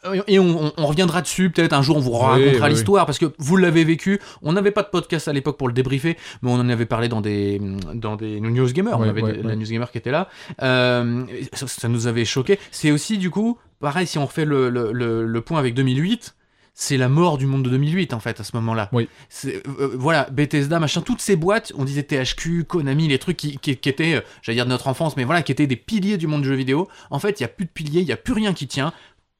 [0.05, 3.05] Euh, et on, on- on reviendra dessus peut-être un jour on vous racontera oui, l'histoire
[3.05, 4.19] parce que vous l'avez vécu.
[4.41, 7.07] On n'avait pas de podcast à l'époque pour le débriefer mais on en avait parlé
[7.07, 7.59] dans des
[7.95, 10.29] dans des news gamers on avait des- la news gamer qui était là.
[10.61, 12.59] Euh, ça, ça nous avait choqué.
[12.71, 16.35] C'est aussi du coup pareil si on refait le, le, le- le point avec 2008
[16.73, 18.89] c'est la mort du monde de 2008 en fait à ce moment-là.
[18.93, 19.07] Oui.
[19.29, 23.57] C'est- euh, voilà, Bethesda, machin, toutes ces boîtes, on disait THQ, Konami, les trucs qui,
[23.57, 26.17] qui- qui étaient, euh, j'allais dire de notre enfance, mais voilà, qui étaient des piliers
[26.17, 26.87] du monde du jeu vidéo.
[27.09, 28.93] En fait, il y a plus de piliers, il y a plus rien qui tient.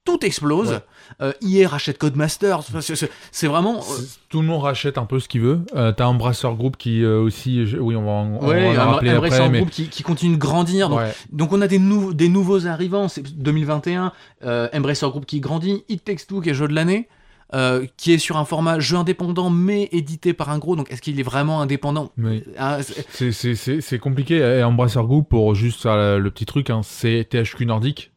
[0.03, 0.71] Tout explose.
[0.71, 0.79] Ouais.
[1.21, 2.63] Euh, EA rachète Codemasters.
[3.32, 3.77] C'est- vraiment.
[3.82, 5.59] euh, Tout le monde rachète un peu ce qu'il veut.
[5.75, 8.84] Euh, T'as Embracer Group qui euh, aussi, je- oui, on va en, on ouais, va
[8.84, 10.89] en un, rappeler un après, mais groupe qui, qui continue de grandir.
[10.89, 11.13] Donc, ouais.
[11.32, 13.09] donc on a des, nou- des nouveaux arrivants.
[13.09, 14.11] C'est 2021,
[14.43, 17.07] euh, Embracer Group qui grandit, It Takes Two qui est jeu de l'année.
[17.54, 20.76] Euh, qui est sur un format jeu indépendant mais édité par un gros.
[20.76, 22.12] Donc est-ce qu'il est vraiment indépendant?
[22.18, 23.06] Mais Ah, c'est-
[23.99, 24.38] compliqué.
[24.38, 28.11] Et Embracer Group, pour juste faire le, le petit truc, hein, c'est THQ Nordic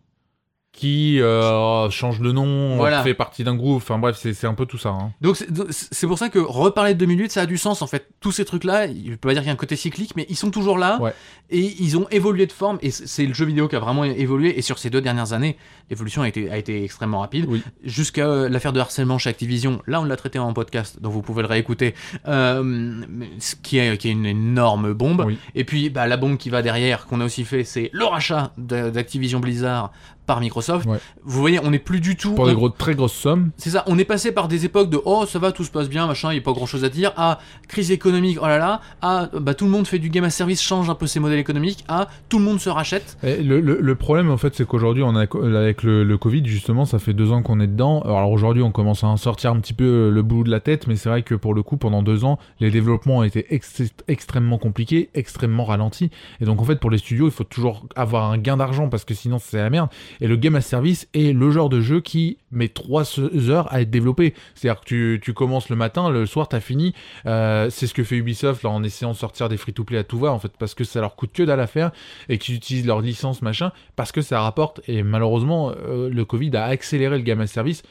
[0.74, 3.02] qui euh, change de nom, Voilà.
[3.04, 3.76] fait partie d'un groupe.
[3.76, 4.88] Enfin bref, c'est un peu tout ça.
[4.90, 5.12] hein.
[5.20, 5.36] Donc
[5.70, 8.08] c'est- pour ça que reparler de 2008 ça a du sens en fait.
[8.20, 10.26] Tous ces trucs là, je peux pas dire qu'il y a un côté cyclique mais
[10.28, 11.14] ils sont toujours là Ouais.
[11.50, 14.58] et ils ont évolué de forme et c'est le jeu vidéo qui a vraiment évolué
[14.58, 15.56] et sur ces deux dernières années
[15.90, 17.62] l'évolution a été, a été extrêmement rapide Oui.
[17.84, 19.80] jusqu'à euh, l'affaire de harcèlement chez Activision.
[19.86, 21.94] Là on l'a traité en podcast donc vous pouvez le réécouter
[22.26, 23.00] euh,
[23.38, 25.22] ce qui est, qui est une énorme bombe.
[25.26, 25.38] Oui.
[25.54, 28.52] Et puis bah, la bombe qui va derrière qu'on a aussi fait c'est le rachat
[28.58, 29.92] d'Activision Blizzard
[30.26, 30.86] par Microsoft.
[30.86, 30.98] Ouais.
[31.22, 32.34] Vous voyez on n'est plus du tout...
[32.34, 33.50] Pour des gros, très grosses sommes.
[33.56, 35.88] c'est ça, on est passé par des époques de oh ça va, tout se passe
[35.88, 38.58] bien, machin, il n'y a pas grand chose à dire, à crise économique, oh là
[38.58, 41.20] là, à bah tout le monde fait du game à service, change un peu ses
[41.20, 43.16] modèles économiques, à tout le monde se rachète.
[43.22, 45.20] Et le, le- le problème, en fait, c'est qu'aujourd'hui, on a
[45.58, 48.00] avec le, le Covid, justement, ça fait deux ans qu'on est dedans.
[48.02, 50.86] Alors aujourd'hui, on commence à en sortir un petit peu le bout de la tête,
[50.86, 53.82] mais c'est vrai que pour le coup, pendant deux ans, les développements ont été ex-
[54.08, 56.10] extrêmement compliqués, extrêmement ralentis.
[56.40, 59.04] Et donc, en fait, pour les studios, il faut toujours avoir un gain d'argent parce
[59.04, 59.88] que sinon, c'est la merde.
[60.20, 63.80] Et le game as service est le genre de jeu qui met 3 heures à
[63.80, 64.34] être développé.
[64.54, 66.94] C'est-à-dire que tu, commences le matin, le soir, t'as fini.
[67.26, 70.32] Euh, c'est ce que fait Ubisoft en essayant de sortir des free-to-play à tout va,
[70.32, 71.90] en fait, parce que ça leur coûte que dalle à faire
[72.28, 74.80] et qu'ils utilisent leur licence, machin, parce que ça rapporte.
[74.88, 77.82] Et malheureusement, euh, le Covid a accéléré le game as service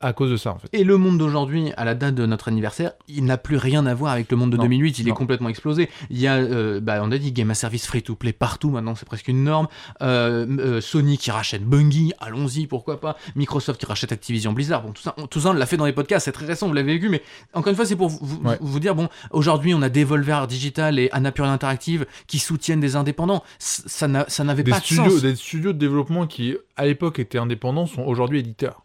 [0.00, 0.68] à cause de ça en fait.
[0.72, 3.94] Et le monde d'aujourd'hui, à la date de notre anniversaire, il n'a plus rien à
[3.94, 5.90] voir avec le monde de 2008, il est complètement explosé.
[6.08, 8.70] Il y a, euh, bah, on a dit game à service free to play partout,
[8.70, 9.68] maintenant c'est presque une norme.
[10.02, 13.16] Euh, euh, Sony qui rachète Bungie, allons-y, pourquoi pas.
[13.36, 15.86] Microsoft qui rachète Activision Blizzard, bon tout ça, on, tout ça on l'a fait dans
[15.86, 17.22] les podcasts, c'est très récent, vous l'avez vécu, mais
[17.52, 21.10] encore une fois c'est pour vous, vous, dire, bon, aujourd'hui on a Devolver Digital et
[21.12, 25.20] Annapurna Interactive qui soutiennent des indépendants, ça n'avait pas de sens.
[25.20, 28.82] Des studios de développement qui à l'époque étaient indépendants sont aujourd'hui éditeurs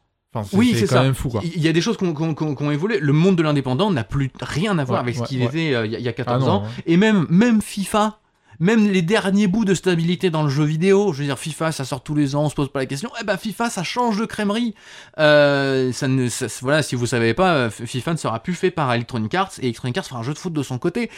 [0.53, 1.03] oui, c'est ça.
[1.03, 1.41] Même fou, quoi.
[1.43, 2.99] Il y a des choses qui ont, évolué.
[2.99, 5.99] Le monde de l'indépendant n'a plus rien à voir avec ce qu'il était euh, il
[5.99, 6.63] y, a 14 ah ans.
[6.85, 8.19] Et même, même FIFA,
[8.59, 11.85] même les derniers bouts de stabilité dans le jeu vidéo, je veux dire, FIFA, ça
[11.85, 13.09] sort tous les ans, on se pose pas la question.
[13.21, 14.75] Eh ben, FIFA, ça change de crèmerie.
[15.19, 16.27] Euh, ça ne,
[16.61, 19.65] voilà, si vous savez pas, euh, FIFA ne sera plus fait par Electronic Arts et
[19.65, 21.09] Electronic Arts fera un jeu de foot de son côté.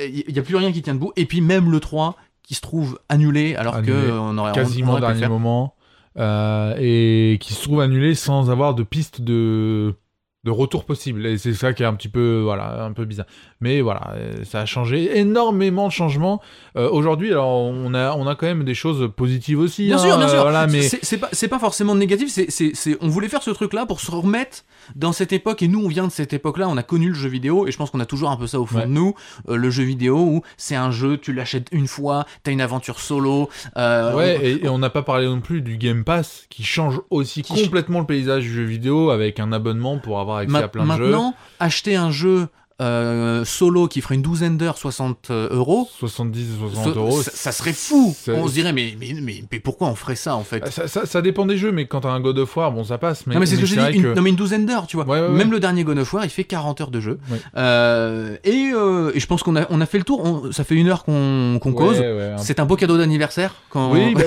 [0.00, 1.12] Il n'y a plus rien qui tient debout.
[1.16, 4.98] Et puis même le 3 qui se trouve annulé alors qu'on que on aurait quasiment
[4.98, 5.74] dernier moment.
[6.18, 9.94] Euh, et qui se trouve annulé sans avoir de piste de
[10.44, 11.24] de retour possible.
[11.26, 13.26] Et c'est ça qui est un petit peu, voilà, un peu bizarre.
[13.60, 16.40] Mais voilà, euh, ça a changé, énormément de changements.
[16.76, 19.86] Euh, aujourd'hui, alors on a, on a quand même des choses positives aussi.
[19.86, 20.42] Bien sûr, hein, bien sûr.
[20.42, 22.28] Voilà, mais c'est pas, pas forcément négatif.
[22.28, 24.64] C'est, on voulait faire ce truc-là pour se remettre
[24.96, 25.62] dans cette époque.
[25.62, 26.68] Et nous, on vient de cette époque-là.
[26.68, 28.60] On a connu le jeu vidéo, et je pense qu'on a toujours un peu ça
[28.60, 29.14] au fond de nous.
[29.48, 33.00] Euh, le jeu vidéo où c'est un jeu, tu l'achètes une fois, t'as une aventure
[33.00, 33.48] solo.
[33.76, 38.00] ouais, et, on n'a pas parlé non plus du Game Pass qui change aussi complètement
[38.00, 41.04] le paysage du jeu vidéo avec un abonnement pour avoir accès à plein de jeux.
[41.04, 42.48] Maintenant, acheter un jeu
[42.82, 45.88] euh, solo qui ferait une douzaine d'heures, 60 euh, euros.
[45.98, 47.22] 70, 60 euros.
[47.22, 48.14] Ça, serait fou.
[48.28, 50.66] On se dirait, mais, mais, mais, pourquoi on ferait ça en fait?
[50.68, 53.26] Ça, ça, dépend des jeux, mais quand t'as un God of War, bon, ça passe.
[53.26, 54.96] Mais, non, mais c'est ce que j'ai dit, une, non, mais une douzaine d'heures, tu
[54.96, 55.28] vois.
[55.28, 57.18] Même le dernier God of War, il fait 40 heures de jeu.
[57.56, 58.72] Euh, et,
[59.14, 60.48] et, je pense qu'on a, on a fait le tour.
[60.50, 62.02] ça fait une heure qu'on cause.
[62.38, 63.54] C'est un beau cadeau d'anniversaire.
[63.70, 63.92] Quand...
[63.92, 64.22] Oui, bah,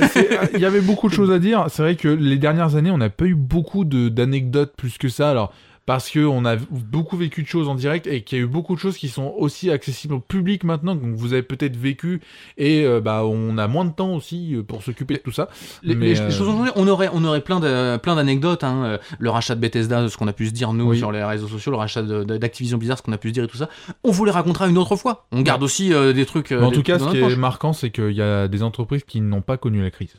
[0.53, 1.66] il y avait beaucoup de choses à dire.
[1.70, 5.30] C'est vrai que les dernières années, on n'a pas eu beaucoup d'anecdotes plus que ça.
[5.30, 5.53] Alors,
[5.86, 8.76] parce qu'on a beaucoup vécu de choses en direct et qu'il y a eu beaucoup
[8.76, 12.22] de choses qui sont aussi accessibles au public maintenant, donc vous avez peut-être vécu
[12.58, 15.48] et euh, bah on a moins de temps aussi euh, pour s'occuper de tout ça.
[15.84, 19.56] Les, Mais, euh, choses on aurait on aurait plein de plein d'anecdotes, hein, le rachat
[19.56, 22.02] de Bethesda, ce qu'on a pu se dire nous sur les réseaux sociaux, le rachat
[22.02, 23.70] d'Activision Blizzard, ce qu'on a pu se dire et tout ça.
[24.04, 25.28] On vous les racontera une autre fois.
[25.32, 26.52] On garde aussi des trucs.
[26.52, 29.42] en tout cas, ce qui est marquant, c'est qu'il y a des entreprises qui n'ont
[29.42, 30.16] pas connu la crise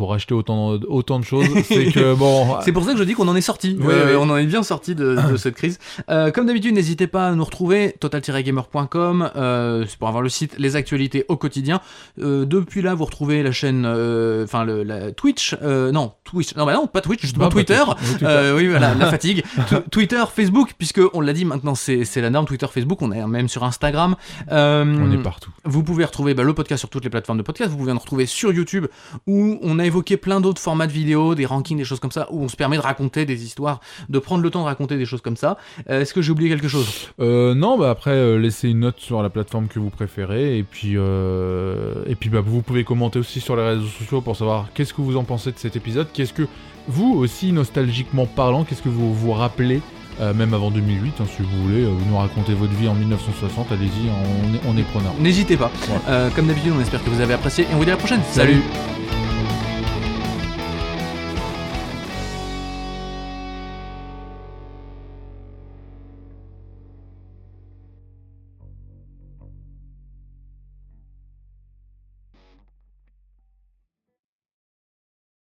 [0.00, 1.46] pour acheter autant, autant de choses.
[1.64, 2.58] c'est que bon.
[2.62, 3.78] c'est pour ça que je dis qu'on en est sorti.
[3.82, 5.78] Euh, on en est bien sorti de, cette crise.
[6.08, 10.74] Euh, comme d'habitude, n'hésitez pas à nous retrouver total-gamer.com euh, pour avoir le site, les
[10.74, 11.82] actualités au quotidien.
[12.16, 16.86] depuis là, vous retrouvez la chaîne, enfin le la Twitch, non Twitch, non bah non
[16.86, 17.82] pas Twitch, justement Twitter.
[18.22, 19.44] oui voilà, la fatigue.
[19.90, 22.46] Twitter, Facebook, puisque on l'a dit maintenant, c'est la norme.
[22.46, 24.16] Twitter, Facebook, on est même sur Instagram.
[24.50, 25.50] on est partout.
[25.66, 27.70] Vous pouvez retrouver bah, le podcast sur toutes les plateformes de podcast.
[27.70, 28.86] Vous pouvez nous retrouver sur YouTube
[29.26, 32.28] où on a évoquer plein d'autres formats de vidéos, des rankings, des choses comme ça,
[32.30, 35.04] où on se permet de raconter des histoires, de prendre le temps de raconter des
[35.04, 35.58] choses comme ça.
[35.90, 37.08] Euh, est-ce que j'ai oublié quelque chose?
[37.20, 40.62] Euh, Non, bah après, euh, laissez une note sur la plateforme que vous préférez, et
[40.62, 44.94] puis, et puis bah, vous pouvez commenter aussi sur les réseaux sociaux pour savoir qu'est-ce
[44.94, 46.46] que vous en pensez de cet épisode, qu'est-ce que
[46.86, 49.82] vous aussi, nostalgiquement parlant, qu'est-ce que vous vous rappelez
[50.34, 54.10] même avant 2008, hein, si vous voulez, vous nous racontez votre vie en 1960, allez-y,
[54.68, 55.14] on est preneur.
[55.18, 55.70] N'hésitez pas.
[56.36, 58.20] comme d'habitude, on espère que vous avez apprécié et on vous dit à la prochaine.
[58.30, 58.60] Salut.